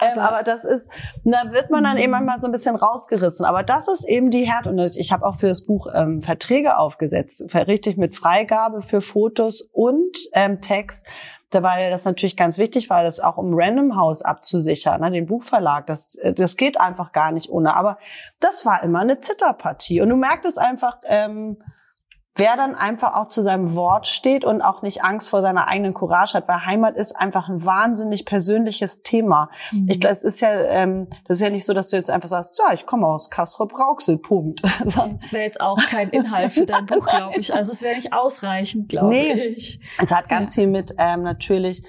ähm, 0.00 0.18
aber 0.18 0.44
das 0.44 0.64
ist, 0.64 0.88
da 1.24 1.50
wird 1.50 1.70
man 1.70 1.82
dann 1.82 1.98
eben 1.98 2.12
mal 2.12 2.40
so 2.40 2.46
ein 2.46 2.52
bisschen 2.52 2.76
rausgerissen. 2.76 3.44
Aber 3.44 3.64
das 3.64 3.88
ist 3.88 4.04
eben 4.08 4.30
die 4.30 4.44
Härte. 4.44 4.70
Und 4.70 4.96
ich 4.96 5.10
habe 5.10 5.26
auch 5.26 5.36
für 5.36 5.48
das 5.48 5.64
Buch 5.64 5.88
ähm, 5.92 6.22
Verträge 6.22 6.78
aufgesetzt, 6.78 7.44
richtig 7.52 7.96
mit 7.96 8.14
Freigabe 8.16 8.82
für 8.82 9.00
Fotos 9.00 9.62
und 9.72 10.16
ähm, 10.32 10.60
Text 10.60 11.04
weil 11.62 11.90
das 11.90 12.04
natürlich 12.04 12.36
ganz 12.36 12.58
wichtig 12.58 12.90
war, 12.90 13.02
das 13.02 13.20
auch 13.20 13.36
um 13.36 13.52
Random 13.54 13.96
House 13.96 14.22
abzusichern, 14.22 15.00
ne, 15.00 15.10
den 15.10 15.26
Buchverlag. 15.26 15.86
Das, 15.86 16.14
äh, 16.16 16.32
das 16.32 16.56
geht 16.56 16.80
einfach 16.80 17.12
gar 17.12 17.32
nicht 17.32 17.50
ohne. 17.50 17.76
Aber 17.76 17.98
das 18.40 18.66
war 18.66 18.82
immer 18.82 19.00
eine 19.00 19.20
Zitterpartie. 19.20 20.00
Und 20.00 20.08
du 20.08 20.16
merktest 20.16 20.58
einfach, 20.58 20.98
ähm, 21.04 21.58
wer 22.36 22.56
dann 22.56 22.74
einfach 22.74 23.14
auch 23.14 23.28
zu 23.28 23.42
seinem 23.42 23.76
Wort 23.76 24.08
steht 24.08 24.44
und 24.44 24.60
auch 24.60 24.82
nicht 24.82 25.04
Angst 25.04 25.30
vor 25.30 25.40
seiner 25.40 25.68
eigenen 25.68 25.94
Courage 25.94 26.34
hat, 26.34 26.48
weil 26.48 26.66
Heimat 26.66 26.96
ist 26.96 27.12
einfach 27.12 27.48
ein 27.48 27.64
wahnsinnig 27.64 28.24
persönliches 28.24 29.02
Thema. 29.02 29.50
Mhm. 29.70 29.88
Ich, 29.88 30.00
das 30.00 30.24
ist 30.24 30.40
ja, 30.40 30.52
ähm, 30.52 31.06
das 31.28 31.38
ist 31.38 31.42
ja 31.42 31.50
nicht 31.50 31.64
so, 31.64 31.72
dass 31.74 31.90
du 31.90 31.96
jetzt 31.96 32.10
einfach 32.10 32.28
sagst, 32.28 32.58
ja, 32.58 32.74
ich 32.74 32.86
komme 32.86 33.06
aus 33.06 33.30
Kastrop 33.30 33.78
Rauxel, 33.78 34.18
Punkt. 34.18 34.62
das 34.84 35.32
wäre 35.32 35.44
jetzt 35.44 35.60
auch 35.60 35.78
kein 35.78 36.10
Inhalt 36.10 36.52
für 36.52 36.66
dein 36.66 36.86
Buch, 36.86 37.06
glaube 37.06 37.38
ich. 37.38 37.54
Also 37.54 37.70
es 37.70 37.82
wäre 37.82 37.94
nicht 37.94 38.12
ausreichend, 38.12 38.88
glaube 38.88 39.10
nee. 39.10 39.32
ich. 39.32 39.78
Es 40.02 40.12
hat 40.12 40.28
ganz 40.28 40.56
ja. 40.56 40.62
viel 40.62 40.70
mit 40.70 40.94
ähm, 40.98 41.22
natürlich 41.22 41.82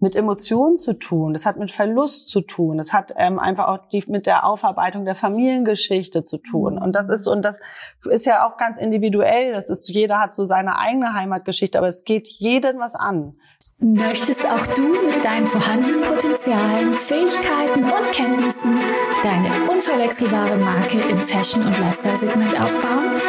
mit 0.00 0.14
Emotionen 0.14 0.78
zu 0.78 0.92
tun, 0.92 1.32
das 1.32 1.44
hat 1.44 1.56
mit 1.56 1.72
Verlust 1.72 2.28
zu 2.28 2.40
tun, 2.40 2.78
das 2.78 2.92
hat 2.92 3.14
ähm, 3.16 3.38
einfach 3.40 3.66
auch 3.66 3.88
die, 3.88 4.04
mit 4.06 4.26
der 4.26 4.44
Aufarbeitung 4.44 5.04
der 5.04 5.16
Familiengeschichte 5.16 6.22
zu 6.22 6.38
tun. 6.38 6.74
Mhm. 6.74 6.82
Und 6.82 6.92
das 6.92 7.08
ist 7.08 7.26
und 7.26 7.42
das 7.42 7.58
ist 8.08 8.24
ja 8.24 8.46
auch 8.46 8.56
ganz 8.56 8.78
individuell. 8.78 9.52
Das 9.52 9.70
ist 9.70 9.88
jeder 9.88 10.20
hat 10.20 10.34
so 10.34 10.44
seine 10.44 10.78
eigene 10.78 11.14
Heimatgeschichte, 11.14 11.78
aber 11.78 11.88
es 11.88 12.04
geht 12.04 12.28
jeden 12.28 12.78
was 12.78 12.94
an. 12.94 13.34
Möchtest 13.80 14.44
auch 14.48 14.66
du 14.74 14.88
mit 14.88 15.24
deinen 15.24 15.46
vorhandenen 15.46 16.00
Potenzialen, 16.02 16.92
Fähigkeiten 16.92 17.84
und 17.84 18.12
Kenntnissen 18.12 18.78
deine 19.22 19.70
unverwechselbare 19.70 20.56
Marke 20.56 21.00
im 21.00 21.18
Fashion- 21.18 21.64
und 21.64 21.78
Lifestyle-Segment 21.78 22.60
aufbauen? 22.60 23.20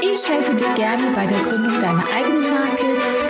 Ich 0.00 0.28
helfe 0.28 0.54
dir 0.54 0.74
gerne 0.74 1.04
bei 1.14 1.26
der 1.26 1.38
Gründung 1.40 1.80
deiner 1.80 2.04
eigenen 2.14 2.47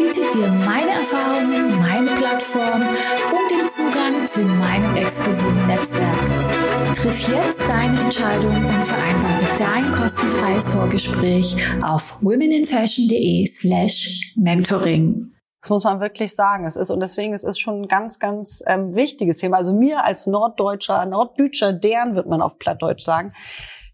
biete 0.08 0.30
dir 0.30 0.48
meine 0.48 0.90
Erfahrungen, 0.90 1.78
meine 1.78 2.10
Plattform 2.12 2.80
und 2.80 3.50
den 3.50 3.68
Zugang 3.70 4.26
zu 4.26 4.40
meinem 4.40 4.96
exklusiven 4.96 5.66
Netzwerk. 5.66 6.94
Triff 6.94 7.28
jetzt 7.28 7.60
deine 7.60 8.00
Entscheidung 8.00 8.56
und 8.56 8.84
vereinbare 8.84 9.44
dein 9.58 9.92
kostenfreies 9.92 10.68
Vorgespräch 10.68 11.56
auf 11.82 12.18
womeninfashion.de 12.22 13.46
slash 13.46 14.32
mentoring. 14.36 15.32
Das 15.60 15.70
muss 15.70 15.84
man 15.84 16.00
wirklich 16.00 16.34
sagen. 16.34 16.66
Es 16.66 16.76
ist, 16.76 16.90
und 16.90 17.00
deswegen 17.00 17.34
ist 17.34 17.44
es 17.44 17.58
schon 17.58 17.82
ein 17.82 17.88
ganz, 17.88 18.18
ganz 18.18 18.62
ähm, 18.66 18.94
wichtiges 18.94 19.38
Thema. 19.38 19.58
Also 19.58 19.74
mir 19.74 20.04
als 20.04 20.26
Norddeutscher, 20.26 21.04
Norddeutscher, 21.04 21.72
deren 21.72 22.14
wird 22.14 22.28
man 22.28 22.40
auf 22.40 22.58
Plattdeutsch 22.58 23.04
sagen, 23.04 23.32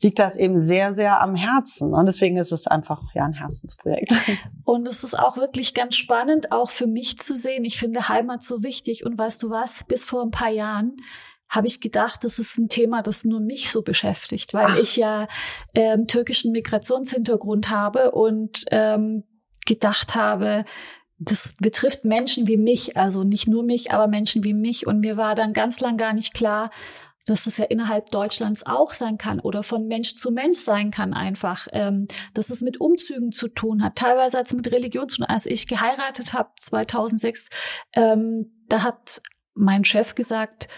liegt 0.04 0.18
das 0.18 0.36
eben 0.36 0.60
sehr, 0.60 0.94
sehr 0.94 1.22
am 1.22 1.34
Herzen. 1.34 1.94
Und 1.94 2.04
deswegen 2.04 2.36
ist 2.36 2.52
es 2.52 2.66
einfach 2.66 3.02
ja 3.14 3.24
ein 3.24 3.32
Herzensprojekt. 3.32 4.12
Und 4.64 4.86
es 4.86 5.02
ist 5.02 5.18
auch 5.18 5.38
wirklich 5.38 5.72
ganz 5.72 5.96
spannend, 5.96 6.52
auch 6.52 6.68
für 6.68 6.86
mich 6.86 7.18
zu 7.18 7.34
sehen. 7.34 7.64
Ich 7.64 7.78
finde 7.78 8.06
Heimat 8.10 8.44
so 8.44 8.62
wichtig. 8.62 9.06
Und 9.06 9.18
weißt 9.18 9.42
du 9.42 9.48
was? 9.48 9.82
Bis 9.88 10.04
vor 10.04 10.22
ein 10.22 10.30
paar 10.30 10.50
Jahren 10.50 10.94
habe 11.48 11.66
ich 11.66 11.80
gedacht, 11.80 12.22
das 12.22 12.38
ist 12.38 12.58
ein 12.58 12.68
Thema, 12.68 13.00
das 13.00 13.24
nur 13.24 13.40
mich 13.40 13.70
so 13.70 13.80
beschäftigt, 13.80 14.52
weil 14.52 14.66
Ach. 14.72 14.76
ich 14.76 14.96
ja 14.96 15.26
ähm, 15.74 16.06
türkischen 16.06 16.52
Migrationshintergrund 16.52 17.70
habe 17.70 18.10
und 18.10 18.66
ähm, 18.72 19.24
gedacht 19.64 20.14
habe, 20.14 20.66
das 21.18 21.54
betrifft 21.60 22.04
Menschen 22.04 22.46
wie 22.46 22.58
mich, 22.58 22.98
also 22.98 23.24
nicht 23.24 23.48
nur 23.48 23.62
mich, 23.62 23.90
aber 23.90 24.06
Menschen 24.06 24.44
wie 24.44 24.52
mich. 24.52 24.86
Und 24.86 25.00
mir 25.00 25.16
war 25.16 25.34
dann 25.34 25.54
ganz 25.54 25.80
lang 25.80 25.96
gar 25.96 26.12
nicht 26.12 26.34
klar, 26.34 26.70
dass 27.26 27.44
das 27.44 27.58
ja 27.58 27.64
innerhalb 27.64 28.10
Deutschlands 28.10 28.64
auch 28.66 28.92
sein 28.92 29.18
kann 29.18 29.40
oder 29.40 29.62
von 29.62 29.86
Mensch 29.86 30.14
zu 30.14 30.30
Mensch 30.30 30.58
sein 30.58 30.90
kann 30.90 31.14
einfach, 31.14 31.68
ähm, 31.72 32.06
dass 32.34 32.50
es 32.50 32.60
mit 32.60 32.80
Umzügen 32.80 33.32
zu 33.32 33.48
tun 33.48 33.82
hat, 33.82 33.96
teilweise 33.96 34.38
es 34.38 34.52
mit 34.52 34.70
Religion 34.70 35.08
zu 35.08 35.18
tun. 35.18 35.26
Als 35.26 35.46
ich 35.46 35.66
geheiratet 35.66 36.34
habe 36.34 36.50
2006, 36.60 37.48
ähm, 37.94 38.64
da 38.68 38.82
hat 38.82 39.22
mein 39.54 39.84
Chef 39.84 40.14
gesagt, 40.14 40.68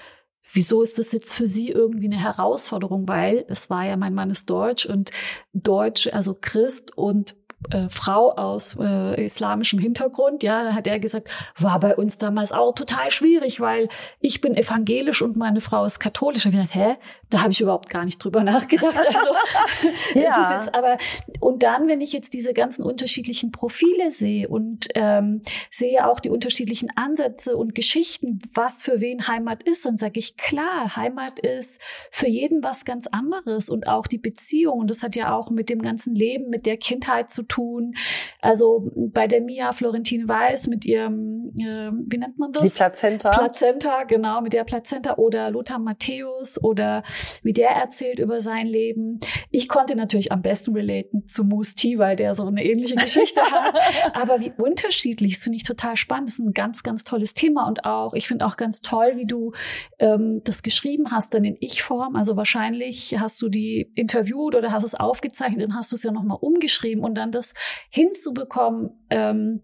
wieso 0.53 0.83
ist 0.83 0.99
das 0.99 1.13
jetzt 1.13 1.35
für 1.35 1.49
Sie 1.49 1.71
irgendwie 1.71 2.07
eine 2.07 2.21
Herausforderung, 2.21 3.09
weil 3.09 3.45
es 3.49 3.69
war 3.69 3.85
ja 3.85 3.97
mein 3.97 4.15
Mann 4.15 4.31
ist 4.31 4.49
Deutsch 4.49 4.87
und 4.87 5.11
Deutsch, 5.53 6.09
also 6.13 6.37
Christ 6.41 6.97
und 6.97 7.37
äh, 7.71 7.89
Frau 7.89 8.33
aus 8.33 8.77
äh, 8.79 9.25
islamischem 9.25 9.79
Hintergrund, 9.79 10.43
ja, 10.43 10.63
da 10.63 10.75
hat 10.75 10.87
er 10.87 11.01
gesagt, 11.01 11.29
war 11.59 11.81
bei 11.81 11.97
uns 11.97 12.19
damals 12.19 12.53
auch 12.53 12.73
total 12.75 13.11
schwierig, 13.11 13.61
weil 13.61 13.89
ich 14.21 14.41
bin 14.41 14.55
evangelisch 14.55 15.23
und 15.23 15.37
meine 15.37 15.61
Frau 15.61 15.85
ist 15.85 15.99
katholisch. 15.99 16.47
Und 16.47 16.55
ich 16.55 16.61
dachte, 16.61 16.79
hä, 16.79 16.97
da 17.31 17.41
habe 17.41 17.53
ich 17.53 17.61
überhaupt 17.61 17.89
gar 17.89 18.05
nicht 18.05 18.23
drüber 18.23 18.43
nachgedacht. 18.45 18.97
Also, 18.97 19.89
ja. 20.15 20.41
ist 20.41 20.51
jetzt 20.51 20.75
aber 20.75 20.99
und 21.41 21.63
dann, 21.63 21.89
wenn 21.89 22.01
ich 22.01 22.13
jetzt 22.13 22.35
diese 22.35 22.53
ganzen 22.53 22.85
unterschiedlichen 22.85 23.53
Profile 23.53 24.11
sehe 24.11 24.49
und 24.49 24.89
ähm, 24.95 25.43
sehe 25.71 26.07
auch 26.07 26.21
die 26.21 26.31
unterschiedlichen 26.31 26.91
Ansätze 26.95 27.57
und 27.57 27.75
Geschichten, 27.75 28.39
was 28.55 28.83
für 28.83 29.01
wen 29.01 29.27
Heimat 29.29 29.63
ist, 29.63 29.85
dann 29.87 29.97
sage 29.97 30.19
ich 30.21 30.37
klar, 30.37 30.95
Heimat 30.97 31.39
ist 31.39 31.81
für 32.11 32.29
jeden 32.29 32.63
was 32.63 32.85
ganz 32.85 33.07
anderes 33.07 33.71
und 33.71 33.89
auch 33.89 34.07
die 34.07 34.19
Beziehung. 34.19 34.81
Und 34.81 34.91
das 34.91 35.03
hat 35.03 35.17
ja 35.17 35.35
auch 35.35 35.51
mit 35.51 35.71
dem 35.71 35.81
ganzen 35.81 36.15
Leben, 36.15 36.51
mit 36.51 36.67
der 36.67 36.77
Kindheit 36.77 37.31
zu 37.31 37.46
tun. 37.49 37.95
Also 38.41 38.91
bei 38.95 39.27
der 39.27 39.41
Mia 39.41 39.73
Florentine 39.73 40.29
Weiß 40.29 40.67
mit 40.69 40.85
ihrem, 40.85 41.53
äh, 41.59 41.91
wie 41.93 42.19
nennt 42.19 42.39
man 42.39 42.53
das? 42.53 42.65
Die 42.73 42.77
Plazenta. 42.77 43.31
Plazenta, 43.31 44.05
genau, 44.05 44.41
mit 44.41 44.53
der 44.53 44.65
Plazenta 44.65 45.17
oder 45.17 45.51
Lothar 45.51 45.79
Matthäus 45.79 46.63
oder 46.63 47.03
wie 47.43 47.53
der 47.53 47.71
erzählt 47.71 48.19
über 48.19 48.41
sein 48.41 48.67
Leben. 48.67 49.21
Ich 49.51 49.69
konnte 49.69 49.97
natürlich 49.97 50.33
am 50.33 50.43
besten 50.43 50.75
relaten 50.75 51.27
zu 51.29 51.45
Moose 51.45 51.75
T, 51.75 51.99
weil 51.99 52.17
der 52.17 52.35
so 52.35 52.47
eine 52.47 52.65
ähnliche 52.65 52.95
Geschichte 52.97 53.41
hat. 53.41 53.75
Aber 54.15 54.41
wie 54.41 54.53
unterschiedlich, 54.57 55.35
das 55.35 55.43
finde 55.43 55.57
ich 55.57 55.65
total 55.65 55.97
spannend. 55.97 56.29
Das 56.29 56.39
ist 56.39 56.45
ein 56.45 56.53
ganz, 56.53 56.83
ganz 56.83 57.05
tolles 57.05 57.35
Thema 57.35 57.67
und 57.67 57.85
auch, 57.85 58.15
ich 58.15 58.27
finde 58.27 58.47
auch 58.47 58.57
ganz 58.57 58.83
toll, 58.83 59.13
wie 59.17 59.27
du 59.27 59.53
ähm, 59.99 60.41
das 60.45 60.63
geschrieben 60.63 61.11
hast, 61.11 61.35
dann 61.35 61.45
in 61.45 61.57
Ich-Form. 61.61 62.17
Also 62.17 62.37
wahrscheinlich 62.37 63.17
hast 63.19 63.41
du 63.43 63.49
die 63.49 63.91
interviewt 63.95 64.55
oder 64.55 64.73
hast 64.73 64.85
es 64.85 64.95
aufgezeichnet, 64.95 65.63
dann 65.63 65.75
hast 65.75 65.93
du 65.93 65.97
es 65.97 66.03
ja 66.03 66.13
nochmal 66.13 66.39
umgeschrieben 66.41 67.05
und 67.05 67.15
dann 67.15 67.33
das 67.37 67.55
hinzubekommen, 67.91 69.07
ähm, 69.11 69.63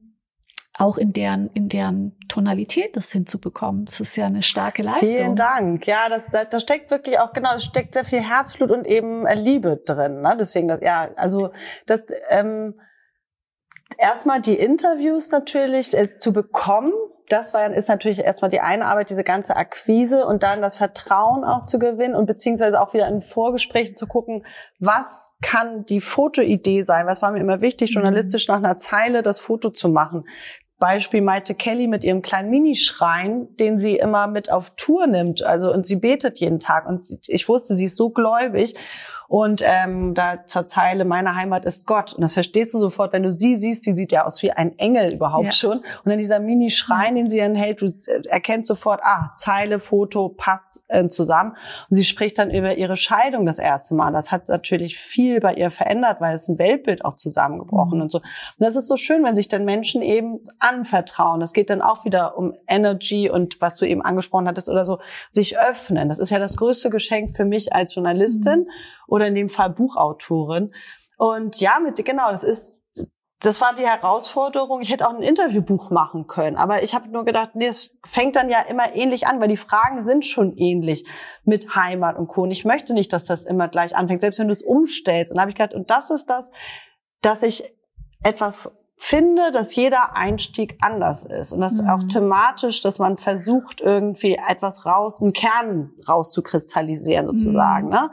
auch 0.74 0.96
in 0.96 1.12
deren, 1.12 1.50
in 1.50 1.68
deren 1.68 2.16
Tonalität 2.28 2.96
das 2.96 3.12
hinzubekommen. 3.12 3.84
Das 3.84 4.00
ist 4.00 4.16
ja 4.16 4.26
eine 4.26 4.42
starke 4.42 4.82
Leistung. 4.82 5.08
Vielen 5.08 5.36
Dank. 5.36 5.86
Ja, 5.86 6.08
das, 6.08 6.26
da, 6.30 6.44
da 6.44 6.60
steckt 6.60 6.90
wirklich 6.90 7.18
auch, 7.18 7.32
genau, 7.32 7.54
es 7.54 7.64
steckt 7.64 7.94
sehr 7.94 8.04
viel 8.04 8.20
Herzblut 8.20 8.70
und 8.70 8.86
eben 8.86 9.26
äh, 9.26 9.34
Liebe 9.34 9.82
drin. 9.84 10.22
Ne? 10.22 10.36
Deswegen, 10.38 10.68
das, 10.68 10.80
ja, 10.80 11.10
also 11.16 11.52
das, 11.86 12.06
ähm, 12.30 12.80
erstmal 13.98 14.40
die 14.40 14.56
Interviews 14.56 15.30
natürlich 15.30 15.96
äh, 15.96 16.16
zu 16.16 16.32
bekommen, 16.32 16.92
das 17.32 17.54
war, 17.54 17.72
ist 17.72 17.88
natürlich 17.88 18.18
erstmal 18.20 18.50
die 18.50 18.60
eine 18.60 18.84
Arbeit, 18.84 19.08
diese 19.08 19.24
ganze 19.24 19.56
Akquise 19.56 20.26
und 20.26 20.42
dann 20.42 20.60
das 20.60 20.76
Vertrauen 20.76 21.44
auch 21.44 21.64
zu 21.64 21.78
gewinnen 21.78 22.14
und 22.14 22.26
beziehungsweise 22.26 22.80
auch 22.80 22.92
wieder 22.92 23.08
in 23.08 23.22
Vorgesprächen 23.22 23.96
zu 23.96 24.06
gucken, 24.06 24.44
was 24.78 25.32
kann 25.40 25.86
die 25.86 26.00
Fotoidee 26.00 26.82
sein? 26.82 27.06
Was 27.06 27.22
war 27.22 27.32
mir 27.32 27.40
immer 27.40 27.62
wichtig, 27.62 27.90
mhm. 27.90 28.02
journalistisch 28.02 28.48
nach 28.48 28.58
einer 28.58 28.76
Zeile 28.76 29.22
das 29.22 29.40
Foto 29.40 29.70
zu 29.70 29.88
machen? 29.88 30.24
Beispiel 30.78 31.22
Maite 31.22 31.54
Kelly 31.54 31.86
mit 31.86 32.02
ihrem 32.02 32.22
kleinen 32.22 32.50
Minischrein, 32.50 33.56
den 33.56 33.78
sie 33.78 33.96
immer 33.96 34.26
mit 34.26 34.50
auf 34.50 34.72
Tour 34.76 35.06
nimmt. 35.06 35.42
Also 35.44 35.72
und 35.72 35.86
sie 35.86 35.96
betet 35.96 36.38
jeden 36.38 36.58
Tag. 36.58 36.88
Und 36.88 37.06
ich 37.28 37.48
wusste, 37.48 37.76
sie 37.76 37.84
ist 37.84 37.96
so 37.96 38.10
gläubig. 38.10 38.74
Und 39.32 39.62
ähm, 39.64 40.12
da 40.12 40.44
zur 40.44 40.66
Zeile, 40.66 41.06
meine 41.06 41.34
Heimat 41.34 41.64
ist 41.64 41.86
Gott. 41.86 42.12
Und 42.12 42.20
das 42.20 42.34
verstehst 42.34 42.74
du 42.74 42.78
sofort, 42.78 43.14
wenn 43.14 43.22
du 43.22 43.32
sie 43.32 43.56
siehst, 43.56 43.82
sie 43.82 43.94
sieht 43.94 44.12
ja 44.12 44.26
aus 44.26 44.42
wie 44.42 44.50
ein 44.50 44.78
Engel 44.78 45.14
überhaupt 45.14 45.46
ja. 45.46 45.52
schon. 45.52 45.78
Und 45.78 46.04
dann 46.04 46.18
dieser 46.18 46.38
Mini-Schrein, 46.38 47.14
den 47.14 47.30
sie 47.30 47.38
dann 47.38 47.54
hält, 47.54 47.80
du 47.80 47.90
erkennst 48.28 48.68
sofort, 48.68 49.00
ah, 49.02 49.32
Zeile, 49.38 49.80
Foto 49.80 50.28
passt 50.28 50.82
äh, 50.88 51.08
zusammen. 51.08 51.56
Und 51.88 51.96
sie 51.96 52.04
spricht 52.04 52.36
dann 52.36 52.50
über 52.50 52.76
ihre 52.76 52.98
Scheidung 52.98 53.46
das 53.46 53.58
erste 53.58 53.94
Mal. 53.94 54.12
Das 54.12 54.30
hat 54.30 54.50
natürlich 54.50 54.98
viel 54.98 55.40
bei 55.40 55.54
ihr 55.54 55.70
verändert, 55.70 56.20
weil 56.20 56.34
es 56.34 56.46
ein 56.48 56.58
Weltbild 56.58 57.02
auch 57.02 57.14
zusammengebrochen 57.14 57.96
mhm. 57.96 58.02
und 58.02 58.12
so. 58.12 58.18
Und 58.18 58.26
das 58.58 58.76
ist 58.76 58.86
so 58.86 58.98
schön, 58.98 59.24
wenn 59.24 59.34
sich 59.34 59.48
dann 59.48 59.64
Menschen 59.64 60.02
eben 60.02 60.40
anvertrauen. 60.58 61.40
Das 61.40 61.54
geht 61.54 61.70
dann 61.70 61.80
auch 61.80 62.04
wieder 62.04 62.36
um 62.36 62.52
Energy 62.68 63.30
und 63.30 63.62
was 63.62 63.78
du 63.78 63.86
eben 63.86 64.02
angesprochen 64.02 64.46
hattest 64.46 64.68
oder 64.68 64.84
so, 64.84 64.98
sich 65.30 65.58
öffnen. 65.58 66.10
Das 66.10 66.18
ist 66.18 66.28
ja 66.28 66.38
das 66.38 66.58
größte 66.58 66.90
Geschenk 66.90 67.34
für 67.34 67.46
mich 67.46 67.72
als 67.72 67.94
Journalistin. 67.94 68.64
Mhm 68.64 68.68
oder 69.12 69.21
in 69.26 69.34
dem 69.34 69.48
Fall 69.48 69.70
Buchautorin. 69.70 70.72
Und 71.16 71.60
ja, 71.60 71.78
mit 71.78 72.04
genau, 72.04 72.30
das 72.30 72.44
ist 72.44 72.82
das 73.42 73.60
war 73.60 73.74
die 73.74 73.86
Herausforderung. 73.86 74.80
Ich 74.82 74.92
hätte 74.92 75.08
auch 75.08 75.14
ein 75.14 75.22
Interviewbuch 75.22 75.90
machen 75.90 76.28
können, 76.28 76.56
aber 76.56 76.82
ich 76.84 76.94
habe 76.94 77.08
nur 77.08 77.24
gedacht, 77.24 77.50
nee, 77.54 77.66
es 77.66 77.90
fängt 78.06 78.36
dann 78.36 78.48
ja 78.48 78.60
immer 78.60 78.94
ähnlich 78.94 79.26
an, 79.26 79.40
weil 79.40 79.48
die 79.48 79.56
Fragen 79.56 80.02
sind 80.04 80.24
schon 80.24 80.56
ähnlich 80.56 81.04
mit 81.44 81.74
Heimat 81.74 82.16
und 82.16 82.28
Co. 82.28 82.42
Und 82.42 82.52
ich 82.52 82.64
möchte 82.64 82.94
nicht, 82.94 83.12
dass 83.12 83.24
das 83.24 83.44
immer 83.44 83.68
gleich 83.68 83.96
anfängt, 83.96 84.20
selbst 84.20 84.38
wenn 84.38 84.46
du 84.46 84.54
es 84.54 84.62
umstellst. 84.62 85.32
Und 85.32 85.40
habe 85.40 85.50
ich 85.50 85.56
gedacht, 85.56 85.74
und 85.74 85.90
das 85.90 86.10
ist 86.10 86.30
das, 86.30 86.50
dass 87.20 87.42
ich 87.42 87.64
etwas 88.22 88.70
finde, 88.96 89.50
dass 89.50 89.74
jeder 89.74 90.16
Einstieg 90.16 90.78
anders 90.80 91.24
ist 91.24 91.52
und 91.52 91.60
das 91.60 91.82
mhm. 91.82 91.88
auch 91.88 92.02
thematisch, 92.04 92.80
dass 92.82 93.00
man 93.00 93.16
versucht 93.16 93.80
irgendwie 93.80 94.38
etwas 94.48 94.86
raus, 94.86 95.20
einen 95.20 95.32
Kern 95.32 95.90
rauszukristallisieren 96.08 97.26
sozusagen, 97.26 97.86
mhm. 97.88 97.94
ne? 97.94 98.10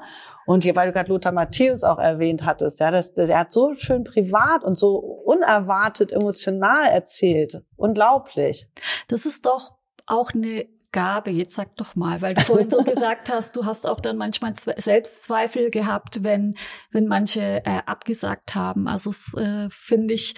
Und 0.50 0.64
hier, 0.64 0.76
weil 0.76 0.88
du 0.88 0.94
gerade 0.94 1.10
Lothar 1.10 1.32
Matthäus 1.32 1.84
auch 1.84 2.00
erwähnt 2.00 2.44
hattest, 2.44 2.80
ja, 2.80 2.90
das, 2.90 3.14
der 3.14 3.38
hat 3.38 3.52
so 3.52 3.76
schön 3.76 4.04
privat 4.04 4.64
und 4.64 4.80
so 4.80 4.96
unerwartet 4.98 6.12
emotional 6.12 6.88
erzählt. 6.88 7.62
Unglaublich. 7.76 8.68
Das 9.10 9.28
ist 9.28 9.46
doch 9.46 9.74
auch 10.08 10.32
eine 10.34 10.68
Gabe, 10.92 11.30
jetzt 11.30 11.56
sag 11.56 11.76
doch 11.76 11.96
mal, 11.96 12.24
weil 12.24 12.34
du 12.34 12.42
vorhin 12.42 12.72
so 12.72 12.82
gesagt 12.84 13.32
hast, 13.32 13.56
du 13.56 13.66
hast 13.66 13.88
auch 13.88 14.00
dann 14.00 14.18
manchmal 14.18 14.54
Selbstzweifel 14.56 15.70
gehabt, 15.70 16.24
wenn, 16.24 16.56
wenn 16.90 17.06
manche 17.06 17.64
äh, 17.64 17.82
abgesagt 17.86 18.56
haben. 18.56 18.88
Also 18.88 19.12
es 19.12 19.36
äh, 19.36 19.68
finde 19.70 20.16
ich 20.16 20.34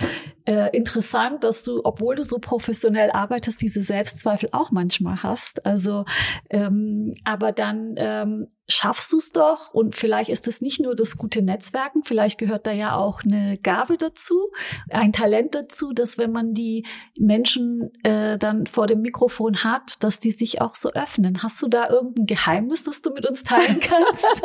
äh, 0.45 0.75
interessant, 0.75 1.45
dass 1.45 1.63
du, 1.63 1.79
obwohl 1.85 2.15
du 2.15 2.23
so 2.23 2.39
professionell 2.39 3.11
arbeitest, 3.11 3.61
diese 3.61 3.81
Selbstzweifel 3.81 4.49
auch 4.51 4.71
manchmal 4.71 5.23
hast. 5.23 5.65
Also, 5.65 6.03
ähm, 6.49 7.13
aber 7.23 7.53
dann 7.53 7.95
ähm, 7.95 8.47
schaffst 8.71 9.11
du 9.13 9.17
es 9.17 9.31
doch 9.31 9.73
und 9.73 9.95
vielleicht 9.95 10.29
ist 10.29 10.47
es 10.47 10.61
nicht 10.61 10.79
nur 10.79 10.95
das 10.95 11.17
gute 11.17 11.41
Netzwerken, 11.41 12.03
vielleicht 12.03 12.37
gehört 12.37 12.67
da 12.67 12.71
ja 12.71 12.95
auch 12.95 13.21
eine 13.23 13.57
Gabe 13.57 13.97
dazu, 13.97 14.51
ein 14.89 15.13
Talent 15.13 15.55
dazu, 15.55 15.93
dass 15.93 16.17
wenn 16.17 16.31
man 16.31 16.53
die 16.53 16.85
Menschen 17.19 17.91
äh, 18.03 18.37
dann 18.37 18.67
vor 18.67 18.87
dem 18.87 19.01
Mikrofon 19.01 19.63
hat, 19.63 20.03
dass 20.03 20.19
die 20.19 20.31
sich 20.31 20.61
auch 20.61 20.75
so 20.75 20.91
öffnen. 20.91 21.43
Hast 21.43 21.61
du 21.61 21.67
da 21.67 21.89
irgendein 21.89 22.25
Geheimnis, 22.25 22.83
das 22.83 23.01
du 23.01 23.11
mit 23.11 23.27
uns 23.27 23.43
teilen 23.43 23.79
kannst? 23.81 24.43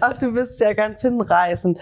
Ach, 0.00 0.18
du 0.18 0.32
bist 0.32 0.60
ja 0.60 0.72
ganz 0.72 1.02
hinreißend. 1.02 1.78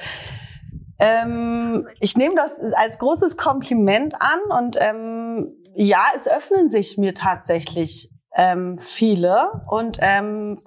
Ähm, 0.98 1.86
ich 2.00 2.16
nehme 2.16 2.34
das 2.34 2.60
als 2.74 2.98
großes 2.98 3.36
Kompliment 3.36 4.14
an 4.20 4.58
und 4.58 4.76
ähm, 4.80 5.54
ja, 5.74 6.02
es 6.16 6.26
öffnen 6.26 6.70
sich 6.70 6.98
mir 6.98 7.14
tatsächlich 7.14 8.10
ähm, 8.34 8.78
viele 8.78 9.48
und 9.68 9.98
ähm, 10.00 10.60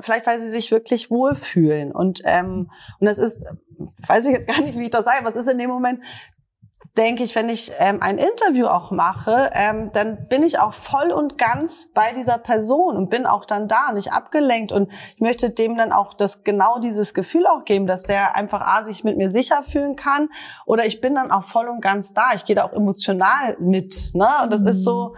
vielleicht 0.00 0.26
weil 0.26 0.40
sie 0.40 0.50
sich 0.50 0.70
wirklich 0.70 1.10
wohlfühlen 1.10 1.92
und 1.92 2.22
ähm, 2.24 2.70
und 3.00 3.06
das 3.06 3.18
ist 3.18 3.46
weiß 4.06 4.26
ich 4.26 4.32
jetzt 4.32 4.48
gar 4.54 4.60
nicht 4.60 4.78
wie 4.78 4.84
ich 4.84 4.90
das 4.90 5.04
sage 5.04 5.26
es 5.28 5.36
ist 5.36 5.48
in 5.48 5.58
dem 5.58 5.70
Moment 5.70 6.00
denke 6.96 7.22
ich, 7.22 7.34
wenn 7.34 7.48
ich 7.48 7.72
ähm, 7.78 8.02
ein 8.02 8.18
Interview 8.18 8.66
auch 8.66 8.90
mache, 8.90 9.50
ähm, 9.52 9.90
dann 9.92 10.28
bin 10.28 10.42
ich 10.42 10.58
auch 10.58 10.72
voll 10.72 11.12
und 11.12 11.38
ganz 11.38 11.92
bei 11.92 12.12
dieser 12.12 12.38
Person 12.38 12.96
und 12.96 13.10
bin 13.10 13.26
auch 13.26 13.44
dann 13.44 13.68
da, 13.68 13.92
nicht 13.92 14.12
abgelenkt. 14.12 14.72
Und 14.72 14.90
ich 15.14 15.20
möchte 15.20 15.50
dem 15.50 15.76
dann 15.76 15.92
auch 15.92 16.14
das 16.14 16.44
genau 16.44 16.78
dieses 16.78 17.14
Gefühl 17.14 17.46
auch 17.46 17.64
geben, 17.64 17.86
dass 17.86 18.04
der 18.04 18.34
einfach 18.36 18.60
A, 18.60 18.84
sich 18.84 19.04
mit 19.04 19.16
mir 19.16 19.30
sicher 19.30 19.62
fühlen 19.62 19.96
kann 19.96 20.28
oder 20.64 20.86
ich 20.86 21.00
bin 21.00 21.14
dann 21.14 21.30
auch 21.30 21.44
voll 21.44 21.68
und 21.68 21.80
ganz 21.80 22.14
da. 22.14 22.32
Ich 22.34 22.44
gehe 22.44 22.56
da 22.56 22.64
auch 22.64 22.72
emotional 22.72 23.56
mit. 23.60 24.10
Ne? 24.14 24.28
Und 24.42 24.52
das 24.52 24.62
ist 24.62 24.82
so, 24.82 25.10
mhm. 25.10 25.16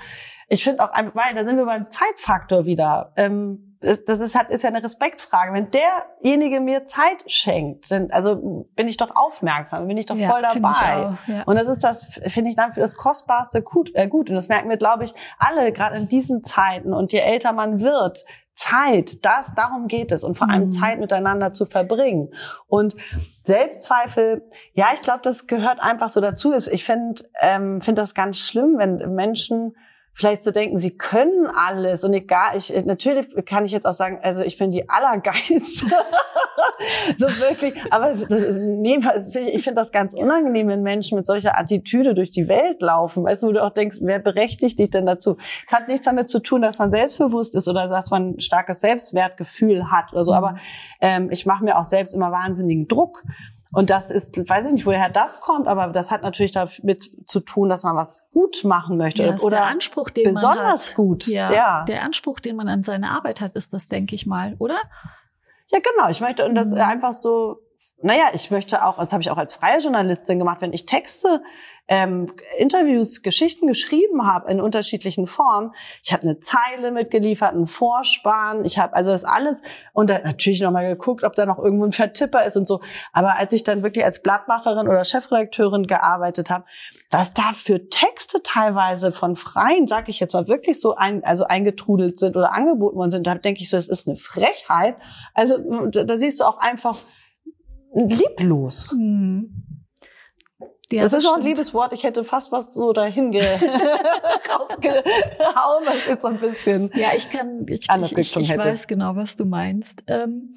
Ich 0.49 0.64
finde 0.64 0.82
auch 0.82 0.90
einfach, 0.92 1.14
weil 1.14 1.34
da 1.34 1.44
sind 1.44 1.57
wir 1.57 1.66
beim 1.66 1.90
Zeitfaktor 1.90 2.64
wieder. 2.66 3.12
Ähm, 3.16 3.64
das 3.80 4.18
ist 4.18 4.34
halt 4.34 4.51
ist 4.51 4.62
ja 4.62 4.70
eine 4.70 4.82
Respektfrage. 4.82 5.53
Wenn 5.53 5.68
derjenige 5.70 6.61
mir 6.61 6.84
Zeit 6.84 7.22
schenkt, 7.30 7.90
dann 7.92 8.11
also 8.11 8.66
bin 8.74 8.88
ich 8.88 8.96
doch 8.96 9.14
aufmerksam, 9.14 9.86
bin 9.86 9.96
ich 9.96 10.07
doch 10.07 10.16
ja, 10.16 10.28
voll 10.28 10.42
dabei. 10.42 11.07
Auch, 11.07 11.28
ja. 11.28 11.42
Und 11.44 11.57
das 11.57 11.68
ist 11.68 11.84
das 11.84 12.18
finde 12.26 12.51
ich 12.51 12.57
dann 12.57 12.72
für 12.72 12.80
das 12.80 12.96
kostbarste 12.96 13.62
gut, 13.62 13.92
äh, 13.94 14.09
gut. 14.09 14.30
Und 14.30 14.36
das 14.36 14.49
merken 14.49 14.68
wir, 14.68 14.78
glaube 14.78 15.05
ich, 15.05 15.14
alle 15.38 15.70
gerade 15.70 15.96
in 15.96 16.09
diesen 16.09 16.42
Zeiten. 16.42 16.92
Und 16.92 17.12
je 17.12 17.20
älter 17.20 17.53
man 17.53 17.80
wird, 17.80 18.24
Zeit, 18.55 19.24
das, 19.24 19.53
darum 19.55 19.86
geht 19.86 20.11
es 20.11 20.24
und 20.24 20.36
vor 20.36 20.51
allem 20.51 20.64
mhm. 20.64 20.70
Zeit 20.70 20.99
miteinander 20.99 21.53
zu 21.53 21.64
verbringen. 21.64 22.34
Und 22.66 22.96
Selbstzweifel, 23.44 24.42
ja, 24.72 24.88
ich 24.92 25.03
glaube, 25.03 25.20
das 25.22 25.46
gehört 25.46 25.78
einfach 25.78 26.11
so 26.11 26.20
dazu. 26.20 26.53
Ich 26.53 26.84
finde 26.84 27.22
ähm, 27.40 27.80
finde 27.80 28.03
das 28.03 28.14
ganz 28.14 28.38
schlimm, 28.38 28.74
wenn 28.78 29.14
Menschen 29.14 29.76
vielleicht 30.19 30.43
zu 30.43 30.53
denken, 30.53 30.79
sie 30.79 30.91
können 30.91 31.47
alles 31.47 32.03
und 32.03 32.12
egal, 32.12 32.57
ich, 32.57 32.75
natürlich 32.85 33.29
kann 33.47 33.64
ich 33.64 33.71
jetzt 33.71 33.87
auch 33.87 33.93
sagen, 33.93 34.19
also 34.21 34.43
ich 34.43 34.59
bin 34.59 34.73
die 34.73 34.89
Allergeilste. 34.89 35.87
so 37.16 37.27
wirklich, 37.29 37.75
aber 37.93 38.14
das, 38.14 38.43
nee, 38.53 38.99
ich 39.53 39.62
finde 39.62 39.81
das 39.81 39.93
ganz 39.93 40.14
unangenehm, 40.14 40.66
wenn 40.66 40.83
Menschen 40.83 41.16
mit 41.16 41.27
solcher 41.27 41.57
Attitüde 41.57 42.14
durch 42.14 42.31
die 42.31 42.49
Welt 42.49 42.83
laufen. 42.83 43.23
Weißt 43.25 43.45
du, 43.45 43.47
wo 43.47 43.53
du 43.53 43.62
auch 43.62 43.73
denkst, 43.73 43.99
wer 44.01 44.19
berechtigt 44.19 44.81
dich 44.81 44.91
denn 44.91 45.07
dazu? 45.07 45.37
Es 45.66 45.73
hat 45.73 45.87
nichts 45.87 46.05
damit 46.05 46.29
zu 46.29 46.41
tun, 46.41 46.62
dass 46.62 46.81
man 46.81 46.91
selbstbewusst 46.91 47.55
ist 47.55 47.69
oder 47.69 47.87
dass 47.87 48.11
man 48.11 48.31
ein 48.31 48.41
starkes 48.41 48.81
Selbstwertgefühl 48.81 49.89
hat 49.93 50.12
oder 50.12 50.25
so, 50.25 50.33
mhm. 50.33 50.39
aber 50.39 50.57
ähm, 51.01 51.31
ich 51.31 51.47
mache 51.47 51.62
mir 51.62 51.79
auch 51.79 51.85
selbst 51.85 52.12
immer 52.12 52.33
wahnsinnigen 52.33 52.89
Druck. 52.89 53.23
Und 53.73 53.91
das 53.91 54.11
ist, 54.11 54.49
weiß 54.49 54.66
ich 54.69 54.73
nicht, 54.73 54.87
woher 54.87 55.11
das 55.11 55.41
kommt, 55.41 55.69
aber 55.69 55.89
das 55.89 56.11
hat 56.11 56.23
natürlich 56.23 56.53
damit 56.53 57.11
zu 57.27 57.41
tun, 57.41 57.69
dass 57.69 57.83
man 57.83 57.97
was 57.97 58.27
gut 58.33 58.64
machen 58.64 58.97
möchte 58.97 59.23
ja, 59.25 59.37
oder 59.37 59.59
der 59.59 59.66
Anspruch, 59.66 60.11
den 60.11 60.25
besonders 60.25 60.57
man 60.57 60.66
hat. 60.69 60.95
gut. 60.97 61.27
Ja, 61.27 61.53
ja, 61.53 61.85
der 61.85 62.03
Anspruch, 62.03 62.41
den 62.41 62.57
man 62.57 62.69
an 62.69 62.83
seine 62.83 63.11
Arbeit 63.11 63.41
hat, 63.41 63.55
ist 63.55 63.75
das, 63.75 63.89
denke 63.89 64.14
ich 64.14 64.27
mal, 64.27 64.55
oder? 64.59 64.81
Ja, 65.66 65.81
genau. 65.81 66.09
Ich 66.09 66.21
möchte 66.21 66.47
und 66.47 66.55
das 66.55 66.73
mhm. 66.73 66.81
einfach 66.81 67.12
so. 67.12 67.61
Naja, 68.01 68.26
ich 68.32 68.51
möchte 68.51 68.84
auch, 68.84 68.99
das 68.99 69.12
habe 69.12 69.22
ich 69.22 69.30
auch 69.30 69.38
als 69.38 69.55
freie 69.55 69.78
Journalistin 69.78 70.38
gemacht, 70.38 70.61
wenn 70.61 70.72
ich 70.72 70.86
Texte 70.86 71.42
ähm, 71.88 72.32
Interviews, 72.59 73.22
Geschichten 73.22 73.66
geschrieben 73.66 74.26
habe 74.26 74.51
in 74.53 74.61
unterschiedlichen 74.61 75.26
Formen. 75.26 75.72
Ich 76.05 76.12
habe 76.12 76.22
eine 76.22 76.38
Zeile 76.38 76.92
mitgeliefert, 76.92 77.55
einen 77.55 77.66
Vorspann. 77.66 78.64
Ich 78.64 78.78
habe 78.78 78.94
also 78.94 79.11
das 79.11 79.24
alles 79.24 79.62
und 79.94 80.11
dann 80.11 80.22
natürlich 80.22 80.61
nochmal 80.61 80.86
geguckt, 80.86 81.24
ob 81.24 81.34
da 81.34 81.46
noch 81.46 81.59
irgendwo 81.59 81.86
ein 81.86 81.92
Vertipper 81.92 82.44
ist 82.44 82.57
und 82.57 82.68
so. 82.68 82.80
Aber 83.12 83.36
als 83.36 83.53
ich 83.53 83.64
dann 83.64 83.82
wirklich 83.82 84.05
als 84.05 84.22
Blattmacherin 84.22 84.86
oder 84.86 85.05
Chefredakteurin 85.05 85.86
gearbeitet 85.86 86.51
habe, 86.51 86.66
was 87.11 87.32
da 87.32 87.53
für 87.55 87.88
Texte 87.88 88.42
teilweise 88.42 89.11
von 89.11 89.34
Freien, 89.34 89.86
sag 89.86 90.11
ich 90.11 90.20
jetzt 90.20 90.34
mal, 90.34 90.46
wirklich 90.46 90.78
so 90.78 90.94
ein, 90.94 91.24
also 91.24 91.44
eingetrudelt 91.44 92.18
sind 92.18 92.36
oder 92.36 92.53
angeboten 92.53 92.96
worden 92.96 93.11
sind, 93.11 93.26
da 93.26 93.34
denke 93.34 93.62
ich 93.62 93.70
so, 93.70 93.78
das 93.78 93.88
ist 93.88 94.07
eine 94.07 94.18
Frechheit. 94.18 94.96
Also 95.32 95.59
da 95.90 96.18
siehst 96.18 96.38
du 96.38 96.44
auch 96.44 96.59
einfach 96.59 96.94
lieblos. 97.95 98.93
Mhm. 98.97 99.64
Ja, 100.91 101.03
das, 101.03 101.12
das, 101.12 101.24
ist 101.24 101.28
auch 101.28 101.36
ein 101.36 101.43
liebes 101.43 101.74
Wort. 101.74 101.93
Ich 101.93 102.03
hätte 102.03 102.24
fast 102.24 102.51
was 102.51 102.72
so 102.72 102.95
dahin 102.95 103.30
ge 103.30 103.43
rausgehauen. 104.51 105.84
Das 105.84 106.07
ist 106.07 106.22
so 106.22 106.28
ein 106.28 106.36
bisschen. 106.36 106.91
Ja, 106.95 107.11
ich 107.14 107.28
kann, 107.28 107.66
ich, 107.68 107.86
ich, 107.91 108.16
ich, 108.16 108.36
ich 108.36 108.57
weiß 108.57 108.86
genau, 108.86 109.14
was 109.14 109.36
du 109.36 109.45
meinst. 109.45 110.05
Ähm, 110.07 110.57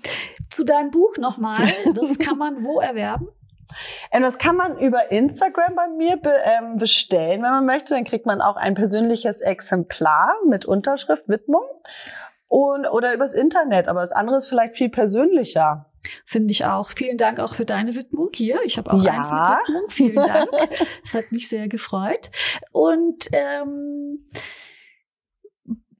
zu 0.50 0.64
deinem 0.64 0.90
Buch 0.90 1.18
nochmal. 1.18 1.68
Das 1.94 2.18
kann 2.18 2.38
man 2.38 2.64
wo 2.64 2.80
erwerben? 2.80 3.28
Ähm, 4.12 4.24
das 4.24 4.38
kann 4.38 4.58
man 4.58 4.78
über 4.80 5.12
Instagram 5.12 5.76
bei 5.76 5.88
mir 5.88 6.18
be 6.18 6.34
ähm, 6.44 6.78
bestellen, 6.78 7.42
wenn 7.42 7.52
man 7.52 7.66
möchte. 7.66 7.94
Dann 7.94 8.04
kriegt 8.04 8.26
man 8.26 8.42
auch 8.42 8.58
ein 8.58 8.74
persönliches 8.74 9.40
Exemplar 9.40 10.36
mit 10.46 10.66
Unterschrift, 10.66 11.30
Widmung. 11.30 11.64
Und, 12.52 12.86
oder 12.86 13.14
übers 13.14 13.34
Internet. 13.34 13.88
Aber 13.88 14.02
das 14.02 14.12
andere 14.12 14.36
ist 14.36 14.48
vielleicht 14.48 14.76
viel 14.76 14.90
persönlicher. 14.90 15.86
Finde 16.26 16.52
ich 16.52 16.66
auch. 16.66 16.90
Vielen 16.90 17.18
Dank 17.18 17.40
auch 17.40 17.54
für 17.54 17.64
deine 17.64 17.96
Widmung 17.96 18.30
hier. 18.34 18.60
Ich 18.66 18.78
habe 18.78 18.92
auch 18.92 19.02
ja. 19.02 19.14
eins 19.14 19.32
mit 19.32 19.40
Widmung. 19.40 19.90
Vielen 19.90 20.16
Dank. 20.16 20.50
Es 21.06 21.14
hat 21.14 21.32
mich 21.32 21.48
sehr 21.48 21.70
gefreut. 21.70 22.30
Und 22.74 23.30
ähm, 23.32 24.28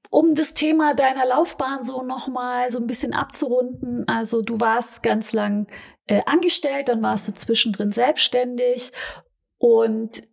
um 0.10 0.36
das 0.36 0.54
Thema 0.54 0.94
deiner 0.94 1.26
Laufbahn 1.26 1.84
so 1.84 2.02
nochmal 2.02 2.70
so 2.70 2.80
ein 2.80 2.88
bisschen 2.88 3.14
abzurunden. 3.14 4.06
Also 4.10 4.42
du 4.42 4.60
warst 4.60 5.04
ganz 5.04 5.32
lang 5.32 5.68
äh, 6.08 6.22
angestellt, 6.26 6.90
dann 6.90 7.02
warst 7.02 7.30
du 7.30 7.34
zwischendrin 7.34 7.92
selbstständig 7.92 8.92
und 9.58 10.24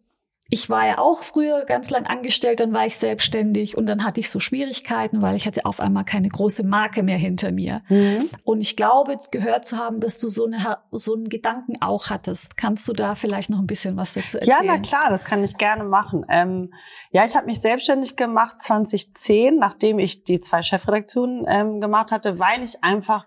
ich 0.50 0.70
war 0.70 0.86
ja 0.86 0.98
auch 0.98 1.18
früher 1.18 1.66
ganz 1.66 1.90
lang 1.90 2.06
angestellt, 2.06 2.60
dann 2.60 2.72
war 2.72 2.86
ich 2.86 2.96
selbstständig 2.96 3.76
und 3.76 3.86
dann 3.86 4.02
hatte 4.02 4.20
ich 4.20 4.30
so 4.30 4.40
Schwierigkeiten, 4.40 5.20
weil 5.20 5.36
ich 5.36 5.46
hatte 5.46 5.66
auf 5.66 5.78
einmal 5.78 6.04
keine 6.04 6.28
große 6.28 6.64
Marke 6.64 7.02
mehr 7.02 7.18
hinter 7.18 7.52
mir. 7.52 7.82
Mhm. 7.90 8.30
Und 8.44 8.62
ich 8.62 8.74
glaube, 8.74 9.18
gehört 9.30 9.66
zu 9.66 9.76
haben, 9.76 10.00
dass 10.00 10.18
du 10.20 10.28
so, 10.28 10.46
eine, 10.46 10.78
so 10.90 11.14
einen 11.14 11.28
Gedanken 11.28 11.82
auch 11.82 12.08
hattest. 12.08 12.56
Kannst 12.56 12.88
du 12.88 12.94
da 12.94 13.14
vielleicht 13.14 13.50
noch 13.50 13.58
ein 13.58 13.66
bisschen 13.66 13.98
was 13.98 14.14
dazu 14.14 14.38
erzählen? 14.38 14.64
Ja, 14.64 14.76
na 14.76 14.78
klar, 14.78 15.10
das 15.10 15.24
kann 15.24 15.44
ich 15.44 15.58
gerne 15.58 15.84
machen. 15.84 16.24
Ähm, 16.30 16.72
ja, 17.10 17.26
ich 17.26 17.36
habe 17.36 17.44
mich 17.44 17.60
selbstständig 17.60 18.16
gemacht 18.16 18.62
2010, 18.62 19.56
nachdem 19.56 19.98
ich 19.98 20.24
die 20.24 20.40
zwei 20.40 20.62
Chefredaktionen 20.62 21.44
ähm, 21.46 21.82
gemacht 21.82 22.10
hatte, 22.10 22.38
weil 22.38 22.62
ich 22.62 22.82
einfach 22.82 23.26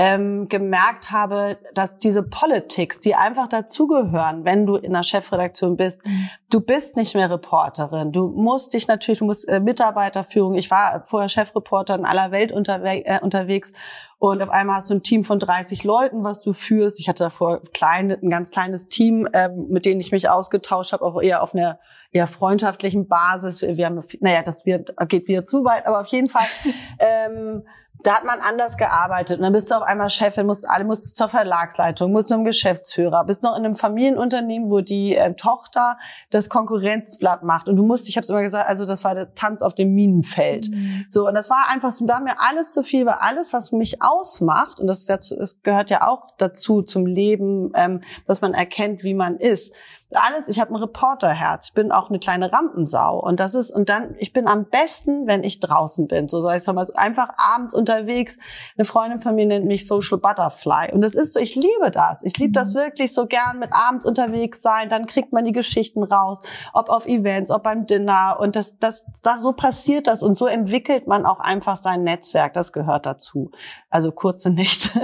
ähm, 0.00 0.48
gemerkt 0.48 1.10
habe, 1.10 1.58
dass 1.74 1.98
diese 1.98 2.22
Politics, 2.22 3.00
die 3.00 3.16
einfach 3.16 3.48
dazugehören, 3.48 4.44
wenn 4.44 4.64
du 4.64 4.76
in 4.76 4.92
der 4.92 5.02
Chefredaktion 5.02 5.76
bist, 5.76 6.06
mhm. 6.06 6.30
du 6.50 6.60
bist 6.60 6.96
nicht 6.96 7.16
mehr 7.16 7.28
Reporterin. 7.28 8.12
Du 8.12 8.28
musst 8.28 8.74
dich 8.74 8.86
natürlich, 8.86 9.18
du 9.18 9.24
musst 9.24 9.48
äh, 9.48 9.58
Mitarbeiterführung. 9.58 10.54
Ich 10.54 10.70
war 10.70 11.02
vorher 11.04 11.28
Chefreporter 11.28 11.96
in 11.96 12.04
aller 12.04 12.30
Welt 12.30 12.52
unterwe 12.52 13.04
äh, 13.04 13.18
unterwegs 13.20 13.72
und 14.20 14.42
auf 14.42 14.50
einmal 14.50 14.76
hast 14.76 14.90
du 14.90 14.94
ein 14.94 15.02
Team 15.02 15.24
von 15.24 15.38
30 15.38 15.84
Leuten, 15.84 16.24
was 16.24 16.42
du 16.42 16.52
führst. 16.52 16.98
Ich 16.98 17.08
hatte 17.08 17.24
davor 17.24 17.62
klein, 17.72 18.10
ein 18.10 18.30
ganz 18.30 18.50
kleines 18.50 18.88
Team, 18.88 19.26
äh, 19.32 19.48
mit 19.48 19.84
denen 19.84 20.00
ich 20.00 20.10
mich 20.10 20.28
ausgetauscht 20.28 20.92
habe, 20.92 21.04
auch 21.04 21.20
eher 21.20 21.42
auf 21.42 21.54
einer 21.54 21.78
eher 22.10 22.26
freundschaftlichen 22.26 23.06
Basis. 23.06 23.62
Wir 23.62 23.86
haben, 23.86 24.02
naja, 24.20 24.42
das 24.42 24.66
wird, 24.66 24.92
geht 25.08 25.28
wieder 25.28 25.44
zu 25.44 25.64
weit, 25.64 25.86
aber 25.86 26.00
auf 26.00 26.08
jeden 26.08 26.28
Fall. 26.28 26.46
ähm, 26.98 27.64
da 28.04 28.16
hat 28.16 28.24
man 28.24 28.40
anders 28.40 28.76
gearbeitet. 28.76 29.38
Und 29.38 29.42
dann 29.42 29.52
bist 29.52 29.70
du 29.70 29.74
auf 29.74 29.82
einmal 29.82 30.08
Chefin, 30.08 30.46
musst, 30.46 30.68
alle 30.68 30.84
musst 30.84 31.16
zur 31.16 31.28
Verlagsleitung, 31.28 32.12
musst 32.12 32.28
zum 32.28 32.44
Geschäftsführer, 32.44 33.24
bist 33.24 33.42
noch 33.42 33.56
in 33.56 33.64
einem 33.64 33.74
Familienunternehmen, 33.74 34.70
wo 34.70 34.80
die 34.80 35.16
äh, 35.16 35.34
Tochter 35.34 35.98
das 36.30 36.48
Konkurrenzblatt 36.48 37.42
macht. 37.42 37.68
Und 37.68 37.76
du 37.76 37.84
musst, 37.84 38.08
ich 38.08 38.16
habe 38.16 38.26
immer 38.28 38.42
gesagt, 38.42 38.68
also 38.68 38.86
das 38.86 39.04
war 39.04 39.14
der 39.14 39.34
Tanz 39.34 39.62
auf 39.62 39.74
dem 39.74 39.94
Minenfeld. 39.94 40.70
Mhm. 40.70 41.06
So, 41.10 41.26
und 41.26 41.34
das 41.34 41.50
war 41.50 41.68
einfach, 41.70 41.92
so, 41.92 42.06
war 42.06 42.20
mir 42.20 42.36
alles 42.38 42.72
zu 42.72 42.82
viel, 42.82 43.04
war 43.04 43.22
alles, 43.22 43.52
was 43.52 43.72
mich 43.72 44.00
ausmacht, 44.00 44.80
und 44.80 44.86
das, 44.86 45.04
das 45.04 45.34
gehört 45.62 45.90
ja 45.90 46.06
auch 46.06 46.28
dazu 46.38 46.82
zum 46.82 47.06
Leben, 47.06 47.72
ähm, 47.74 48.00
dass 48.26 48.40
man 48.40 48.54
erkennt, 48.54 49.02
wie 49.02 49.14
man 49.14 49.36
ist 49.36 49.72
alles, 50.12 50.48
ich 50.48 50.58
habe 50.58 50.72
ein 50.72 50.76
Reporterherz, 50.76 51.68
ich 51.68 51.74
bin 51.74 51.92
auch 51.92 52.08
eine 52.08 52.18
kleine 52.18 52.50
Rampensau 52.52 53.20
und 53.20 53.38
das 53.38 53.54
ist 53.54 53.70
und 53.70 53.88
dann 53.88 54.14
ich 54.18 54.32
bin 54.32 54.48
am 54.48 54.64
besten, 54.64 55.26
wenn 55.26 55.44
ich 55.44 55.60
draußen 55.60 56.06
bin, 56.08 56.28
so 56.28 56.40
sag 56.40 56.56
ich 56.56 56.66
mal, 56.66 56.86
einfach 56.94 57.30
abends 57.36 57.74
unterwegs. 57.74 58.38
Eine 58.76 58.86
Freundin 58.86 59.20
von 59.20 59.34
mir 59.34 59.44
nennt 59.44 59.66
mich 59.66 59.86
Social 59.86 60.18
Butterfly 60.18 60.92
und 60.92 61.02
das 61.02 61.14
ist 61.14 61.34
so, 61.34 61.40
ich 61.40 61.54
liebe 61.54 61.90
das. 61.92 62.22
Ich 62.22 62.38
liebe 62.38 62.52
das 62.52 62.74
mhm. 62.74 62.78
wirklich 62.78 63.12
so 63.12 63.26
gern 63.26 63.58
mit 63.58 63.70
abends 63.72 64.06
unterwegs 64.06 64.62
sein, 64.62 64.88
dann 64.88 65.06
kriegt 65.06 65.32
man 65.32 65.44
die 65.44 65.52
Geschichten 65.52 66.02
raus, 66.02 66.40
ob 66.72 66.88
auf 66.88 67.06
Events, 67.06 67.50
ob 67.50 67.64
beim 67.64 67.86
Dinner 67.86 68.38
und 68.40 68.56
das 68.56 68.78
das 68.78 69.04
das 69.22 69.42
so 69.42 69.52
passiert 69.52 70.06
das 70.06 70.22
und 70.22 70.38
so 70.38 70.46
entwickelt 70.46 71.06
man 71.06 71.26
auch 71.26 71.40
einfach 71.40 71.76
sein 71.76 72.02
Netzwerk, 72.02 72.54
das 72.54 72.72
gehört 72.72 73.04
dazu. 73.04 73.50
Also 73.90 74.10
kurze 74.12 74.50
nicht. 74.50 74.90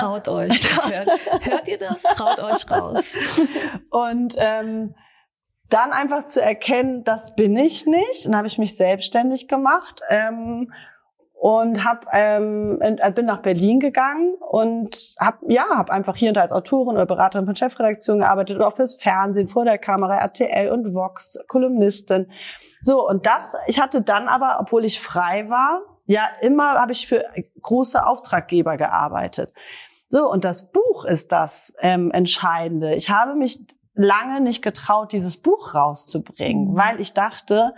Traut 0.00 0.28
euch. 0.28 0.76
Hört, 0.76 1.08
hört 1.46 1.68
ihr 1.68 1.78
das? 1.78 2.02
Traut 2.02 2.40
euch 2.40 2.70
raus. 2.70 3.14
Und 3.90 4.34
ähm, 4.38 4.94
dann 5.68 5.92
einfach 5.92 6.26
zu 6.26 6.40
erkennen, 6.40 7.04
das 7.04 7.34
bin 7.34 7.56
ich 7.56 7.86
nicht. 7.86 8.26
Dann 8.26 8.36
habe 8.36 8.46
ich 8.46 8.58
mich 8.58 8.76
selbstständig 8.76 9.48
gemacht 9.48 10.00
ähm, 10.08 10.72
und 11.32 11.84
hab, 11.84 12.06
ähm, 12.12 12.78
äh, 12.80 13.12
bin 13.12 13.26
nach 13.26 13.42
Berlin 13.42 13.80
gegangen 13.80 14.34
und 14.34 15.14
habe 15.18 15.38
ja 15.48 15.64
hab 15.70 15.90
einfach 15.90 16.16
hier 16.16 16.28
und 16.28 16.36
da 16.36 16.42
als 16.42 16.52
Autorin 16.52 16.94
oder 16.94 17.06
Beraterin 17.06 17.46
von 17.46 17.56
Chefredaktion 17.56 18.20
gearbeitet 18.20 18.56
oder 18.56 18.68
auch 18.68 18.76
fürs 18.76 18.94
Fernsehen 18.94 19.48
vor 19.48 19.64
der 19.64 19.78
Kamera 19.78 20.16
RTL 20.18 20.70
und 20.70 20.94
Vox 20.94 21.38
Kolumnistin. 21.48 22.30
So 22.82 23.06
und 23.08 23.26
das 23.26 23.54
ich 23.66 23.80
hatte 23.80 24.00
dann 24.00 24.28
aber, 24.28 24.58
obwohl 24.60 24.84
ich 24.84 25.00
frei 25.00 25.48
war, 25.48 25.80
ja 26.06 26.22
immer 26.40 26.74
habe 26.74 26.92
ich 26.92 27.06
für 27.06 27.24
große 27.62 28.06
Auftraggeber 28.06 28.76
gearbeitet. 28.76 29.52
So 30.14 30.30
und 30.30 30.44
das 30.44 30.70
Buch 30.70 31.04
ist 31.04 31.32
das 31.32 31.74
ähm, 31.80 32.12
Entscheidende. 32.12 32.94
Ich 32.94 33.10
habe 33.10 33.34
mich 33.34 33.58
lange 33.94 34.40
nicht 34.40 34.62
getraut, 34.62 35.10
dieses 35.10 35.38
Buch 35.38 35.74
rauszubringen, 35.74 36.70
mhm. 36.70 36.76
weil 36.76 37.00
ich 37.00 37.14
dachte, 37.14 37.74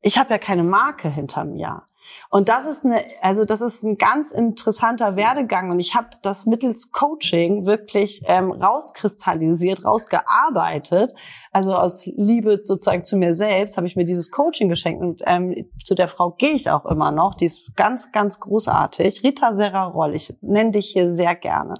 ich 0.00 0.16
habe 0.16 0.30
ja 0.30 0.38
keine 0.38 0.62
Marke 0.62 1.08
hinter 1.08 1.44
mir. 1.44 1.82
Und 2.30 2.48
das 2.48 2.66
ist 2.66 2.84
eine, 2.84 3.00
also 3.22 3.44
das 3.44 3.60
ist 3.60 3.82
ein 3.82 3.96
ganz 3.98 4.30
interessanter 4.30 5.16
Werdegang 5.16 5.70
und 5.70 5.80
ich 5.80 5.94
habe 5.94 6.08
das 6.22 6.46
mittels 6.46 6.90
Coaching 6.92 7.66
wirklich 7.66 8.22
ähm, 8.26 8.50
rauskristallisiert, 8.52 9.84
rausgearbeitet. 9.84 11.14
Also 11.52 11.74
aus 11.74 12.06
Liebe 12.06 12.60
sozusagen 12.62 13.04
zu 13.04 13.16
mir 13.16 13.34
selbst 13.34 13.76
habe 13.76 13.86
ich 13.86 13.96
mir 13.96 14.04
dieses 14.04 14.30
Coaching 14.30 14.68
geschenkt 14.68 15.02
und 15.02 15.22
ähm, 15.26 15.68
zu 15.84 15.94
der 15.94 16.08
Frau 16.08 16.32
gehe 16.32 16.52
ich 16.52 16.70
auch 16.70 16.84
immer 16.86 17.10
noch. 17.10 17.34
Die 17.34 17.46
ist 17.46 17.74
ganz, 17.76 18.12
ganz 18.12 18.40
großartig. 18.40 19.22
Rita 19.22 19.54
Serra-Roll, 19.54 20.14
ich 20.14 20.34
nenne 20.40 20.72
dich 20.72 20.88
hier 20.88 21.14
sehr 21.14 21.34
gerne. 21.34 21.74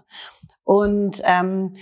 Und 0.65 1.23
ähm, 1.25 1.75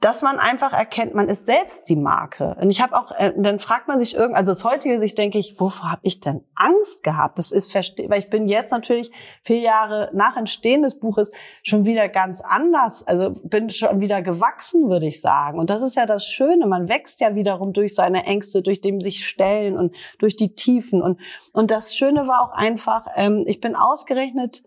dass 0.00 0.22
man 0.22 0.38
einfach 0.38 0.72
erkennt, 0.72 1.14
man 1.14 1.28
ist 1.28 1.44
selbst 1.44 1.90
die 1.90 1.96
Marke. 1.96 2.56
Und 2.58 2.70
ich 2.70 2.80
habe 2.80 2.96
auch, 2.96 3.12
äh, 3.12 3.34
dann 3.36 3.58
fragt 3.58 3.86
man 3.86 3.98
sich 3.98 4.14
irgend, 4.14 4.34
also 4.34 4.52
aus 4.52 4.64
heutiger 4.64 4.98
Sicht 4.98 5.18
denke 5.18 5.38
ich, 5.38 5.60
wovor 5.60 5.92
habe 5.92 6.00
ich 6.04 6.20
denn 6.20 6.42
Angst 6.54 7.02
gehabt? 7.02 7.38
Das 7.38 7.52
ist 7.52 7.70
verstehe, 7.70 8.08
weil 8.08 8.20
ich 8.20 8.30
bin 8.30 8.48
jetzt 8.48 8.72
natürlich 8.72 9.12
vier 9.44 9.58
Jahre 9.58 10.10
nach 10.14 10.38
Entstehen 10.38 10.82
des 10.82 10.98
Buches 10.98 11.30
schon 11.62 11.84
wieder 11.84 12.08
ganz 12.08 12.40
anders, 12.40 13.06
also 13.06 13.38
bin 13.44 13.68
schon 13.68 14.00
wieder 14.00 14.22
gewachsen, 14.22 14.88
würde 14.88 15.06
ich 15.06 15.20
sagen. 15.20 15.58
Und 15.58 15.68
das 15.68 15.82
ist 15.82 15.96
ja 15.96 16.06
das 16.06 16.24
Schöne, 16.24 16.66
man 16.66 16.88
wächst 16.88 17.20
ja 17.20 17.34
wiederum 17.34 17.74
durch 17.74 17.94
seine 17.94 18.24
Ängste, 18.24 18.62
durch 18.62 18.80
dem 18.80 19.02
sich 19.02 19.26
stellen 19.26 19.78
und 19.78 19.94
durch 20.18 20.34
die 20.34 20.54
Tiefen. 20.54 21.02
Und 21.02 21.20
und 21.52 21.70
das 21.70 21.94
Schöne 21.94 22.26
war 22.26 22.40
auch 22.40 22.52
einfach, 22.52 23.04
ähm, 23.16 23.44
ich 23.46 23.60
bin 23.60 23.76
ausgerechnet 23.76 24.62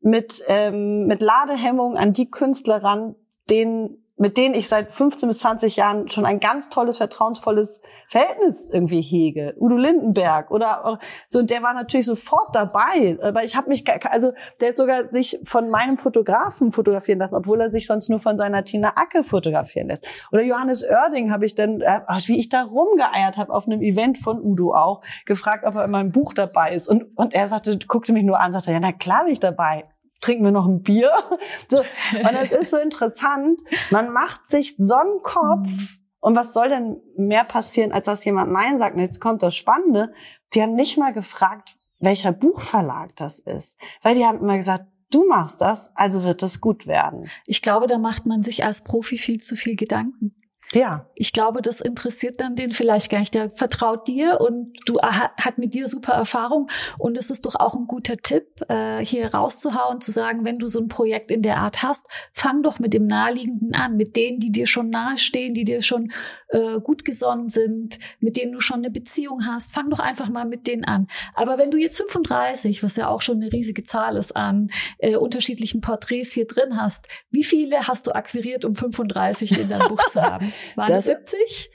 mit 0.00 0.44
ähm, 0.46 1.06
mit 1.06 1.20
Ladehemmung 1.20 1.96
an 1.96 2.12
die 2.12 2.30
Künstler 2.30 2.84
ran, 2.84 3.16
denen 3.50 4.05
mit 4.18 4.36
denen 4.36 4.54
ich 4.54 4.68
seit 4.68 4.92
15 4.92 5.28
bis 5.28 5.38
20 5.38 5.76
Jahren 5.76 6.08
schon 6.08 6.24
ein 6.24 6.40
ganz 6.40 6.70
tolles, 6.70 6.96
vertrauensvolles 6.96 7.80
Verhältnis 8.08 8.70
irgendwie 8.70 9.02
hege. 9.02 9.54
Udo 9.58 9.76
Lindenberg 9.76 10.50
oder 10.50 10.98
so, 11.28 11.40
und 11.40 11.50
der 11.50 11.62
war 11.62 11.74
natürlich 11.74 12.06
sofort 12.06 12.54
dabei. 12.54 13.18
Aber 13.20 13.44
ich 13.44 13.56
habe 13.56 13.68
mich, 13.68 13.84
also 14.10 14.32
der 14.60 14.70
hat 14.70 14.76
sogar 14.76 15.10
sich 15.10 15.38
von 15.44 15.70
meinem 15.70 15.98
Fotografen 15.98 16.72
fotografieren 16.72 17.18
lassen, 17.18 17.34
obwohl 17.34 17.60
er 17.60 17.70
sich 17.70 17.86
sonst 17.86 18.08
nur 18.08 18.20
von 18.20 18.38
seiner 18.38 18.64
Tina 18.64 18.92
Acke 18.96 19.22
fotografieren 19.22 19.88
lässt. 19.88 20.04
Oder 20.32 20.42
Johannes 20.42 20.82
Oerding 20.82 21.30
habe 21.30 21.44
ich 21.44 21.54
dann, 21.54 21.80
äh, 21.80 22.00
wie 22.26 22.38
ich 22.38 22.48
da 22.48 22.62
rumgeeiert 22.62 23.36
habe 23.36 23.52
auf 23.52 23.66
einem 23.66 23.82
Event 23.82 24.18
von 24.18 24.40
Udo 24.40 24.74
auch, 24.74 25.02
gefragt, 25.26 25.64
ob 25.66 25.74
er 25.74 25.84
in 25.84 25.90
meinem 25.90 26.12
Buch 26.12 26.32
dabei 26.32 26.74
ist. 26.74 26.88
Und, 26.88 27.04
und 27.16 27.34
er 27.34 27.48
sagte, 27.48 27.78
guckte 27.86 28.12
mich 28.12 28.24
nur 28.24 28.40
an, 28.40 28.52
sagte, 28.52 28.72
ja, 28.72 28.80
na 28.80 28.92
klar 28.92 29.24
bin 29.24 29.32
ich 29.32 29.40
dabei 29.40 29.84
trinken 30.20 30.44
wir 30.44 30.52
noch 30.52 30.66
ein 30.66 30.82
Bier. 30.82 31.10
So. 31.68 31.78
Und 31.78 32.34
es 32.34 32.52
ist 32.52 32.70
so 32.70 32.76
interessant. 32.76 33.60
Man 33.90 34.12
macht 34.12 34.46
sich 34.46 34.76
so 34.78 34.94
einen 34.94 35.22
Kopf. 35.22 35.68
Mhm. 35.68 35.88
Und 36.20 36.36
was 36.36 36.52
soll 36.52 36.68
denn 36.68 36.96
mehr 37.16 37.44
passieren, 37.44 37.92
als 37.92 38.06
dass 38.06 38.24
jemand 38.24 38.52
Nein 38.52 38.78
sagt? 38.78 38.94
Und 38.94 39.00
jetzt 39.00 39.20
kommt 39.20 39.42
das 39.42 39.56
Spannende. 39.56 40.12
Die 40.54 40.62
haben 40.62 40.74
nicht 40.74 40.96
mal 40.96 41.12
gefragt, 41.12 41.76
welcher 41.98 42.32
Buchverlag 42.32 43.14
das 43.16 43.38
ist. 43.38 43.76
Weil 44.02 44.14
die 44.14 44.24
haben 44.24 44.40
immer 44.40 44.56
gesagt, 44.56 44.84
du 45.10 45.26
machst 45.26 45.60
das, 45.60 45.90
also 45.94 46.24
wird 46.24 46.42
das 46.42 46.60
gut 46.60 46.86
werden. 46.86 47.28
Ich 47.46 47.62
glaube, 47.62 47.86
da 47.86 47.98
macht 47.98 48.26
man 48.26 48.42
sich 48.42 48.64
als 48.64 48.84
Profi 48.84 49.18
viel 49.18 49.40
zu 49.40 49.56
viel 49.56 49.76
Gedanken. 49.76 50.34
Ja. 50.72 51.08
Ich 51.14 51.32
glaube, 51.32 51.62
das 51.62 51.80
interessiert 51.80 52.40
dann 52.40 52.56
den 52.56 52.72
vielleicht 52.72 53.10
gar 53.10 53.20
nicht. 53.20 53.34
Der 53.34 53.50
vertraut 53.54 54.08
dir 54.08 54.40
und 54.40 54.72
du 54.86 55.00
hat 55.00 55.58
mit 55.58 55.74
dir 55.74 55.86
super 55.86 56.12
Erfahrung. 56.12 56.68
Und 56.98 57.16
es 57.16 57.30
ist 57.30 57.46
doch 57.46 57.54
auch 57.54 57.74
ein 57.74 57.86
guter 57.86 58.16
Tipp, 58.16 58.46
äh, 58.68 59.04
hier 59.04 59.32
rauszuhauen, 59.32 60.00
zu 60.00 60.10
sagen, 60.10 60.44
wenn 60.44 60.58
du 60.58 60.66
so 60.66 60.80
ein 60.80 60.88
Projekt 60.88 61.30
in 61.30 61.42
der 61.42 61.58
Art 61.58 61.82
hast, 61.82 62.06
fang 62.32 62.62
doch 62.62 62.78
mit 62.78 62.94
dem 62.94 63.06
Naheliegenden 63.06 63.74
an, 63.74 63.96
mit 63.96 64.16
denen, 64.16 64.40
die 64.40 64.50
dir 64.50 64.66
schon 64.66 64.90
nahestehen, 64.90 65.54
die 65.54 65.64
dir 65.64 65.82
schon 65.82 66.12
äh, 66.48 66.80
gut 66.80 67.04
gesonnen 67.04 67.48
sind, 67.48 67.98
mit 68.20 68.36
denen 68.36 68.52
du 68.52 68.60
schon 68.60 68.78
eine 68.78 68.90
Beziehung 68.90 69.46
hast. 69.46 69.72
Fang 69.72 69.88
doch 69.88 70.00
einfach 70.00 70.28
mal 70.28 70.44
mit 70.44 70.66
denen 70.66 70.84
an. 70.84 71.06
Aber 71.34 71.58
wenn 71.58 71.70
du 71.70 71.78
jetzt 71.78 71.96
35, 71.96 72.82
was 72.82 72.96
ja 72.96 73.08
auch 73.08 73.22
schon 73.22 73.36
eine 73.36 73.52
riesige 73.52 73.84
Zahl 73.84 74.16
ist, 74.16 74.34
an 74.34 74.70
äh, 74.98 75.16
unterschiedlichen 75.16 75.80
Porträts 75.80 76.32
hier 76.32 76.46
drin 76.46 76.76
hast, 76.76 77.06
wie 77.30 77.44
viele 77.44 77.86
hast 77.86 78.06
du 78.06 78.14
akquiriert, 78.14 78.64
um 78.64 78.74
35 78.74 79.58
in 79.58 79.68
deinem 79.68 79.88
Buch 79.88 80.04
zu 80.08 80.20
haben? 80.20 80.52
Waren 80.74 80.92
das 80.92 81.04
70? 81.04 81.70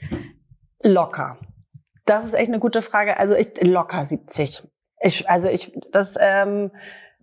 Locker. 0.82 1.38
Das 2.04 2.24
ist 2.24 2.34
echt 2.34 2.48
eine 2.48 2.58
gute 2.58 2.82
Frage. 2.82 3.16
Also 3.18 3.34
ich 3.34 3.60
locker 3.60 4.04
70. 4.04 4.62
Ich, 5.00 5.28
also 5.28 5.48
ich, 5.48 5.72
das, 5.90 6.16
ähm, 6.20 6.70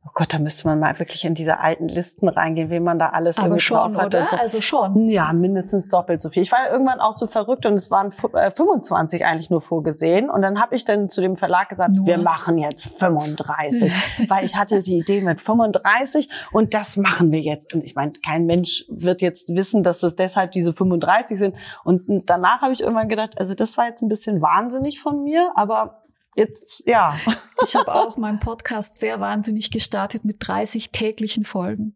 Oh 0.05 0.11
Gott, 0.13 0.33
da 0.33 0.39
müsste 0.39 0.65
man 0.65 0.79
mal 0.79 0.97
wirklich 0.97 1.25
in 1.25 1.33
diese 1.33 1.59
alten 1.59 1.89
Listen 1.89 2.29
reingehen, 2.29 2.69
wie 2.69 2.79
man 2.79 2.99
da 2.99 3.09
alles 3.09 3.37
Aber 3.37 3.59
schon, 3.59 3.77
drauf 3.77 3.95
hat. 3.95 4.05
Oder? 4.07 4.27
So. 4.29 4.37
Also 4.37 4.61
schon. 4.61 5.09
Ja, 5.09 5.33
mindestens 5.33 5.89
doppelt 5.89 6.21
so 6.21 6.29
viel. 6.29 6.43
Ich 6.43 6.51
war 6.53 6.65
ja 6.65 6.71
irgendwann 6.71 7.01
auch 7.01 7.11
so 7.11 7.27
verrückt 7.27 7.65
und 7.65 7.73
es 7.73 7.91
waren 7.91 8.11
25 8.11 9.19
äh, 9.19 9.23
eigentlich 9.25 9.49
nur 9.49 9.61
vorgesehen. 9.61 10.29
Und 10.29 10.41
dann 10.41 10.61
habe 10.61 10.75
ich 10.75 10.85
dann 10.85 11.09
zu 11.09 11.19
dem 11.19 11.35
Verlag 11.35 11.69
gesagt, 11.69 11.91
nur? 11.91 12.05
wir 12.05 12.17
machen 12.17 12.57
jetzt 12.57 12.97
35. 12.97 13.91
weil 14.29 14.45
ich 14.45 14.55
hatte 14.55 14.81
die 14.83 14.99
Idee 14.99 15.21
mit 15.21 15.41
35 15.41 16.29
und 16.53 16.73
das 16.73 16.95
machen 16.95 17.31
wir 17.33 17.41
jetzt. 17.41 17.73
Und 17.73 17.83
ich 17.83 17.95
meine, 17.95 18.13
kein 18.25 18.45
Mensch 18.45 18.85
wird 18.87 19.21
jetzt 19.21 19.49
wissen, 19.49 19.83
dass 19.83 20.01
es 20.01 20.15
deshalb 20.15 20.53
diese 20.53 20.71
35 20.73 21.37
sind. 21.37 21.55
Und 21.83 22.29
danach 22.29 22.61
habe 22.61 22.71
ich 22.71 22.81
irgendwann 22.81 23.09
gedacht, 23.09 23.37
also 23.37 23.53
das 23.53 23.77
war 23.77 23.87
jetzt 23.87 24.01
ein 24.01 24.09
bisschen 24.09 24.41
wahnsinnig 24.41 25.01
von 25.01 25.23
mir, 25.23 25.51
aber 25.55 25.98
jetzt, 26.39 26.81
ja. 26.85 27.15
Ich 27.61 27.75
habe 27.75 27.93
auch 27.93 28.17
meinen 28.17 28.39
Podcast 28.39 28.99
sehr 28.99 29.19
wahnsinnig 29.19 29.69
gestartet 29.69 30.25
mit 30.25 30.37
30 30.39 30.91
täglichen 30.91 31.45
Folgen. 31.45 31.95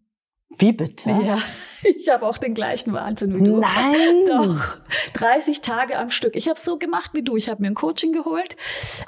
Wie 0.60 0.72
bitte? 0.72 1.10
Ja, 1.10 1.38
ich 1.84 2.10
habe 2.10 2.26
auch 2.26 2.38
den 2.38 2.54
gleichen 2.54 2.94
Wahnsinn 2.94 3.36
wie 3.36 3.44
du. 3.44 3.58
Nein. 3.58 4.26
Doch. 4.28 4.78
30 5.14 5.62
Tage 5.62 5.98
am 5.98 6.10
Stück. 6.10 6.36
Ich 6.36 6.48
habe 6.48 6.60
so 6.60 6.78
gemacht 6.78 7.12
wie 7.14 7.24
du. 7.24 7.36
Ich 7.36 7.50
habe 7.50 7.62
mir 7.62 7.70
ein 7.70 7.76
Coaching 7.76 8.12
geholt, 8.12 8.56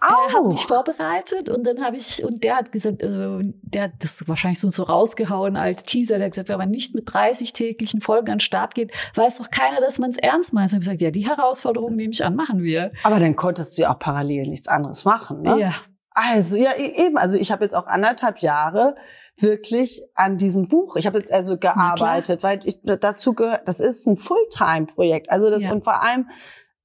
äh, 0.01 0.33
habe 0.33 0.47
mich 0.47 0.65
vorbereitet 0.65 1.49
und 1.49 1.65
dann 1.65 1.83
habe 1.83 1.97
ich, 1.97 2.23
und 2.23 2.43
der 2.43 2.57
hat 2.57 2.71
gesagt, 2.71 3.01
äh, 3.01 3.39
der 3.61 3.83
hat 3.83 3.91
das 3.99 4.27
wahrscheinlich 4.27 4.59
so, 4.59 4.69
so 4.69 4.83
rausgehauen 4.83 5.57
als 5.57 5.83
Teaser. 5.83 6.17
Der 6.17 6.25
hat 6.25 6.31
gesagt, 6.31 6.49
wenn 6.49 6.57
man 6.57 6.69
nicht 6.69 6.95
mit 6.95 7.11
30 7.11 7.53
täglichen 7.53 8.01
Folgen 8.01 8.31
an 8.31 8.37
den 8.37 8.39
Start 8.39 8.75
geht, 8.75 8.91
weiß 9.15 9.37
doch 9.37 9.51
keiner, 9.51 9.79
dass 9.79 9.99
man 9.99 10.11
es 10.11 10.17
ernst 10.17 10.53
meint. 10.53 10.69
Ich 10.69 10.73
habe 10.73 10.79
gesagt, 10.79 11.01
ja, 11.01 11.11
die 11.11 11.27
Herausforderung 11.27 11.95
nehme 11.95 12.11
ich 12.11 12.25
an, 12.25 12.35
machen 12.35 12.63
wir. 12.63 12.91
Aber 13.03 13.19
dann 13.19 13.35
konntest 13.35 13.77
du 13.77 13.83
ja 13.83 13.93
auch 13.93 13.99
parallel 13.99 14.47
nichts 14.47 14.67
anderes 14.67 15.05
machen, 15.05 15.41
ne? 15.41 15.59
Ja. 15.59 15.71
Also, 16.15 16.55
ja, 16.55 16.71
e-, 16.71 17.05
eben. 17.05 17.17
Also 17.17 17.37
ich 17.37 17.51
habe 17.51 17.63
jetzt 17.65 17.75
auch 17.75 17.87
anderthalb 17.87 18.39
Jahre 18.39 18.95
wirklich 19.37 20.01
an 20.15 20.37
diesem 20.37 20.67
Buch. 20.67 20.95
Ich 20.95 21.07
habe 21.07 21.19
jetzt 21.19 21.31
also 21.31 21.57
gearbeitet, 21.57 22.43
weil 22.43 22.59
ich 22.63 22.79
dazu 22.83 23.33
gehört, 23.33 23.67
das 23.67 23.79
ist 23.79 24.07
ein 24.07 24.17
Fulltime-Projekt. 24.17 25.29
Also 25.29 25.49
das 25.49 25.65
ja. 25.65 25.71
und 25.71 25.83
vor 25.83 26.01
allem 26.01 26.27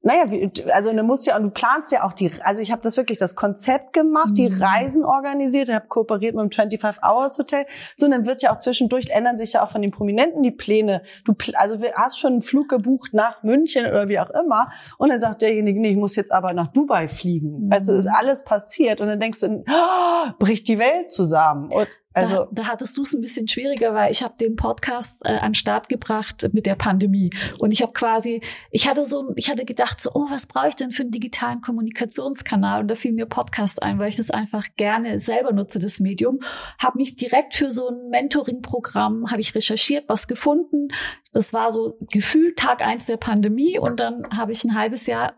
naja, 0.03 0.25
also 0.73 0.93
du 0.93 1.03
musst 1.03 1.27
ja, 1.27 1.37
und 1.37 1.43
du 1.43 1.51
planst 1.51 1.93
ja 1.93 2.05
auch 2.05 2.15
die, 2.15 2.33
also 2.43 2.63
ich 2.63 2.73
habe 2.73 2.81
das 2.81 2.97
wirklich 2.97 3.19
das 3.19 3.35
Konzept 3.35 3.93
gemacht, 3.93 4.31
mhm. 4.31 4.35
die 4.35 4.47
Reisen 4.47 5.05
organisiert, 5.05 5.69
ich 5.69 5.75
habe 5.75 5.89
kooperiert 5.89 6.35
mit 6.35 6.43
dem 6.43 6.51
25 6.51 7.03
Hours 7.03 7.37
Hotel. 7.37 7.67
So, 7.97 8.07
und 8.07 8.13
dann 8.13 8.25
wird 8.25 8.41
ja 8.41 8.55
auch 8.55 8.61
zwischendurch 8.61 9.11
ändern 9.11 9.37
sich 9.37 9.55
ja 9.55 9.63
auch 9.63 9.71
von 9.71 9.83
den 9.83 9.91
Prominenten 9.91 10.43
die 10.43 10.53
Pläne. 10.53 11.03
Du, 11.27 11.35
also 11.55 11.77
du 11.77 11.93
hast 11.93 12.19
schon 12.19 12.33
einen 12.33 12.43
Flug 12.43 12.71
gebucht 12.71 13.13
nach 13.13 13.43
München 13.43 13.85
oder 13.85 14.09
wie 14.09 14.19
auch 14.19 14.31
immer. 14.31 14.71
Und 14.97 15.11
dann 15.11 15.19
sagt 15.19 15.43
derjenige, 15.43 15.79
nee, 15.79 15.91
ich 15.91 15.97
muss 15.97 16.17
jetzt 16.17 16.33
aber 16.33 16.55
nach 16.55 16.69
Dubai 16.69 17.07
fliegen. 17.07 17.67
Mhm. 17.67 17.73
Also 17.73 18.03
alles 18.11 18.45
passiert. 18.45 19.03
Und 19.03 19.09
dann 19.09 19.21
denkst 19.21 19.41
du, 19.41 19.65
oh, 19.69 20.31
bricht 20.39 20.67
die 20.69 20.79
Welt 20.79 21.11
zusammen. 21.11 21.71
Und 21.71 21.89
also 22.13 22.37
da, 22.37 22.49
da 22.51 22.67
hattest 22.67 22.97
du 22.97 23.03
es 23.03 23.13
ein 23.13 23.21
bisschen 23.21 23.47
schwieriger, 23.47 23.95
weil 23.95 24.11
ich 24.11 24.23
habe 24.23 24.35
den 24.41 24.57
Podcast 24.57 25.21
äh, 25.25 25.37
an 25.39 25.55
Start 25.55 25.89
gebracht 25.89 26.49
mit 26.53 26.67
der 26.67 26.75
Pandemie 26.75 27.31
und 27.59 27.71
ich 27.73 27.83
habe 27.83 27.93
quasi, 27.93 28.41
ich 28.71 28.89
hatte 28.89 29.05
so, 29.05 29.33
ich 29.37 29.49
hatte 29.49 29.65
gedacht 29.65 30.01
so, 30.01 30.11
oh, 30.15 30.27
was 30.29 30.47
brauche 30.47 30.69
ich 30.69 30.75
denn 30.75 30.91
für 30.91 31.03
einen 31.03 31.13
digitalen 31.13 31.61
Kommunikationskanal? 31.61 32.81
Und 32.81 32.89
da 32.89 32.95
fiel 32.97 33.13
mir 33.13 33.27
Podcast 33.27 33.83
ein, 33.83 33.99
weil 33.99 34.09
ich 34.09 34.17
das 34.17 34.31
einfach 34.31 34.67
gerne 34.77 35.21
selber 35.21 35.53
nutze, 35.53 35.79
das 35.79 36.01
Medium. 36.01 36.41
Habe 36.79 36.99
mich 36.99 37.15
direkt 37.15 37.55
für 37.55 37.71
so 37.71 37.89
ein 37.89 38.09
Mentoring-Programm 38.11 39.31
habe 39.31 39.41
ich 39.41 39.55
recherchiert, 39.55 40.09
was 40.09 40.27
gefunden. 40.27 40.89
Das 41.33 41.53
war 41.53 41.71
so 41.71 41.97
gefühlt 42.11 42.57
Tag 42.57 42.83
eins 42.83 43.07
der 43.07 43.19
Pandemie 43.19 43.79
und 43.79 44.01
dann 44.01 44.27
habe 44.37 44.53
ich 44.53 44.65
ein 44.65 44.75
halbes 44.75 45.07
Jahr 45.07 45.35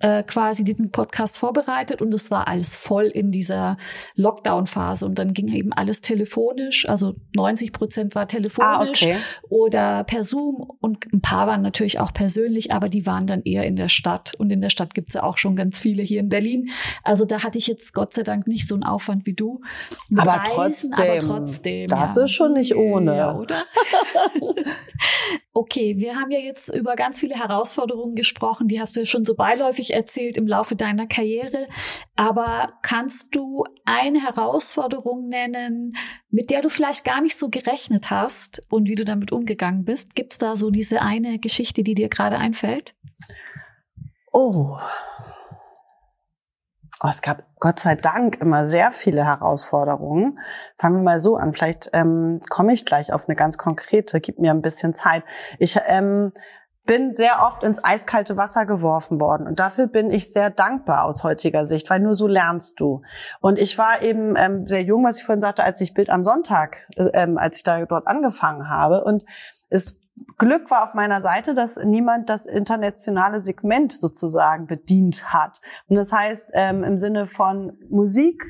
äh, 0.00 0.22
quasi 0.22 0.64
diesen 0.64 0.90
Podcast 0.90 1.38
vorbereitet 1.38 2.02
und 2.02 2.12
es 2.14 2.30
war 2.30 2.48
alles 2.48 2.74
voll 2.74 3.06
in 3.06 3.30
dieser 3.30 3.76
Lockdown-Phase 4.14 5.04
und 5.04 5.18
dann 5.18 5.32
ging 5.32 5.48
eben 5.52 5.72
alles 5.72 6.00
telefonisch, 6.00 6.88
also 6.88 7.14
90 7.34 7.72
Prozent 7.72 8.14
war 8.14 8.26
telefonisch 8.26 9.02
ah, 9.04 9.10
okay. 9.10 9.16
oder 9.48 10.04
per 10.04 10.22
Zoom 10.22 10.70
und 10.80 11.12
ein 11.12 11.20
paar 11.20 11.46
waren 11.46 11.62
natürlich 11.62 11.98
auch 11.98 12.12
persönlich, 12.12 12.72
aber 12.72 12.88
die 12.88 13.06
waren 13.06 13.26
dann 13.26 13.42
eher 13.42 13.66
in 13.66 13.76
der 13.76 13.88
Stadt 13.88 14.34
und 14.38 14.50
in 14.50 14.60
der 14.60 14.70
Stadt 14.70 14.94
gibt's 14.94 15.14
ja 15.14 15.22
auch 15.22 15.38
schon 15.38 15.56
ganz 15.56 15.78
viele 15.78 16.02
hier 16.02 16.20
in 16.20 16.28
Berlin. 16.28 16.70
Also 17.02 17.24
da 17.24 17.42
hatte 17.42 17.58
ich 17.58 17.66
jetzt 17.66 17.92
Gott 17.94 18.14
sei 18.14 18.22
Dank 18.22 18.46
nicht 18.46 18.66
so 18.66 18.74
einen 18.74 18.84
Aufwand 18.84 19.26
wie 19.26 19.34
du. 19.34 19.60
Aber 20.16 20.32
Reisen, 20.32 20.92
trotzdem, 20.92 21.10
aber 21.10 21.18
trotzdem. 21.18 21.88
Das 21.88 22.16
ja. 22.16 22.24
ist 22.24 22.32
schon 22.32 22.52
nicht 22.52 22.74
ohne. 22.74 23.16
Ja, 23.16 23.36
oder? 23.36 23.64
Okay, 25.60 25.96
wir 25.98 26.14
haben 26.14 26.30
ja 26.30 26.38
jetzt 26.38 26.72
über 26.72 26.94
ganz 26.94 27.18
viele 27.18 27.34
Herausforderungen 27.34 28.14
gesprochen, 28.14 28.68
die 28.68 28.80
hast 28.80 28.94
du 28.94 29.00
ja 29.00 29.06
schon 29.06 29.24
so 29.24 29.34
beiläufig 29.34 29.87
erzählt 29.90 30.36
im 30.36 30.46
Laufe 30.46 30.76
deiner 30.76 31.06
Karriere. 31.06 31.66
Aber 32.16 32.72
kannst 32.82 33.34
du 33.34 33.64
eine 33.84 34.22
Herausforderung 34.22 35.28
nennen, 35.28 35.94
mit 36.30 36.50
der 36.50 36.62
du 36.62 36.68
vielleicht 36.68 37.04
gar 37.04 37.20
nicht 37.20 37.38
so 37.38 37.48
gerechnet 37.48 38.10
hast 38.10 38.62
und 38.70 38.88
wie 38.88 38.94
du 38.94 39.04
damit 39.04 39.32
umgegangen 39.32 39.84
bist? 39.84 40.14
Gibt 40.14 40.32
es 40.32 40.38
da 40.38 40.56
so 40.56 40.70
diese 40.70 41.02
eine 41.02 41.38
Geschichte, 41.38 41.82
die 41.82 41.94
dir 41.94 42.08
gerade 42.08 42.38
einfällt? 42.38 42.94
Oh, 44.32 44.76
Oh, 47.00 47.08
es 47.08 47.22
gab 47.22 47.44
Gott 47.60 47.78
sei 47.78 47.94
Dank 47.94 48.40
immer 48.40 48.66
sehr 48.66 48.90
viele 48.90 49.24
Herausforderungen. 49.24 50.40
Fangen 50.78 50.96
wir 50.96 51.02
mal 51.04 51.20
so 51.20 51.36
an. 51.36 51.52
Vielleicht 51.52 51.90
ähm, 51.92 52.40
komme 52.48 52.72
ich 52.72 52.84
gleich 52.84 53.12
auf 53.12 53.28
eine 53.28 53.36
ganz 53.36 53.56
konkrete. 53.56 54.20
Gib 54.20 54.40
mir 54.40 54.50
ein 54.50 54.62
bisschen 54.62 54.94
Zeit. 54.94 55.22
Ich 55.60 55.78
ähm, 55.86 56.32
bin 56.88 57.14
sehr 57.14 57.42
oft 57.46 57.62
ins 57.64 57.84
eiskalte 57.84 58.38
Wasser 58.38 58.64
geworfen 58.64 59.20
worden 59.20 59.46
und 59.46 59.60
dafür 59.60 59.86
bin 59.86 60.10
ich 60.10 60.32
sehr 60.32 60.48
dankbar 60.48 61.04
aus 61.04 61.22
heutiger 61.22 61.66
Sicht, 61.66 61.88
weil 61.90 62.00
nur 62.00 62.14
so 62.14 62.26
lernst 62.26 62.80
du. 62.80 63.02
Und 63.40 63.58
ich 63.58 63.76
war 63.76 64.00
eben 64.00 64.36
ähm, 64.36 64.66
sehr 64.66 64.82
jung, 64.82 65.04
was 65.04 65.18
ich 65.18 65.24
vorhin 65.24 65.42
sagte, 65.42 65.62
als 65.62 65.82
ich 65.82 65.92
Bild 65.92 66.08
am 66.08 66.24
Sonntag, 66.24 66.88
äh, 66.96 67.10
ähm, 67.12 67.36
als 67.36 67.58
ich 67.58 67.62
da 67.62 67.84
dort 67.84 68.06
angefangen 68.06 68.70
habe 68.70 69.04
und 69.04 69.24
es 69.68 70.00
Glück 70.38 70.70
war 70.70 70.82
auf 70.82 70.94
meiner 70.94 71.20
Seite, 71.20 71.54
dass 71.54 71.76
niemand 71.76 72.28
das 72.28 72.46
internationale 72.46 73.40
Segment 73.40 73.92
sozusagen 73.92 74.66
bedient 74.66 75.32
hat. 75.32 75.60
Und 75.88 75.94
das 75.94 76.10
heißt, 76.10 76.50
ähm, 76.54 76.82
im 76.82 76.98
Sinne 76.98 77.26
von 77.26 77.78
Musik 77.88 78.42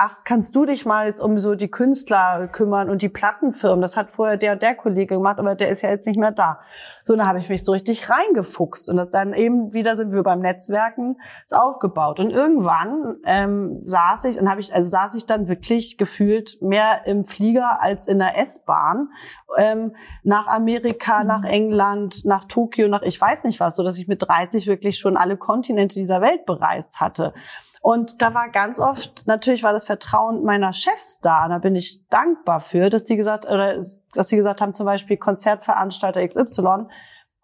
ach, 0.00 0.18
kannst 0.22 0.54
du 0.54 0.64
dich 0.64 0.86
mal 0.86 1.06
jetzt 1.06 1.20
um 1.20 1.40
so 1.40 1.56
die 1.56 1.70
Künstler 1.70 2.46
kümmern 2.46 2.88
und 2.88 3.02
die 3.02 3.08
Plattenfirmen? 3.08 3.82
Das 3.82 3.96
hat 3.96 4.10
vorher 4.10 4.36
der 4.36 4.52
und 4.52 4.62
der 4.62 4.76
Kollege 4.76 5.16
gemacht, 5.16 5.40
aber 5.40 5.56
der 5.56 5.68
ist 5.68 5.82
ja 5.82 5.90
jetzt 5.90 6.06
nicht 6.06 6.20
mehr 6.20 6.30
da. 6.30 6.60
So, 7.02 7.16
da 7.16 7.26
habe 7.26 7.40
ich 7.40 7.48
mich 7.48 7.64
so 7.64 7.72
richtig 7.72 8.08
reingefuchst 8.08 8.88
und 8.88 8.96
das 8.96 9.10
dann 9.10 9.34
eben 9.34 9.72
wieder 9.72 9.96
sind 9.96 10.12
wir 10.12 10.22
beim 10.22 10.38
Netzwerken 10.38 11.16
ist 11.44 11.54
aufgebaut. 11.54 12.20
Und 12.20 12.30
irgendwann 12.30 13.16
ähm, 13.26 13.82
saß 13.86 14.26
ich 14.26 14.38
und 14.38 14.48
habe 14.48 14.60
ich, 14.60 14.72
also 14.72 14.88
saß 14.88 15.16
ich 15.16 15.26
dann 15.26 15.48
wirklich 15.48 15.98
gefühlt 15.98 16.62
mehr 16.62 17.02
im 17.06 17.24
Flieger 17.24 17.82
als 17.82 18.06
in 18.06 18.20
der 18.20 18.38
S-Bahn 18.38 19.08
ähm, 19.56 19.96
nach 20.22 20.46
Amerika, 20.46 21.22
mhm. 21.22 21.26
nach 21.26 21.44
England, 21.44 22.24
nach 22.24 22.44
Tokio, 22.44 22.86
nach 22.86 23.02
ich 23.02 23.20
weiß 23.20 23.42
nicht 23.44 23.58
was, 23.58 23.74
so 23.74 23.82
dass 23.82 23.98
ich 23.98 24.06
mit 24.06 24.22
30 24.22 24.68
wirklich 24.68 24.98
schon 24.98 25.16
alle 25.16 25.36
Kontinente 25.36 25.96
dieser 25.96 26.20
Welt 26.20 26.46
bereist 26.46 27.00
hatte. 27.00 27.34
Und 27.80 28.20
da 28.20 28.34
war 28.34 28.48
ganz 28.48 28.80
oft, 28.80 29.26
natürlich 29.26 29.62
war 29.62 29.72
das 29.72 29.86
Vertrauen 29.86 30.44
meiner 30.44 30.72
Chefs 30.72 31.20
da. 31.20 31.48
Da 31.48 31.58
bin 31.58 31.76
ich 31.76 32.06
dankbar 32.08 32.60
für, 32.60 32.90
dass 32.90 33.04
die 33.04 33.16
gesagt, 33.16 33.46
oder 33.46 33.82
dass 34.14 34.28
sie 34.28 34.36
gesagt 34.36 34.60
haben, 34.60 34.74
zum 34.74 34.86
Beispiel 34.86 35.16
Konzertveranstalter 35.16 36.26
XY, 36.26 36.86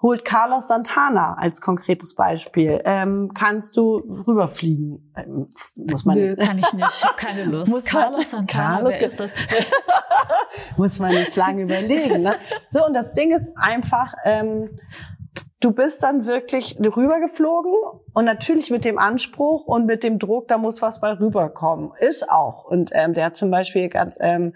holt 0.05 0.22
Carlos 0.22 0.68
Santana 0.68 1.35
als 1.39 1.62
konkretes 1.62 2.14
Beispiel. 2.14 2.78
Ähm, 2.85 3.30
kannst 3.32 3.74
du 3.78 3.97
rüberfliegen? 4.26 5.12
Ähm, 5.16 5.49
muss 5.76 6.05
man 6.05 6.18
Nö, 6.18 6.37
kann 6.37 6.59
ich 6.59 6.70
nicht. 6.74 6.91
Ich 6.95 7.05
habe 7.05 7.16
keine 7.16 7.45
Lust. 7.51 7.72
Muss 7.72 7.87
Carlos 7.87 8.30
Santana, 8.30 8.68
Carlos, 8.74 8.93
wer 8.93 9.07
ist 9.07 9.18
das? 9.18 9.32
muss 10.76 10.99
man 10.99 11.11
nicht 11.11 11.35
lange 11.37 11.62
überlegen. 11.62 12.20
Ne? 12.22 12.37
So, 12.68 12.85
und 12.85 12.93
das 12.93 13.14
Ding 13.14 13.35
ist 13.35 13.51
einfach, 13.57 14.12
ähm, 14.24 14.78
du 15.61 15.72
bist 15.72 16.03
dann 16.03 16.26
wirklich 16.26 16.78
rübergeflogen 16.78 17.72
und 18.12 18.24
natürlich 18.24 18.70
mit 18.70 18.85
dem 18.85 18.99
Anspruch 18.99 19.64
und 19.66 19.87
mit 19.87 20.05
dem 20.05 20.18
Druck, 20.18 20.49
da 20.49 20.59
muss 20.59 20.82
was 20.82 21.01
bei 21.01 21.12
rüberkommen. 21.12 21.93
Ist 21.99 22.28
auch. 22.28 22.64
Und 22.64 22.91
ähm, 22.93 23.14
der 23.14 23.26
hat 23.26 23.37
zum 23.37 23.51
Beispiel 23.51 23.89
ganz 23.89 24.16
ähm, 24.20 24.55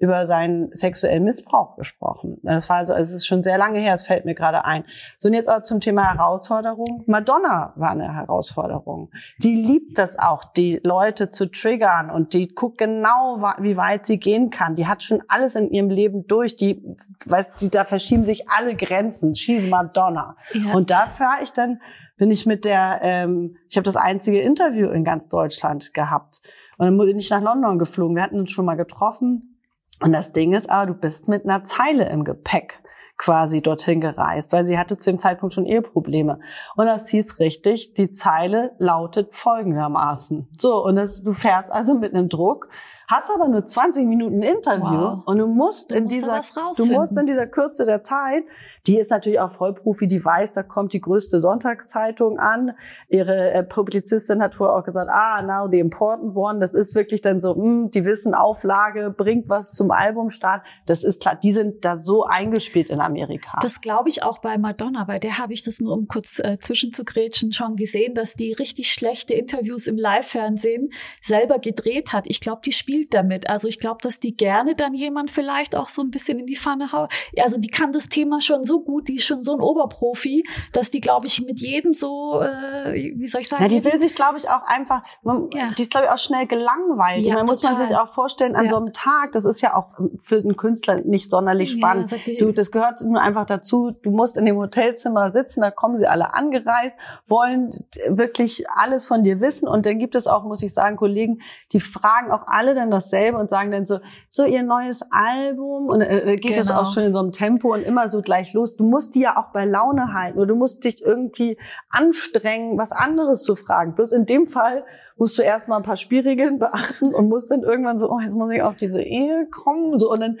über 0.00 0.26
seinen 0.26 0.72
sexuellen 0.72 1.24
Missbrauch 1.24 1.76
gesprochen. 1.76 2.38
Das 2.42 2.70
war 2.70 2.78
also, 2.78 2.94
es 2.94 3.12
ist 3.12 3.26
schon 3.26 3.42
sehr 3.42 3.58
lange 3.58 3.80
her, 3.80 3.92
es 3.92 4.06
fällt 4.06 4.24
mir 4.24 4.34
gerade 4.34 4.64
ein. 4.64 4.84
So, 5.18 5.28
und 5.28 5.34
jetzt 5.34 5.46
aber 5.46 5.62
zum 5.62 5.80
Thema 5.80 6.14
Herausforderung. 6.14 7.04
Madonna 7.06 7.74
war 7.76 7.90
eine 7.90 8.14
Herausforderung. 8.14 9.10
Die 9.42 9.56
liebt 9.56 9.98
das 9.98 10.18
auch, 10.18 10.44
die 10.44 10.80
Leute 10.82 11.28
zu 11.28 11.50
triggern 11.50 12.10
und 12.10 12.32
die 12.32 12.48
guckt 12.48 12.78
genau, 12.78 13.42
wie 13.58 13.76
weit 13.76 14.06
sie 14.06 14.18
gehen 14.18 14.48
kann. 14.48 14.74
Die 14.74 14.86
hat 14.86 15.02
schon 15.02 15.22
alles 15.28 15.54
in 15.54 15.70
ihrem 15.70 15.90
Leben 15.90 16.26
durch. 16.26 16.56
Die, 16.56 16.82
weiß, 17.26 17.52
die, 17.60 17.68
da 17.68 17.84
verschieben 17.84 18.24
sich 18.24 18.48
alle 18.48 18.74
Grenzen. 18.76 19.34
She's 19.34 19.68
Madonna. 19.68 20.34
Ja. 20.54 20.72
Und 20.72 20.90
da 20.90 21.08
fahre 21.08 21.42
ich 21.42 21.52
dann, 21.52 21.82
bin 22.16 22.30
ich 22.30 22.46
mit 22.46 22.64
der, 22.64 23.00
ähm, 23.02 23.58
ich 23.68 23.76
habe 23.76 23.84
das 23.84 23.96
einzige 23.96 24.40
Interview 24.40 24.88
in 24.88 25.04
ganz 25.04 25.28
Deutschland 25.28 25.92
gehabt. 25.92 26.40
Und 26.78 26.86
dann 26.86 26.96
bin 26.96 27.18
ich 27.18 27.28
nach 27.28 27.42
London 27.42 27.78
geflogen. 27.78 28.16
Wir 28.16 28.22
hatten 28.22 28.40
uns 28.40 28.50
schon 28.50 28.64
mal 28.64 28.76
getroffen 28.76 29.58
und 30.00 30.12
das 30.12 30.32
Ding 30.32 30.52
ist 30.52 30.68
aber, 30.70 30.86
du 30.86 30.94
bist 30.94 31.28
mit 31.28 31.44
einer 31.44 31.64
Zeile 31.64 32.08
im 32.08 32.24
Gepäck 32.24 32.80
quasi 33.20 33.60
dorthin 33.60 34.00
gereist, 34.00 34.54
weil 34.54 34.64
sie 34.64 34.78
hatte 34.78 34.96
zu 34.96 35.10
dem 35.10 35.18
Zeitpunkt 35.18 35.54
schon 35.54 35.66
Eheprobleme. 35.66 36.40
Und 36.74 36.86
das 36.86 37.08
hieß 37.08 37.38
richtig, 37.38 37.92
die 37.92 38.10
Zeile 38.12 38.74
lautet 38.78 39.34
folgendermaßen. 39.34 40.48
So, 40.58 40.82
und 40.82 40.96
das, 40.96 41.22
du 41.22 41.34
fährst 41.34 41.70
also 41.70 41.94
mit 41.96 42.14
einem 42.14 42.30
Druck, 42.30 42.68
hast 43.08 43.30
aber 43.30 43.48
nur 43.48 43.66
20 43.66 44.06
Minuten 44.06 44.40
Interview 44.42 45.00
wow. 45.00 45.22
und 45.26 45.36
du 45.36 45.46
musst 45.46 45.90
du 45.90 45.96
in 45.96 46.04
musst 46.04 46.16
dieser, 46.16 46.40
du 46.78 46.86
musst 46.94 47.18
in 47.18 47.26
dieser 47.26 47.46
Kürze 47.46 47.84
der 47.84 48.02
Zeit 48.02 48.44
die 48.86 48.98
ist 48.98 49.10
natürlich 49.10 49.40
auch 49.40 49.50
Vollprofi, 49.50 50.06
die 50.06 50.24
weiß, 50.24 50.52
da 50.52 50.62
kommt 50.62 50.92
die 50.92 51.00
größte 51.00 51.40
Sonntagszeitung 51.40 52.38
an. 52.38 52.72
Ihre 53.08 53.52
äh, 53.52 53.62
Publizistin 53.62 54.42
hat 54.42 54.54
vorher 54.54 54.76
auch 54.76 54.84
gesagt, 54.84 55.10
ah, 55.12 55.42
now 55.42 55.68
the 55.70 55.78
important 55.78 56.34
one. 56.36 56.60
Das 56.60 56.74
ist 56.74 56.94
wirklich 56.94 57.20
dann 57.20 57.40
so, 57.40 57.54
mh, 57.54 57.62
hm, 57.62 57.90
die 57.90 58.04
wissen, 58.04 58.34
Auflage 58.34 59.10
bringt 59.10 59.48
was 59.48 59.72
zum 59.72 59.90
Albumstart. 59.90 60.62
Das 60.86 61.04
ist 61.04 61.20
klar, 61.20 61.36
die 61.36 61.52
sind 61.52 61.84
da 61.84 61.98
so 61.98 62.24
eingespielt 62.24 62.90
in 62.90 63.00
Amerika. 63.00 63.58
Das 63.60 63.80
glaube 63.80 64.08
ich 64.08 64.22
auch 64.22 64.38
bei 64.38 64.58
Madonna, 64.58 65.04
bei 65.04 65.18
der 65.18 65.38
habe 65.38 65.52
ich 65.52 65.62
das 65.62 65.80
nur 65.80 65.92
um 65.92 66.08
kurz 66.08 66.38
äh, 66.38 66.58
zwischenzugrätschen 66.58 67.52
schon 67.52 67.76
gesehen, 67.76 68.14
dass 68.14 68.34
die 68.34 68.52
richtig 68.52 68.92
schlechte 68.92 69.34
Interviews 69.34 69.86
im 69.86 69.96
Live-Fernsehen 69.96 70.90
selber 71.20 71.58
gedreht 71.58 72.12
hat. 72.12 72.24
Ich 72.28 72.40
glaube, 72.40 72.62
die 72.64 72.72
spielt 72.72 73.14
damit. 73.14 73.48
Also 73.48 73.68
ich 73.68 73.78
glaube, 73.78 73.98
dass 74.02 74.20
die 74.20 74.36
gerne 74.36 74.74
dann 74.74 74.94
jemand 74.94 75.30
vielleicht 75.30 75.76
auch 75.76 75.88
so 75.88 76.02
ein 76.02 76.10
bisschen 76.10 76.38
in 76.38 76.46
die 76.46 76.56
Pfanne 76.56 76.92
haut. 76.92 77.12
Also 77.38 77.58
die 77.58 77.68
kann 77.68 77.92
das 77.92 78.08
Thema 78.08 78.40
schon 78.40 78.64
gut, 78.78 79.08
die 79.08 79.16
ist 79.16 79.24
schon 79.24 79.42
so 79.42 79.52
ein 79.52 79.60
Oberprofi, 79.60 80.44
dass 80.72 80.92
die, 80.92 81.00
glaube 81.00 81.26
ich, 81.26 81.44
mit 81.44 81.58
jedem 81.58 81.94
so, 81.94 82.40
äh, 82.40 83.12
wie 83.16 83.26
soll 83.26 83.40
ich 83.40 83.48
sagen? 83.48 83.64
Ja, 83.64 83.68
die 83.68 83.84
will 83.84 83.98
sich, 83.98 84.14
glaube 84.14 84.38
ich, 84.38 84.48
auch 84.48 84.62
einfach, 84.66 85.02
man, 85.24 85.50
ja. 85.52 85.72
die 85.76 85.82
ist, 85.82 85.90
glaube 85.90 86.06
ich, 86.06 86.12
auch 86.12 86.18
schnell 86.18 86.46
gelangweilt. 86.46 87.24
Ja, 87.24 87.32
und 87.32 87.40
dann 87.40 87.46
muss 87.46 87.62
man 87.64 87.76
sich 87.76 87.96
auch 87.96 88.08
vorstellen, 88.08 88.54
an 88.54 88.66
ja. 88.66 88.70
so 88.70 88.76
einem 88.76 88.92
Tag, 88.92 89.32
das 89.32 89.44
ist 89.44 89.60
ja 89.60 89.74
auch 89.74 89.88
für 90.22 90.36
einen 90.36 90.56
Künstler 90.56 91.00
nicht 91.00 91.30
sonderlich 91.30 91.72
spannend. 91.72 92.12
Ja, 92.12 92.18
du, 92.38 92.52
das 92.52 92.70
gehört 92.70 93.00
nur 93.00 93.20
einfach 93.20 93.46
dazu, 93.46 93.90
du 94.02 94.10
musst 94.10 94.36
in 94.36 94.44
dem 94.44 94.56
Hotelzimmer 94.56 95.32
sitzen, 95.32 95.60
da 95.62 95.70
kommen 95.70 95.98
sie 95.98 96.06
alle 96.06 96.34
angereist, 96.34 96.96
wollen 97.26 97.84
wirklich 98.08 98.68
alles 98.70 99.06
von 99.06 99.24
dir 99.24 99.40
wissen. 99.40 99.66
Und 99.66 99.86
dann 99.86 99.98
gibt 99.98 100.14
es 100.14 100.26
auch, 100.26 100.44
muss 100.44 100.62
ich 100.62 100.74
sagen, 100.74 100.96
Kollegen, 100.96 101.40
die 101.72 101.80
fragen 101.80 102.30
auch 102.30 102.46
alle 102.46 102.74
dann 102.74 102.90
dasselbe 102.90 103.38
und 103.38 103.50
sagen 103.50 103.70
dann 103.70 103.86
so, 103.86 103.98
so 104.28 104.44
ihr 104.44 104.62
neues 104.62 105.02
Album. 105.10 105.88
Und 105.88 106.02
äh, 106.02 106.36
geht 106.36 106.54
genau. 106.54 106.56
das 106.56 106.70
auch 106.70 106.92
schon 106.92 107.04
in 107.04 107.14
so 107.14 107.20
einem 107.20 107.32
Tempo 107.32 107.72
und 107.72 107.82
immer 107.82 108.08
so 108.08 108.22
gleich 108.22 108.52
los 108.52 108.59
los. 108.60 108.76
Du 108.76 108.84
musst 108.84 109.14
die 109.14 109.20
ja 109.20 109.36
auch 109.36 109.52
bei 109.52 109.64
Laune 109.64 110.12
halten 110.12 110.38
oder 110.38 110.48
du 110.48 110.56
musst 110.56 110.84
dich 110.84 111.02
irgendwie 111.02 111.58
anstrengen, 111.88 112.78
was 112.78 112.92
anderes 112.92 113.42
zu 113.42 113.56
fragen. 113.56 113.94
Bloß 113.94 114.12
in 114.12 114.26
dem 114.26 114.46
Fall 114.46 114.84
musst 115.16 115.38
du 115.38 115.42
erstmal 115.42 115.78
ein 115.78 115.84
paar 115.84 115.96
Spielregeln 115.96 116.58
beachten 116.60 117.14
und 117.14 117.28
musst 117.28 117.50
dann 117.50 117.62
irgendwann 117.62 117.98
so, 117.98 118.10
oh, 118.10 118.20
jetzt 118.20 118.34
muss 118.34 118.50
ich 118.50 118.62
auf 118.62 118.76
diese 118.76 119.02
Ehe 119.02 119.48
kommen. 119.50 119.98
So, 119.98 120.10
und 120.10 120.20
dann, 120.20 120.38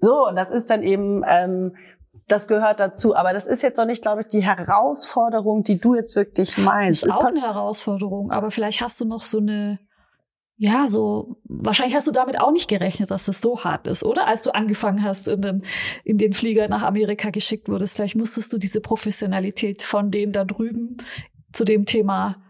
so, 0.00 0.28
und 0.28 0.36
das 0.36 0.50
ist 0.50 0.70
dann 0.70 0.82
eben, 0.82 1.22
ähm, 1.28 1.76
das 2.26 2.48
gehört 2.48 2.80
dazu. 2.80 3.16
Aber 3.16 3.32
das 3.32 3.46
ist 3.46 3.62
jetzt 3.62 3.76
noch 3.76 3.86
nicht, 3.86 4.02
glaube 4.02 4.22
ich, 4.22 4.28
die 4.28 4.42
Herausforderung, 4.42 5.64
die 5.64 5.78
du 5.78 5.94
jetzt 5.94 6.14
wirklich 6.16 6.56
meinst. 6.58 7.04
Das 7.04 7.14
ist 7.14 7.20
auch 7.20 7.24
eine 7.24 7.42
Herausforderung, 7.42 8.30
aber 8.30 8.50
vielleicht 8.50 8.82
hast 8.82 9.00
du 9.00 9.04
noch 9.04 9.22
so 9.22 9.38
eine 9.38 9.78
ja, 10.62 10.88
so, 10.88 11.40
wahrscheinlich 11.44 11.94
hast 11.94 12.06
du 12.06 12.12
damit 12.12 12.38
auch 12.38 12.52
nicht 12.52 12.68
gerechnet, 12.68 13.10
dass 13.10 13.24
das 13.24 13.40
so 13.40 13.64
hart 13.64 13.86
ist, 13.86 14.04
oder? 14.04 14.26
Als 14.26 14.42
du 14.42 14.50
angefangen 14.50 15.02
hast 15.02 15.26
und 15.30 15.40
dann 15.40 15.62
in 16.04 16.18
den 16.18 16.34
Flieger 16.34 16.68
nach 16.68 16.82
Amerika 16.82 17.30
geschickt 17.30 17.70
wurdest, 17.70 17.96
vielleicht 17.96 18.14
musstest 18.14 18.52
du 18.52 18.58
diese 18.58 18.82
Professionalität 18.82 19.82
von 19.82 20.10
denen 20.10 20.32
da 20.32 20.44
drüben 20.44 20.98
zu 21.50 21.64
dem 21.64 21.86
Thema 21.86 22.42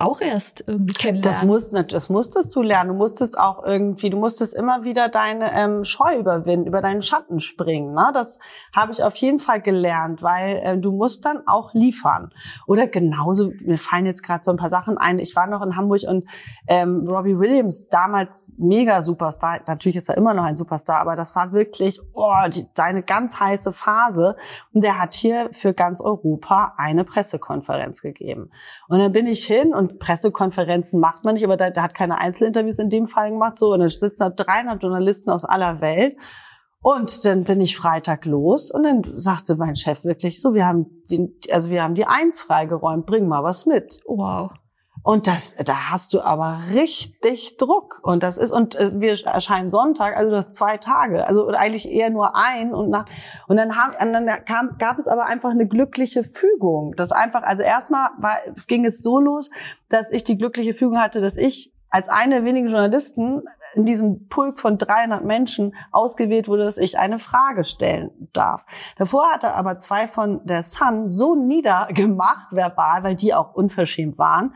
auch 0.00 0.20
erst 0.20 0.62
irgendwie 0.68 0.94
kennenlernen. 0.94 1.34
Das, 1.34 1.44
musst, 1.44 1.92
das 1.92 2.08
musstest 2.08 2.54
du 2.54 2.62
lernen. 2.62 2.90
Du 2.90 2.94
musstest 2.94 3.36
auch 3.36 3.64
irgendwie, 3.64 4.10
du 4.10 4.16
musstest 4.16 4.54
immer 4.54 4.84
wieder 4.84 5.08
deine 5.08 5.52
ähm, 5.52 5.84
Scheu 5.84 6.16
überwinden, 6.16 6.68
über 6.68 6.80
deinen 6.80 7.02
Schatten 7.02 7.40
springen. 7.40 7.94
Ne? 7.94 8.10
Das 8.14 8.38
habe 8.72 8.92
ich 8.92 9.02
auf 9.02 9.16
jeden 9.16 9.40
Fall 9.40 9.60
gelernt, 9.60 10.22
weil 10.22 10.60
äh, 10.62 10.78
du 10.78 10.92
musst 10.92 11.24
dann 11.24 11.42
auch 11.48 11.74
liefern. 11.74 12.28
Oder 12.68 12.86
genauso, 12.86 13.50
mir 13.60 13.76
fallen 13.76 14.06
jetzt 14.06 14.22
gerade 14.22 14.44
so 14.44 14.52
ein 14.52 14.56
paar 14.56 14.70
Sachen 14.70 14.98
ein. 14.98 15.18
Ich 15.18 15.34
war 15.34 15.48
noch 15.48 15.62
in 15.62 15.74
Hamburg 15.74 16.02
und 16.06 16.28
ähm, 16.68 17.08
Robbie 17.08 17.36
Williams, 17.36 17.88
damals 17.88 18.52
mega 18.56 19.02
Superstar, 19.02 19.62
natürlich 19.66 19.96
ist 19.96 20.08
er 20.08 20.16
immer 20.16 20.32
noch 20.32 20.44
ein 20.44 20.56
Superstar, 20.56 21.00
aber 21.00 21.16
das 21.16 21.34
war 21.34 21.52
wirklich 21.52 21.98
oh, 22.12 22.34
die, 22.48 22.66
seine 22.76 23.02
ganz 23.02 23.40
heiße 23.40 23.72
Phase. 23.72 24.36
Und 24.72 24.84
der 24.84 25.00
hat 25.00 25.14
hier 25.14 25.48
für 25.50 25.74
ganz 25.74 26.00
Europa 26.00 26.74
eine 26.76 27.02
Pressekonferenz 27.02 28.00
gegeben. 28.00 28.52
Und 28.86 29.00
dann 29.00 29.10
bin 29.10 29.26
ich 29.26 29.44
hin 29.44 29.74
und 29.74 29.87
Pressekonferenzen 29.88 31.00
macht 31.00 31.24
man 31.24 31.34
nicht, 31.34 31.44
aber 31.44 31.56
der, 31.56 31.70
der 31.70 31.82
hat 31.82 31.94
keine 31.94 32.18
Einzelinterviews 32.18 32.78
in 32.78 32.90
dem 32.90 33.06
Fall 33.06 33.30
gemacht, 33.30 33.58
so, 33.58 33.72
und 33.72 33.80
dann 33.80 33.88
sitzen 33.88 34.18
da 34.18 34.30
300 34.30 34.82
Journalisten 34.82 35.30
aus 35.30 35.44
aller 35.44 35.80
Welt. 35.80 36.16
Und 36.80 37.24
dann 37.24 37.42
bin 37.42 37.60
ich 37.60 37.76
Freitag 37.76 38.24
los 38.24 38.70
und 38.70 38.84
dann 38.84 39.02
sagte 39.16 39.56
mein 39.56 39.74
Chef 39.74 40.04
wirklich 40.04 40.40
so, 40.40 40.54
wir 40.54 40.64
haben 40.64 40.86
die, 41.10 41.28
also 41.50 41.70
wir 41.70 41.82
haben 41.82 41.96
die 41.96 42.06
Eins 42.06 42.40
freigeräumt, 42.40 43.04
bring 43.04 43.26
mal 43.26 43.42
was 43.42 43.66
mit. 43.66 44.00
Wow. 44.06 44.52
Und 45.08 45.26
das, 45.26 45.56
da 45.64 45.90
hast 45.90 46.12
du 46.12 46.20
aber 46.20 46.60
richtig 46.74 47.56
Druck. 47.56 47.98
Und 48.02 48.22
das 48.22 48.36
ist, 48.36 48.52
und 48.52 48.74
äh, 48.74 49.00
wir 49.00 49.16
erscheinen 49.24 49.68
Sonntag, 49.68 50.14
also 50.14 50.30
das 50.30 50.52
zwei 50.52 50.76
Tage, 50.76 51.26
also 51.26 51.48
eigentlich 51.48 51.88
eher 51.88 52.10
nur 52.10 52.36
ein 52.36 52.74
und 52.74 52.90
nach, 52.90 53.06
und 53.46 53.56
dann 53.56 53.74
haben, 53.74 54.12
dann 54.12 54.44
kam, 54.44 54.76
gab 54.76 54.98
es 54.98 55.08
aber 55.08 55.24
einfach 55.24 55.48
eine 55.48 55.66
glückliche 55.66 56.24
Fügung. 56.24 56.94
Das 56.98 57.10
einfach, 57.10 57.42
also 57.42 57.62
erstmal 57.62 58.10
war, 58.18 58.36
ging 58.66 58.84
es 58.84 59.02
so 59.02 59.18
los, 59.18 59.48
dass 59.88 60.12
ich 60.12 60.24
die 60.24 60.36
glückliche 60.36 60.74
Fügung 60.74 61.00
hatte, 61.00 61.22
dass 61.22 61.38
ich 61.38 61.72
als 61.88 62.10
eine 62.10 62.34
der 62.34 62.44
wenigen 62.44 62.68
Journalisten 62.68 63.44
in 63.74 63.86
diesem 63.86 64.28
Pulk 64.28 64.58
von 64.58 64.76
300 64.76 65.24
Menschen 65.24 65.74
ausgewählt 65.90 66.48
wurde, 66.48 66.64
dass 66.64 66.76
ich 66.76 66.98
eine 66.98 67.18
Frage 67.18 67.64
stellen 67.64 68.10
darf. 68.34 68.66
Davor 68.98 69.30
hatte 69.30 69.54
aber 69.54 69.78
zwei 69.78 70.06
von 70.06 70.44
der 70.44 70.62
Sun 70.62 71.08
so 71.08 71.34
niedergemacht 71.34 72.52
verbal, 72.52 73.04
weil 73.04 73.14
die 73.14 73.32
auch 73.32 73.54
unverschämt 73.54 74.18
waren, 74.18 74.54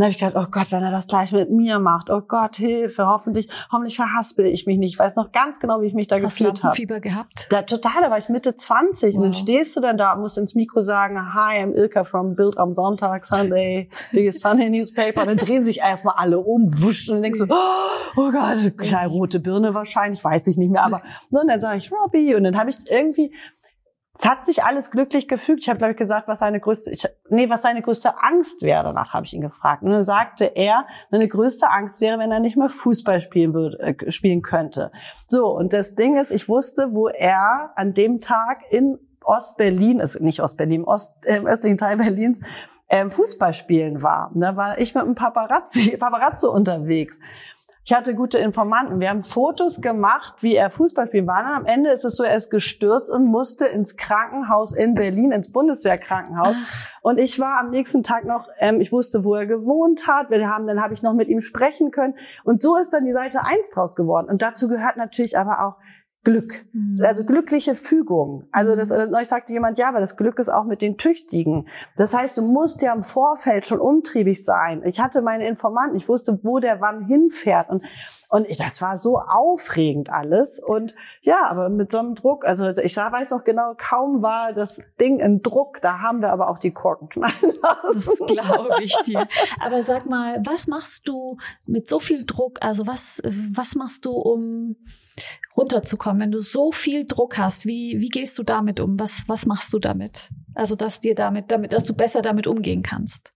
dann 0.00 0.06
habe 0.06 0.12
ich 0.12 0.18
gedacht, 0.18 0.36
oh 0.36 0.50
Gott, 0.50 0.72
wenn 0.72 0.82
er 0.82 0.90
das 0.90 1.06
gleich 1.06 1.30
mit 1.32 1.50
mir 1.50 1.78
macht, 1.78 2.08
oh 2.08 2.22
Gott, 2.22 2.56
Hilfe, 2.56 3.06
hoffentlich, 3.06 3.48
hoffentlich 3.70 3.96
verhaspel 3.96 4.46
ich 4.46 4.66
mich 4.66 4.78
nicht. 4.78 4.94
Ich 4.94 4.98
weiß 4.98 5.16
noch 5.16 5.30
ganz 5.30 5.60
genau, 5.60 5.82
wie 5.82 5.86
ich 5.86 5.94
mich 5.94 6.08
da 6.08 6.16
Hast 6.16 6.38
gefühlt 6.38 6.62
habe. 6.62 6.74
Fieber 6.74 7.00
gehabt? 7.00 7.48
Ja, 7.52 7.62
total, 7.62 8.02
da 8.02 8.10
war 8.10 8.16
ich 8.16 8.30
Mitte 8.30 8.56
20 8.56 9.14
wow. 9.14 9.16
und 9.16 9.22
dann 9.22 9.34
stehst 9.34 9.76
du 9.76 9.80
dann 9.80 9.98
da, 9.98 10.16
musst 10.16 10.38
ins 10.38 10.54
Mikro 10.54 10.80
sagen, 10.80 11.34
hi, 11.34 11.62
I'm 11.62 11.74
Ilka 11.74 12.04
from 12.04 12.34
Bild 12.34 12.56
am 12.56 12.74
Sonntag, 12.74 13.26
Sunday, 13.26 13.90
biggest 14.10 14.40
Sunday 14.40 14.70
Newspaper. 14.70 15.20
Und 15.20 15.26
dann 15.26 15.36
drehen 15.36 15.64
sich 15.66 15.80
erstmal 15.80 16.14
alle 16.16 16.38
um, 16.38 16.66
wusch, 16.82 17.10
und 17.10 17.20
denkst 17.20 17.38
so, 17.38 17.46
oh 17.50 18.30
Gott, 18.30 18.78
kleine 18.78 19.08
rote 19.08 19.38
Birne 19.38 19.74
wahrscheinlich, 19.74 20.24
weiß 20.24 20.46
ich 20.46 20.56
nicht 20.56 20.70
mehr, 20.70 20.82
aber 20.82 21.02
und 21.30 21.46
dann 21.46 21.60
sage 21.60 21.78
ich 21.78 21.92
Robbie 21.92 22.34
und 22.34 22.44
dann 22.44 22.58
habe 22.58 22.70
ich 22.70 22.76
irgendwie 22.90 23.32
es 24.22 24.28
hat 24.28 24.44
sich 24.44 24.64
alles 24.64 24.90
glücklich 24.90 25.28
gefügt. 25.28 25.60
Ich 25.62 25.70
habe, 25.70 25.78
glaube 25.78 25.92
ich, 25.92 25.96
gesagt, 25.96 26.28
was 26.28 26.40
seine 26.40 26.60
größte, 26.60 26.90
ich, 26.90 27.06
nee, 27.30 27.48
was 27.48 27.62
seine 27.62 27.80
größte 27.80 28.22
Angst 28.22 28.60
wäre. 28.60 28.84
Danach 28.84 29.14
habe 29.14 29.24
ich 29.24 29.32
ihn 29.32 29.40
gefragt. 29.40 29.82
Und 29.82 29.92
dann 29.92 30.04
sagte 30.04 30.44
er, 30.44 30.86
seine 31.10 31.26
größte 31.26 31.70
Angst 31.70 32.02
wäre, 32.02 32.18
wenn 32.18 32.30
er 32.30 32.40
nicht 32.40 32.58
mehr 32.58 32.68
Fußball 32.68 33.22
spielen 33.22 33.54
würde, 33.54 33.78
äh, 33.78 34.10
spielen 34.10 34.42
könnte. 34.42 34.92
So, 35.26 35.56
und 35.56 35.72
das 35.72 35.94
Ding 35.94 36.18
ist, 36.18 36.32
ich 36.32 36.50
wusste, 36.50 36.88
wo 36.92 37.08
er 37.08 37.72
an 37.76 37.94
dem 37.94 38.20
Tag 38.20 38.60
in 38.68 38.98
Ostberlin, 39.24 40.00
ist 40.00 40.20
nicht 40.20 40.42
Ostberlin, 40.42 40.84
Ost, 40.84 41.24
äh, 41.24 41.38
im 41.38 41.46
östlichen 41.46 41.78
Teil 41.78 41.96
Berlins, 41.96 42.40
ähm, 42.90 43.10
Fußball 43.10 43.54
spielen 43.54 44.02
war. 44.02 44.32
Und 44.34 44.42
da 44.42 44.54
war 44.54 44.78
ich 44.78 44.94
mit 44.94 45.02
einem 45.02 45.14
Paparazzi, 45.14 45.96
Paparazzo 45.98 46.52
unterwegs. 46.52 47.18
Ich 47.84 47.94
hatte 47.94 48.14
gute 48.14 48.38
Informanten. 48.38 49.00
Wir 49.00 49.08
haben 49.08 49.22
Fotos 49.22 49.80
gemacht, 49.80 50.34
wie 50.40 50.54
er 50.54 50.70
Fußball 50.70 51.06
spielen 51.06 51.26
war. 51.26 51.40
Und 51.40 51.52
am 51.52 51.64
Ende 51.64 51.90
ist 51.90 52.04
es 52.04 52.14
so, 52.14 52.22
er 52.22 52.36
ist 52.36 52.50
gestürzt 52.50 53.08
und 53.08 53.24
musste 53.24 53.64
ins 53.66 53.96
Krankenhaus 53.96 54.72
in 54.72 54.94
Berlin, 54.94 55.32
ins 55.32 55.50
Bundeswehrkrankenhaus. 55.50 56.56
Ach. 56.58 57.00
Und 57.02 57.18
ich 57.18 57.40
war 57.40 57.58
am 57.58 57.70
nächsten 57.70 58.02
Tag 58.02 58.26
noch, 58.26 58.48
ähm, 58.58 58.80
ich 58.80 58.92
wusste, 58.92 59.24
wo 59.24 59.34
er 59.34 59.46
gewohnt 59.46 60.06
hat. 60.06 60.30
Wir 60.30 60.46
haben, 60.48 60.66
dann 60.66 60.82
habe 60.82 60.92
ich 60.92 61.02
noch 61.02 61.14
mit 61.14 61.28
ihm 61.28 61.40
sprechen 61.40 61.90
können. 61.90 62.14
Und 62.44 62.60
so 62.60 62.76
ist 62.76 62.92
dann 62.92 63.06
die 63.06 63.12
Seite 63.12 63.40
eins 63.44 63.70
draus 63.70 63.96
geworden. 63.96 64.28
Und 64.28 64.42
dazu 64.42 64.68
gehört 64.68 64.96
natürlich 64.96 65.38
aber 65.38 65.66
auch 65.66 65.76
Glück. 66.22 66.66
Mhm. 66.72 67.02
Also 67.02 67.24
glückliche 67.24 67.74
Fügung. 67.74 68.44
Also 68.52 68.76
das, 68.76 68.90
mhm. 68.90 69.10
neulich 69.10 69.28
sagte 69.28 69.52
jemand, 69.52 69.78
ja, 69.78 69.88
aber 69.88 70.00
das 70.00 70.16
Glück 70.16 70.38
ist 70.38 70.50
auch 70.50 70.64
mit 70.64 70.82
den 70.82 70.98
Tüchtigen. 70.98 71.66
Das 71.96 72.12
heißt, 72.12 72.36
du 72.36 72.42
musst 72.42 72.82
ja 72.82 72.92
im 72.92 73.02
Vorfeld 73.02 73.64
schon 73.66 73.80
umtriebig 73.80 74.44
sein. 74.44 74.82
Ich 74.84 75.00
hatte 75.00 75.22
meine 75.22 75.48
Informanten, 75.48 75.96
ich 75.96 76.08
wusste, 76.08 76.38
wo 76.42 76.58
der 76.58 76.80
wann 76.80 77.06
hinfährt. 77.06 77.70
Und, 77.70 77.82
und 78.30 78.48
ich, 78.48 78.56
das 78.56 78.80
war 78.80 78.96
so 78.96 79.18
aufregend 79.18 80.08
alles. 80.08 80.60
Und 80.64 80.94
ja, 81.20 81.48
aber 81.50 81.68
mit 81.68 81.90
so 81.90 81.98
einem 81.98 82.14
Druck, 82.14 82.44
also 82.44 82.68
ich 82.68 82.96
weiß 82.96 83.32
noch 83.32 83.42
genau, 83.42 83.74
kaum 83.76 84.22
war 84.22 84.52
das 84.52 84.80
Ding 85.00 85.18
in 85.18 85.42
Druck, 85.42 85.80
da 85.82 85.98
haben 85.98 86.22
wir 86.22 86.32
aber 86.32 86.48
auch 86.48 86.58
die 86.58 86.70
Korken 86.70 87.08
knallen 87.08 87.34
lassen. 87.42 87.58
Das 87.92 88.18
glaube 88.26 88.82
ich 88.82 88.96
dir. 89.04 89.26
Aber 89.60 89.82
sag 89.82 90.06
mal, 90.06 90.40
was 90.44 90.68
machst 90.68 91.08
du 91.08 91.38
mit 91.66 91.88
so 91.88 91.98
viel 91.98 92.24
Druck? 92.24 92.58
Also 92.62 92.86
was, 92.86 93.20
was 93.52 93.74
machst 93.74 94.04
du, 94.04 94.12
um 94.12 94.76
runterzukommen, 95.56 96.22
wenn 96.22 96.30
du 96.30 96.38
so 96.38 96.70
viel 96.70 97.06
Druck 97.06 97.36
hast, 97.36 97.66
wie, 97.66 97.96
wie 97.98 98.08
gehst 98.08 98.38
du 98.38 98.44
damit 98.44 98.78
um? 98.78 98.98
Was, 99.00 99.24
was 99.26 99.44
machst 99.44 99.72
du 99.72 99.80
damit? 99.80 100.30
Also, 100.54 100.76
dass 100.76 101.00
dir 101.00 101.16
damit, 101.16 101.50
damit, 101.50 101.72
dass 101.72 101.84
du 101.86 101.94
besser 101.94 102.22
damit 102.22 102.46
umgehen 102.46 102.82
kannst. 102.82 103.32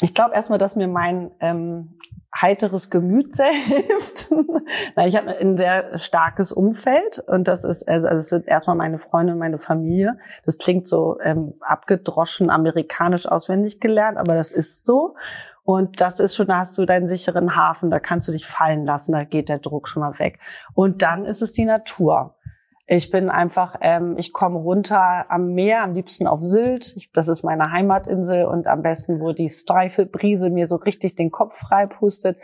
Ich 0.00 0.14
glaube 0.14 0.34
erstmal, 0.34 0.58
dass 0.58 0.74
mir 0.74 0.88
mein 0.88 1.30
ähm, 1.40 1.98
heiteres 2.34 2.90
Gemüt 2.90 3.36
sehr 3.36 3.52
hilft. 3.52 4.30
Nein, 4.96 5.08
ich 5.08 5.16
habe 5.16 5.36
ein 5.36 5.56
sehr 5.56 5.98
starkes 5.98 6.52
Umfeld 6.52 7.22
und 7.26 7.46
das 7.48 7.64
ist, 7.64 7.86
also, 7.86 8.08
also 8.08 8.20
es 8.20 8.28
sind 8.28 8.48
erstmal 8.48 8.76
meine 8.76 8.98
Freunde 8.98 9.34
und 9.34 9.38
meine 9.38 9.58
Familie. 9.58 10.18
Das 10.44 10.58
klingt 10.58 10.88
so 10.88 11.18
ähm, 11.22 11.54
abgedroschen 11.60 12.50
amerikanisch 12.50 13.26
auswendig 13.26 13.80
gelernt, 13.80 14.18
aber 14.18 14.34
das 14.34 14.52
ist 14.52 14.86
so. 14.86 15.14
Und 15.64 16.00
das 16.00 16.18
ist 16.18 16.34
schon, 16.34 16.48
da 16.48 16.58
hast 16.58 16.76
du 16.76 16.86
deinen 16.86 17.06
sicheren 17.06 17.54
Hafen, 17.54 17.90
da 17.90 18.00
kannst 18.00 18.26
du 18.26 18.32
dich 18.32 18.46
fallen 18.46 18.84
lassen, 18.84 19.12
da 19.12 19.22
geht 19.22 19.48
der 19.48 19.60
Druck 19.60 19.86
schon 19.86 20.02
mal 20.02 20.18
weg. 20.18 20.40
Und 20.74 21.02
dann 21.02 21.24
ist 21.24 21.40
es 21.40 21.52
die 21.52 21.64
Natur. 21.64 22.34
Ich 22.94 23.10
bin 23.10 23.30
einfach, 23.30 23.76
ähm, 23.80 24.16
ich 24.18 24.34
komme 24.34 24.58
runter 24.58 25.24
am 25.30 25.54
Meer, 25.54 25.82
am 25.82 25.94
liebsten 25.94 26.26
auf 26.26 26.42
Sylt. 26.42 26.92
Ich, 26.94 27.10
das 27.10 27.26
ist 27.26 27.42
meine 27.42 27.72
Heimatinsel 27.72 28.44
und 28.44 28.66
am 28.66 28.82
besten, 28.82 29.18
wo 29.18 29.32
die 29.32 29.48
steife 29.48 30.04
Brise 30.04 30.50
mir 30.50 30.68
so 30.68 30.76
richtig 30.76 31.14
den 31.14 31.30
Kopf 31.30 31.56
frei 31.58 31.86
pustet 31.86 32.36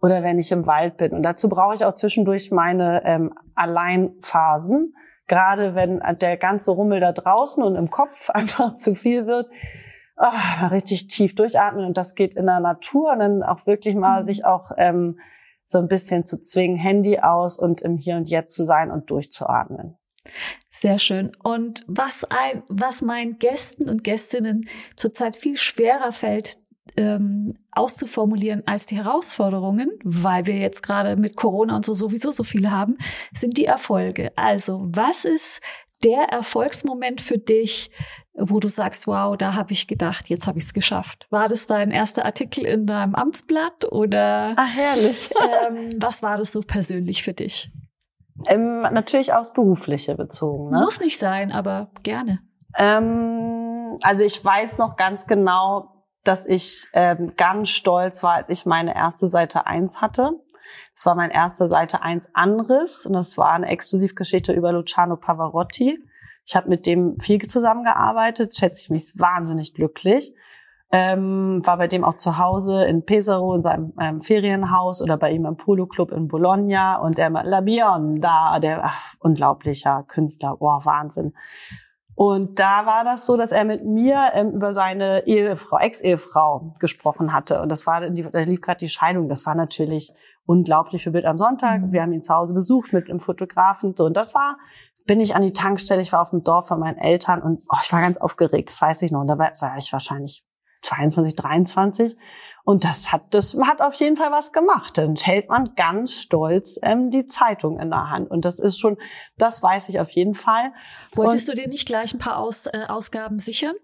oder 0.00 0.24
wenn 0.24 0.40
ich 0.40 0.50
im 0.50 0.66
Wald 0.66 0.96
bin. 0.96 1.12
Und 1.12 1.22
dazu 1.22 1.48
brauche 1.48 1.76
ich 1.76 1.84
auch 1.84 1.94
zwischendurch 1.94 2.50
meine 2.50 3.04
ähm, 3.04 3.32
Alleinphasen. 3.54 4.96
Gerade 5.28 5.76
wenn 5.76 6.02
der 6.20 6.36
ganze 6.36 6.72
Rummel 6.72 6.98
da 6.98 7.12
draußen 7.12 7.62
und 7.62 7.76
im 7.76 7.88
Kopf 7.88 8.28
einfach 8.34 8.74
zu 8.74 8.96
viel 8.96 9.28
wird, 9.28 9.48
oh, 10.16 10.66
richtig 10.72 11.06
tief 11.06 11.36
durchatmen 11.36 11.84
und 11.84 11.96
das 11.96 12.16
geht 12.16 12.34
in 12.34 12.46
der 12.46 12.58
Natur 12.58 13.12
und 13.12 13.20
dann 13.20 13.42
auch 13.44 13.66
wirklich 13.66 13.94
mal 13.94 14.22
mhm. 14.22 14.24
sich 14.24 14.44
auch 14.44 14.72
ähm, 14.78 15.20
so 15.72 15.78
ein 15.78 15.88
bisschen 15.88 16.24
zu 16.24 16.38
zwingen, 16.40 16.76
Handy 16.76 17.18
aus 17.18 17.58
und 17.58 17.80
im 17.80 17.96
Hier 17.96 18.16
und 18.16 18.28
Jetzt 18.28 18.54
zu 18.54 18.64
sein 18.64 18.90
und 18.90 19.10
durchzuatmen. 19.10 19.96
Sehr 20.70 20.98
schön. 20.98 21.32
Und 21.42 21.84
was 21.88 22.24
ein, 22.24 22.62
was 22.68 23.02
meinen 23.02 23.38
Gästen 23.38 23.90
und 23.90 24.04
Gästinnen 24.04 24.68
zurzeit 24.96 25.36
viel 25.36 25.56
schwerer 25.56 26.12
fällt, 26.12 26.56
ähm, 26.96 27.48
auszuformulieren 27.70 28.66
als 28.66 28.86
die 28.86 28.96
Herausforderungen, 28.96 29.90
weil 30.04 30.46
wir 30.46 30.56
jetzt 30.56 30.82
gerade 30.82 31.16
mit 31.16 31.36
Corona 31.36 31.76
und 31.76 31.84
so 31.84 31.94
sowieso 31.94 32.30
so 32.30 32.44
viele 32.44 32.70
haben, 32.70 32.98
sind 33.32 33.56
die 33.56 33.64
Erfolge. 33.64 34.30
Also, 34.36 34.88
was 34.90 35.24
ist 35.24 35.60
der 36.04 36.24
Erfolgsmoment 36.30 37.20
für 37.20 37.38
dich, 37.38 37.90
wo 38.34 38.60
du 38.60 38.68
sagst, 38.68 39.06
wow, 39.06 39.36
da 39.36 39.54
habe 39.54 39.72
ich 39.72 39.86
gedacht, 39.86 40.28
jetzt 40.28 40.46
habe 40.46 40.58
ich 40.58 40.64
es 40.64 40.74
geschafft? 40.74 41.26
War 41.30 41.48
das 41.48 41.66
dein 41.66 41.90
erster 41.90 42.24
Artikel 42.24 42.64
in 42.64 42.86
deinem 42.86 43.14
Amtsblatt 43.14 43.90
oder? 43.90 44.54
Ah, 44.56 44.66
herrlich. 44.66 45.30
ähm, 45.66 45.88
was 45.98 46.22
war 46.22 46.38
das 46.38 46.52
so 46.52 46.60
persönlich 46.60 47.22
für 47.22 47.34
dich? 47.34 47.70
Ähm, 48.46 48.80
natürlich 48.80 49.32
aufs 49.32 49.52
Berufliche 49.52 50.14
bezogen. 50.14 50.70
Ne? 50.70 50.80
Muss 50.80 51.00
nicht 51.00 51.18
sein, 51.18 51.52
aber 51.52 51.90
gerne. 52.02 52.40
Ähm, 52.76 53.98
also 54.02 54.24
ich 54.24 54.42
weiß 54.42 54.78
noch 54.78 54.96
ganz 54.96 55.26
genau, 55.26 56.04
dass 56.24 56.46
ich 56.46 56.86
ähm, 56.92 57.34
ganz 57.36 57.68
stolz 57.68 58.22
war, 58.22 58.34
als 58.34 58.48
ich 58.48 58.64
meine 58.64 58.94
erste 58.94 59.28
Seite 59.28 59.66
eins 59.66 60.00
hatte. 60.00 60.32
Das 60.94 61.06
war 61.06 61.14
mein 61.14 61.30
erster 61.30 61.68
Seite 61.68 62.02
eins 62.02 62.28
Anriss 62.34 63.06
und 63.06 63.14
das 63.14 63.38
war 63.38 63.52
eine 63.52 63.68
Exklusivgeschichte 63.68 64.52
über 64.52 64.72
Luciano 64.72 65.16
Pavarotti. 65.16 65.98
Ich 66.44 66.56
habe 66.56 66.68
mit 66.68 66.86
dem 66.86 67.18
viel 67.20 67.40
zusammengearbeitet, 67.46 68.56
schätze 68.56 68.82
ich 68.82 68.90
mich 68.90 69.12
wahnsinnig 69.18 69.74
glücklich. 69.74 70.34
Ähm, 70.94 71.62
war 71.64 71.78
bei 71.78 71.88
dem 71.88 72.04
auch 72.04 72.16
zu 72.16 72.36
Hause 72.36 72.84
in 72.84 73.06
Pesaro 73.06 73.54
in 73.54 73.62
seinem 73.62 73.94
ähm, 73.98 74.20
Ferienhaus 74.20 75.00
oder 75.00 75.16
bei 75.16 75.30
ihm 75.30 75.46
im 75.46 75.56
Polo 75.56 75.86
Club 75.86 76.12
in 76.12 76.28
Bologna 76.28 76.96
und 76.96 77.16
der 77.16 77.30
La 77.30 77.62
Bionda, 77.62 78.58
der 78.58 78.84
ach, 78.84 79.14
unglaublicher 79.18 80.04
Künstler, 80.06 80.58
boah, 80.58 80.84
Wahnsinn. 80.84 81.32
Und 82.14 82.58
da 82.58 82.86
war 82.86 83.04
das 83.04 83.24
so, 83.26 83.36
dass 83.36 83.52
er 83.52 83.64
mit 83.64 83.84
mir 83.84 84.32
ähm, 84.34 84.50
über 84.50 84.72
seine 84.72 85.26
Ehefrau, 85.26 85.78
Ex-Ehefrau 85.78 86.74
gesprochen 86.78 87.32
hatte. 87.32 87.62
Und 87.62 87.68
das 87.68 87.86
war, 87.86 88.00
da 88.00 88.06
lief 88.08 88.60
gerade 88.60 88.78
die 88.78 88.88
Scheidung. 88.88 89.28
Das 89.28 89.46
war 89.46 89.54
natürlich 89.54 90.12
unglaublich 90.44 91.04
für 91.04 91.10
Bild 91.10 91.24
am 91.24 91.38
Sonntag. 91.38 91.80
Mhm. 91.80 91.92
Wir 91.92 92.02
haben 92.02 92.12
ihn 92.12 92.22
zu 92.22 92.34
Hause 92.34 92.54
besucht 92.54 92.92
mit 92.92 93.08
einem 93.08 93.20
Fotografen. 93.20 93.94
So, 93.96 94.04
und 94.04 94.16
das 94.16 94.34
war 94.34 94.56
bin 95.06 95.20
ich 95.20 95.34
an 95.34 95.42
die 95.42 95.52
Tankstelle, 95.52 96.00
ich 96.00 96.12
war 96.12 96.22
auf 96.22 96.30
dem 96.30 96.44
Dorf 96.44 96.68
von 96.68 96.78
meinen 96.78 96.98
Eltern 96.98 97.42
und 97.42 97.64
oh, 97.68 97.76
ich 97.82 97.92
war 97.92 98.00
ganz 98.00 98.18
aufgeregt, 98.18 98.70
das 98.70 98.80
weiß 98.80 99.02
ich 99.02 99.10
noch. 99.10 99.20
Und 99.20 99.28
da 99.28 99.38
war, 99.38 99.52
war 99.60 99.76
ich 99.78 99.92
wahrscheinlich 99.92 100.44
22, 100.82 101.36
23. 101.36 102.16
Und 102.64 102.84
das 102.84 103.10
hat, 103.10 103.34
das 103.34 103.56
hat 103.66 103.80
auf 103.80 103.94
jeden 103.94 104.16
Fall 104.16 104.30
was 104.30 104.52
gemacht. 104.52 104.96
Dann 104.96 105.16
hält 105.16 105.48
man 105.48 105.74
ganz 105.74 106.12
stolz 106.14 106.78
ähm, 106.82 107.10
die 107.10 107.26
Zeitung 107.26 107.78
in 107.78 107.90
der 107.90 108.10
Hand. 108.10 108.30
Und 108.30 108.44
das 108.44 108.60
ist 108.60 108.78
schon, 108.78 108.98
das 109.36 109.62
weiß 109.62 109.88
ich 109.88 109.98
auf 109.98 110.10
jeden 110.10 110.34
Fall. 110.34 110.72
Wolltest 111.14 111.48
und, 111.48 111.58
du 111.58 111.62
dir 111.62 111.68
nicht 111.68 111.86
gleich 111.86 112.14
ein 112.14 112.18
paar 112.18 112.38
Aus, 112.38 112.66
äh, 112.66 112.84
Ausgaben 112.88 113.38
sichern? 113.38 113.74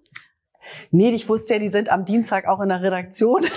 Nee, 0.90 1.10
ich 1.10 1.28
wusste 1.28 1.54
ja, 1.54 1.58
die 1.58 1.70
sind 1.70 1.88
am 1.88 2.04
Dienstag 2.04 2.46
auch 2.46 2.60
in 2.60 2.68
der 2.68 2.82
Redaktion. 2.82 3.46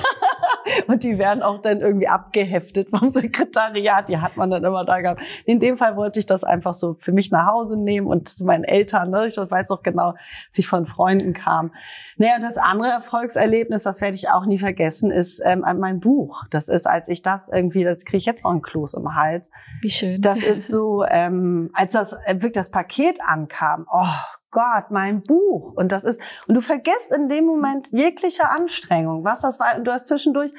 und 0.88 1.04
die 1.04 1.18
werden 1.18 1.42
auch 1.44 1.62
dann 1.62 1.82
irgendwie 1.82 2.08
abgeheftet 2.08 2.90
vom 2.90 3.12
Sekretariat. 3.12 4.10
Die 4.10 4.18
hat 4.18 4.38
man 4.38 4.50
dann 4.50 4.64
immer 4.64 4.86
da 4.86 5.02
gehabt. 5.02 5.22
In 5.46 5.60
dem 5.60 5.78
Fall 5.78 5.96
wollte 5.96 6.20
ich 6.20 6.26
das 6.26 6.44
einfach 6.44 6.74
so 6.74 6.94
für 6.94 7.12
mich 7.12 7.32
nach 7.32 7.48
Hause 7.48 7.80
nehmen 7.80 8.08
und 8.08 8.30
zu 8.30 8.46
meinen 8.46 8.64
Eltern. 8.64 9.12
Ne? 9.12 9.28
Ich 9.28 9.38
weiß 9.38 9.70
auch 9.72 9.84
genau, 9.84 10.14
dass 10.50 10.58
ich 10.58 10.68
von 10.68 10.86
Freunden 10.86 11.34
kam. 11.34 11.72
Naja, 12.18 12.40
das 12.40 12.58
andere 12.58 12.90
Erfolgserlebnis, 12.90 13.84
das 13.84 14.02
werde 14.02 14.16
ich 14.16 14.30
auch 14.30 14.46
nie 14.46 14.60
vergessen, 14.60 15.12
ist 15.12 15.42
ähm, 15.44 15.64
mein 15.80 16.00
Buch. 16.00 16.44
Das 16.50 16.70
ist, 16.70 16.88
als 16.88 17.08
ich 17.10 17.22
das 17.22 17.50
irgendwie, 17.50 17.84
das 17.84 18.06
kriege 18.06 18.18
ich 18.18 18.26
jetzt 18.26 18.44
noch 18.44 18.52
einen 18.52 18.62
Kloß 18.62 18.96
im 18.96 19.16
Hals. 19.16 19.50
Wie 19.82 19.90
schön. 19.90 20.22
Das 20.22 20.40
ist 20.40 20.68
so, 20.68 21.04
ähm, 21.06 21.72
als 21.74 21.94
das 21.94 22.14
äh, 22.26 22.36
wirklich 22.36 22.54
das 22.54 22.72
Paket 22.72 23.20
ankam. 23.26 23.86
Oh 23.92 24.06
Gott, 24.52 24.92
mein 24.92 25.24
Buch. 25.24 25.74
Und 25.74 25.92
das 25.92 26.04
ist, 26.04 26.20
und 26.48 26.56
du 26.56 26.62
vergisst 26.62 27.12
in 27.12 27.30
dem 27.30 27.46
Moment 27.46 27.88
jegliche 27.92 28.50
Anstrengung, 28.50 29.24
was 29.24 29.42
das 29.42 29.60
war. 29.60 29.78
Und 29.78 29.86
du 29.86 29.92
hast 29.92 30.08
zwischendurch, 30.08 30.52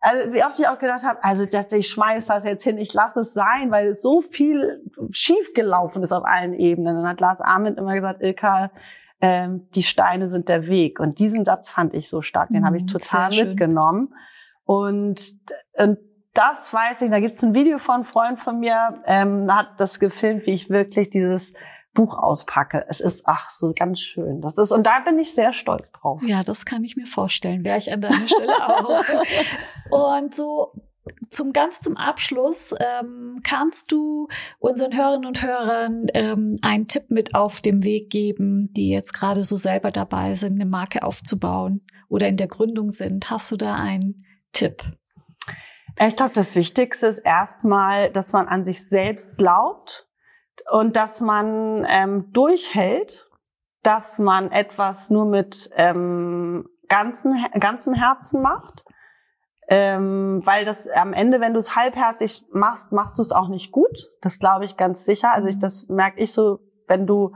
also 0.00 0.32
wie 0.32 0.44
oft 0.44 0.58
ich 0.58 0.68
auch 0.68 0.78
gedacht 0.78 1.02
habe, 1.02 1.22
also 1.22 1.44
dass 1.44 1.70
ich 1.72 1.88
schmeiß 1.88 2.26
das 2.26 2.44
jetzt 2.44 2.64
hin, 2.64 2.78
ich 2.78 2.94
lasse 2.94 3.20
es 3.20 3.34
sein, 3.34 3.70
weil 3.70 3.94
so 3.94 4.20
viel 4.20 4.82
schief 5.10 5.52
gelaufen 5.54 6.02
ist 6.02 6.12
auf 6.12 6.24
allen 6.24 6.54
Ebenen. 6.54 6.96
Dann 6.96 7.08
hat 7.08 7.20
Lars 7.20 7.40
Ahmed 7.40 7.78
immer 7.78 7.94
gesagt, 7.94 8.22
Ilka, 8.22 8.70
ähm, 9.20 9.68
die 9.74 9.84
Steine 9.84 10.28
sind 10.28 10.48
der 10.48 10.66
Weg. 10.66 10.98
Und 10.98 11.18
diesen 11.18 11.44
Satz 11.44 11.70
fand 11.70 11.94
ich 11.94 12.08
so 12.08 12.22
stark, 12.22 12.48
den 12.50 12.62
mm, 12.62 12.66
habe 12.66 12.76
ich 12.76 12.82
mhm, 12.82 12.88
total 12.88 13.30
mitgenommen. 13.30 14.14
Und, 14.64 15.20
und 15.74 15.98
das 16.34 16.72
weiß 16.72 17.02
ich, 17.02 17.10
da 17.10 17.20
gibt's 17.20 17.42
ein 17.42 17.54
Video 17.54 17.78
von 17.78 17.96
einem 17.96 18.04
Freund 18.04 18.38
von 18.38 18.58
mir, 18.58 18.94
ähm, 19.06 19.52
hat 19.54 19.68
das 19.78 20.00
gefilmt, 20.00 20.46
wie 20.46 20.52
ich 20.52 20.70
wirklich 20.70 21.10
dieses 21.10 21.52
Buch 21.94 22.16
auspacke. 22.16 22.84
Es 22.88 23.00
ist 23.00 23.22
ach 23.26 23.50
so 23.50 23.72
ganz 23.74 24.00
schön. 24.00 24.40
Das 24.40 24.56
ist 24.58 24.72
und 24.72 24.86
da 24.86 25.00
bin 25.00 25.18
ich 25.18 25.34
sehr 25.34 25.52
stolz 25.52 25.92
drauf. 25.92 26.22
Ja, 26.24 26.42
das 26.42 26.64
kann 26.64 26.84
ich 26.84 26.96
mir 26.96 27.06
vorstellen. 27.06 27.64
Wäre 27.64 27.78
ich 27.78 27.92
an 27.92 28.00
deiner 28.00 28.28
Stelle 28.28 28.54
auch. 28.66 29.04
und 30.20 30.34
so 30.34 30.72
zum 31.30 31.52
ganz 31.52 31.80
zum 31.80 31.96
Abschluss 31.96 32.74
ähm, 32.78 33.40
kannst 33.42 33.90
du 33.90 34.28
unseren 34.60 34.96
Hörerinnen 34.96 35.26
und 35.26 35.42
Hörern 35.42 36.06
ähm, 36.14 36.56
einen 36.62 36.86
Tipp 36.86 37.10
mit 37.10 37.34
auf 37.34 37.60
dem 37.60 37.82
Weg 37.82 38.10
geben, 38.10 38.72
die 38.72 38.90
jetzt 38.90 39.12
gerade 39.12 39.42
so 39.42 39.56
selber 39.56 39.90
dabei 39.90 40.34
sind, 40.34 40.54
eine 40.54 40.66
Marke 40.66 41.02
aufzubauen 41.02 41.84
oder 42.08 42.28
in 42.28 42.36
der 42.36 42.46
Gründung 42.46 42.90
sind. 42.90 43.30
Hast 43.30 43.50
du 43.50 43.56
da 43.56 43.74
einen 43.74 44.18
Tipp? 44.52 44.82
Ich 46.00 46.16
glaube, 46.16 46.32
das 46.34 46.54
Wichtigste 46.54 47.06
ist 47.08 47.18
erstmal, 47.18 48.10
dass 48.10 48.32
man 48.32 48.46
an 48.46 48.64
sich 48.64 48.88
selbst 48.88 49.36
glaubt 49.36 50.08
und 50.70 50.96
dass 50.96 51.20
man 51.20 51.84
ähm, 51.88 52.32
durchhält, 52.32 53.28
dass 53.82 54.18
man 54.18 54.50
etwas 54.50 55.10
nur 55.10 55.26
mit 55.26 55.70
ähm, 55.76 56.68
ganzen, 56.88 57.34
ganzem 57.58 57.94
Herzen 57.94 58.42
macht. 58.42 58.84
Ähm, 59.68 60.42
weil 60.44 60.64
das 60.64 60.88
am 60.88 61.12
Ende, 61.12 61.40
wenn 61.40 61.52
du 61.52 61.58
es 61.58 61.76
halbherzig 61.76 62.44
machst, 62.52 62.92
machst 62.92 63.16
du 63.18 63.22
es 63.22 63.32
auch 63.32 63.48
nicht 63.48 63.70
gut. 63.70 64.10
Das 64.20 64.38
glaube 64.38 64.64
ich 64.64 64.76
ganz 64.76 65.04
sicher. 65.04 65.32
Also 65.32 65.48
ich, 65.48 65.58
das 65.58 65.88
merke 65.88 66.20
ich 66.20 66.32
so, 66.32 66.58
wenn 66.88 67.06
du 67.06 67.32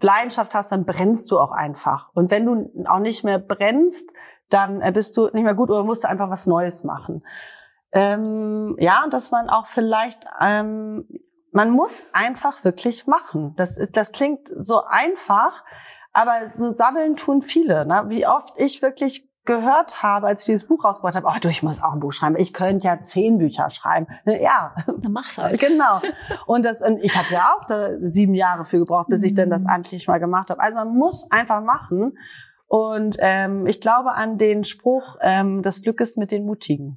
Leidenschaft 0.00 0.54
hast, 0.54 0.72
dann 0.72 0.84
brennst 0.84 1.30
du 1.30 1.38
auch 1.38 1.52
einfach. 1.52 2.10
Und 2.14 2.30
wenn 2.30 2.46
du 2.46 2.86
auch 2.88 2.98
nicht 2.98 3.24
mehr 3.24 3.38
brennst, 3.38 4.10
dann 4.48 4.80
äh, 4.80 4.92
bist 4.92 5.16
du 5.16 5.28
nicht 5.32 5.44
mehr 5.44 5.54
gut 5.54 5.70
oder 5.70 5.84
musst 5.84 6.04
du 6.04 6.08
einfach 6.08 6.30
was 6.30 6.46
Neues 6.46 6.84
machen. 6.84 7.24
Ähm, 7.92 8.76
ja, 8.78 9.06
dass 9.10 9.30
man 9.30 9.48
auch 9.48 9.66
vielleicht 9.66 10.26
ähm, 10.40 11.08
man 11.52 11.70
muss 11.70 12.04
einfach 12.12 12.64
wirklich 12.64 13.06
machen. 13.06 13.54
Das, 13.56 13.78
das 13.92 14.12
klingt 14.12 14.48
so 14.48 14.82
einfach, 14.84 15.64
aber 16.12 16.48
so 16.54 16.72
sammeln 16.72 17.16
tun 17.16 17.42
viele. 17.42 17.86
Ne? 17.86 18.04
Wie 18.08 18.26
oft 18.26 18.54
ich 18.56 18.82
wirklich 18.82 19.28
gehört 19.46 20.02
habe, 20.02 20.26
als 20.26 20.42
ich 20.42 20.46
dieses 20.46 20.66
Buch 20.66 20.84
rausgebracht 20.84 21.14
habe, 21.14 21.26
oh, 21.28 21.38
du, 21.40 21.48
ich 21.48 21.62
muss 21.62 21.82
auch 21.82 21.92
ein 21.92 22.00
Buch 22.00 22.12
schreiben. 22.12 22.36
Ich 22.36 22.52
könnte 22.52 22.86
ja 22.86 23.00
zehn 23.00 23.38
Bücher 23.38 23.70
schreiben. 23.70 24.06
Ne, 24.24 24.42
ja. 24.42 24.74
Dann 24.86 25.12
mach's 25.12 25.38
halt. 25.38 25.58
Genau. 25.60 26.00
Und 26.46 26.64
das, 26.64 26.82
und 26.82 27.02
ich 27.02 27.16
habe 27.16 27.32
ja 27.32 27.54
auch 27.54 27.64
da 27.66 27.90
sieben 28.00 28.34
Jahre 28.34 28.64
für 28.64 28.78
gebraucht, 28.78 29.08
bis 29.08 29.22
ich 29.22 29.34
denn 29.34 29.48
das 29.48 29.62
mhm. 29.62 29.70
endlich 29.70 30.06
mal 30.06 30.18
gemacht 30.18 30.50
habe. 30.50 30.60
Also 30.60 30.76
man 30.76 30.94
muss 30.94 31.30
einfach 31.30 31.62
machen. 31.62 32.18
Und 32.66 33.16
ähm, 33.20 33.66
ich 33.66 33.80
glaube 33.80 34.12
an 34.12 34.38
den 34.38 34.64
Spruch, 34.64 35.16
ähm, 35.22 35.62
das 35.62 35.82
Glück 35.82 36.00
ist 36.00 36.16
mit 36.16 36.30
den 36.30 36.44
Mutigen. 36.44 36.96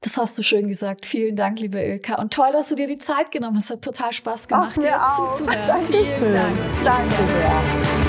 Das 0.00 0.16
hast 0.16 0.38
du 0.38 0.42
schön 0.42 0.68
gesagt. 0.68 1.06
Vielen 1.06 1.34
Dank, 1.34 1.58
liebe 1.60 1.80
Ilka. 1.80 2.16
Und 2.16 2.32
toll, 2.32 2.52
dass 2.52 2.68
du 2.68 2.76
dir 2.76 2.86
die 2.86 2.98
Zeit 2.98 3.32
genommen 3.32 3.56
hast. 3.56 3.64
Es 3.64 3.70
hat 3.70 3.82
total 3.84 4.12
Spaß 4.12 4.46
gemacht, 4.46 4.76
dir 4.76 5.00
zuzuhören. 5.16 5.66
Dankeschön. 5.66 6.06
Vielen 6.06 6.34
Dank. 6.34 6.56
Danke 6.84 7.14
sehr. 7.14 8.07